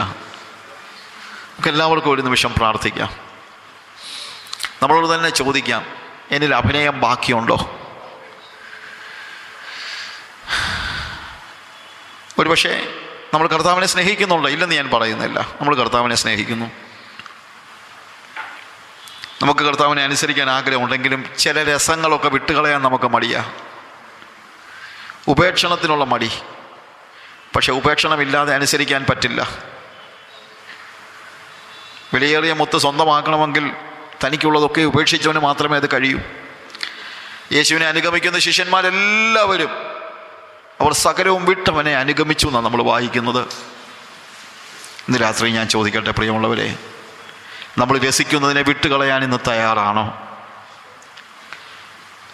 [1.48, 3.10] നമുക്ക് എല്ലാവർക്കും ഒരു നിമിഷം പ്രാർത്ഥിക്കാം
[4.80, 5.82] നമ്മളോട് തന്നെ ചോദിക്കാം
[6.34, 7.56] എന്നിൽ അഭിനയം ബാക്കിയുണ്ടോ
[12.42, 12.72] ഒരുപക്ഷെ
[13.32, 16.66] നമ്മൾ കർത്താവിനെ സ്നേഹിക്കുന്നുണ്ടോ ഇല്ലെന്ന് ഞാൻ പറയുന്നില്ല നമ്മൾ കർത്താവിനെ സ്നേഹിക്കുന്നു
[19.42, 23.52] നമുക്ക് കർത്താവിനെ അനുസരിക്കാൻ ആഗ്രഹമുണ്ടെങ്കിലും ചില രസങ്ങളൊക്കെ വിട്ടുകളയാൻ നമുക്ക് മടിയാണ്
[25.32, 26.30] ഉപേക്ഷണത്തിനുള്ള മടി
[27.54, 29.40] പക്ഷെ ഉപേക്ഷണമില്ലാതെ അനുസരിക്കാൻ പറ്റില്ല
[32.14, 33.64] വിലയേറിയ മുത്ത് സ്വന്തമാക്കണമെങ്കിൽ
[34.22, 36.20] തനിക്കുള്ളതൊക്കെ ഉപേക്ഷിച്ചവന് മാത്രമേ അത് കഴിയൂ
[37.56, 39.72] യേശുവിനെ അനുഗമിക്കുന്ന ശിഷ്യന്മാരെല്ലാവരും
[40.82, 43.42] അവർ സകലവും വിട്ടവനെ അനുഗമിച്ചു എന്നാണ് നമ്മൾ വായിക്കുന്നത്
[45.08, 46.68] ഇന്ന് രാത്രി ഞാൻ ചോദിക്കട്ടെ പ്രിയമുള്ളവരെ
[47.80, 50.04] നമ്മൾ രസിക്കുന്നതിനെ വിട്ടുകളയാൻ ഇന്ന് തയ്യാറാണോ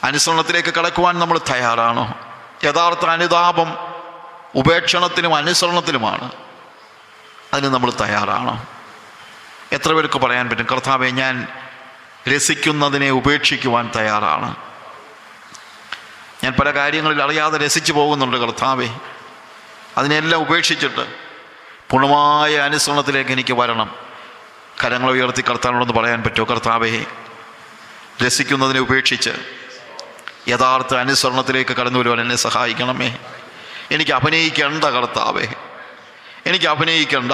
[0.09, 2.05] അനുസരണത്തിലേക്ക് കടക്കുവാൻ നമ്മൾ തയ്യാറാണോ
[2.69, 3.69] യഥാർത്ഥ അനുതാപം
[4.61, 6.27] ഉപേക്ഷണത്തിനും അനുസരണത്തിലുമാണ്
[7.55, 8.55] അതിന് നമ്മൾ തയ്യാറാണ്
[9.77, 11.35] എത്ര പേർക്ക് പറയാൻ പറ്റും കർത്താവെ ഞാൻ
[12.33, 14.49] രസിക്കുന്നതിനെ ഉപേക്ഷിക്കുവാൻ തയ്യാറാണ്
[16.43, 18.89] ഞാൻ പല കാര്യങ്ങളിൽ അറിയാതെ രസിച്ചു പോകുന്നുണ്ട് കർത്താവെ
[20.01, 21.05] അതിനെല്ലാം ഉപേക്ഷിച്ചിട്ട്
[21.91, 23.89] പൂർണ്ണമായ അനുസരണത്തിലേക്ക് എനിക്ക് വരണം
[24.83, 26.93] കരങ്ങൾ ഉയർത്തി കർത്താനോടൊന്ന് പറയാൻ പറ്റുമോ കർത്താവെ
[28.25, 29.35] രസിക്കുന്നതിനെ ഉപേക്ഷിച്ച്
[30.53, 33.11] യഥാർത്ഥ അനുസരണത്തിലേക്ക് കടന്നു വരുവാൻ എന്നെ സഹായിക്കണമേ
[33.95, 35.47] എനിക്ക് അഭിനയിക്കേണ്ട കർത്താവേ
[36.49, 37.33] എനിക്ക് അഭിനയിക്കേണ്ട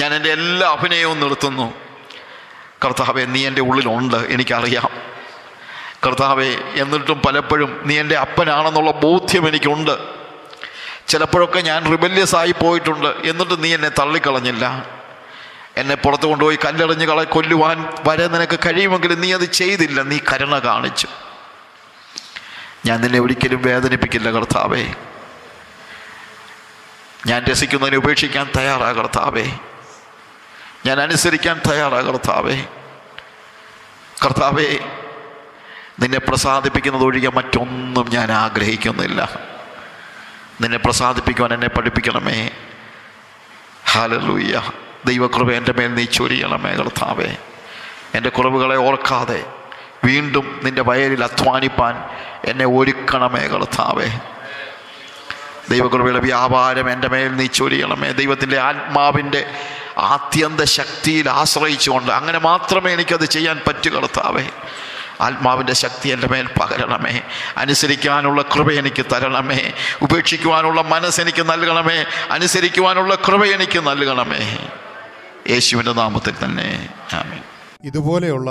[0.00, 1.66] ഞാൻ എൻ്റെ എല്ലാ അഭിനയവും നിർത്തുന്നു
[2.82, 4.90] കർത്താവെ നീ എൻ്റെ ഉള്ളിലുണ്ട് എനിക്കറിയാം
[6.04, 6.50] കർത്താവെ
[6.82, 9.94] എന്നിട്ടും പലപ്പോഴും നീ എൻ്റെ അപ്പനാണെന്നുള്ള ബോധ്യം എനിക്കുണ്ട്
[11.10, 14.64] ചിലപ്പോഴൊക്കെ ഞാൻ റിബല്യസ് ആയി പോയിട്ടുണ്ട് എന്നിട്ടും നീ എന്നെ തള്ളിക്കളഞ്ഞില്ല
[15.80, 17.76] എന്നെ പുറത്ത് കൊണ്ടുപോയി കല്ലെറിഞ്ഞ് കള കൊല്ലുവാൻ
[18.06, 21.08] വരെ നിനക്ക് കഴിയുമെങ്കിലും നീ അത് ചെയ്തില്ല നീ കരുണ കാണിച്ചു
[22.88, 24.84] ഞാൻ നിന്നെ ഒരിക്കലും വേദനിപ്പിക്കില്ല കർത്താവേ
[27.28, 29.46] ഞാൻ രസിക്കുന്നതിനെ ഉപേക്ഷിക്കാൻ തയ്യാറാ കർത്താവേ
[30.86, 32.56] ഞാൻ അനുസരിക്കാൻ തയ്യാറാ കർത്താവേ
[34.24, 34.68] കർത്താവേ
[36.02, 39.20] നിന്നെ പ്രസാദിപ്പിക്കുന്നത് ഒഴികെ മറ്റൊന്നും ഞാൻ ആഗ്രഹിക്കുന്നില്ല
[40.62, 42.38] നിന്നെ പ്രസാദിപ്പിക്കുവാൻ എന്നെ പഠിപ്പിക്കണമേ
[43.92, 44.56] ഹാലലൂയ്യ
[45.08, 47.30] ദൈവകൃപ എൻ്റെ മേൽ നീ ചൊരിയണമേ കർത്താവേ
[48.16, 49.40] എൻ്റെ കുറവുകളെ ഓർക്കാതെ
[50.06, 51.94] വീണ്ടും നിൻ്റെ വയലിൽ അധ്വാനിപ്പാൻ
[52.50, 54.08] എന്നെ ഒരുക്കണമേ കർത്താവേ
[55.72, 59.42] ദൈവകൃപയുടെ വ്യാപാരം എൻ്റെ മേൽ നീ ചൊരിയണമേ ദൈവത്തിൻ്റെ ആത്മാവിൻ്റെ
[60.12, 64.44] ആത്യന്ത ശക്തിയിൽ ആശ്രയിച്ചുകൊണ്ട് അങ്ങനെ മാത്രമേ എനിക്കത് ചെയ്യാൻ പറ്റു കർത്താവേ
[65.26, 67.14] ആത്മാവിൻ്റെ ശക്തി എൻ്റെ മേൽ പകരണമേ
[67.62, 69.60] അനുസരിക്കാനുള്ള കൃപ എനിക്ക് തരണമേ
[70.06, 71.98] ഉപേക്ഷിക്കുവാനുള്ള മനസ്സ് എനിക്ക് നൽകണമേ
[72.36, 74.42] അനുസരിക്കുവാനുള്ള കൃപ എനിക്ക് നൽകണമേ
[75.54, 76.68] യേശുവിൻ്റെ നാമത്തിൽ തന്നെ
[77.90, 78.50] ഇതുപോലെയുള്ള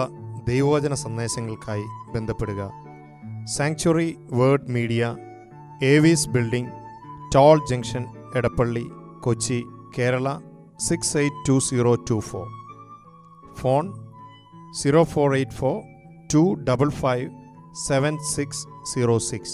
[0.52, 1.86] ദൈവവചന സന്ദേശങ്ങൾക്കായി
[2.16, 2.62] ബന്ധപ്പെടുക
[3.58, 5.04] Sanctuary Word Media
[5.94, 6.74] Avees building
[7.34, 8.04] Toll Junction,
[8.38, 8.86] Edapalli,
[9.26, 9.60] Kochi,
[9.96, 10.36] Kerala
[10.88, 12.48] 682024.
[13.60, 13.88] Phone
[14.84, 15.78] 0484
[16.34, 17.32] 255
[17.86, 19.54] 7606.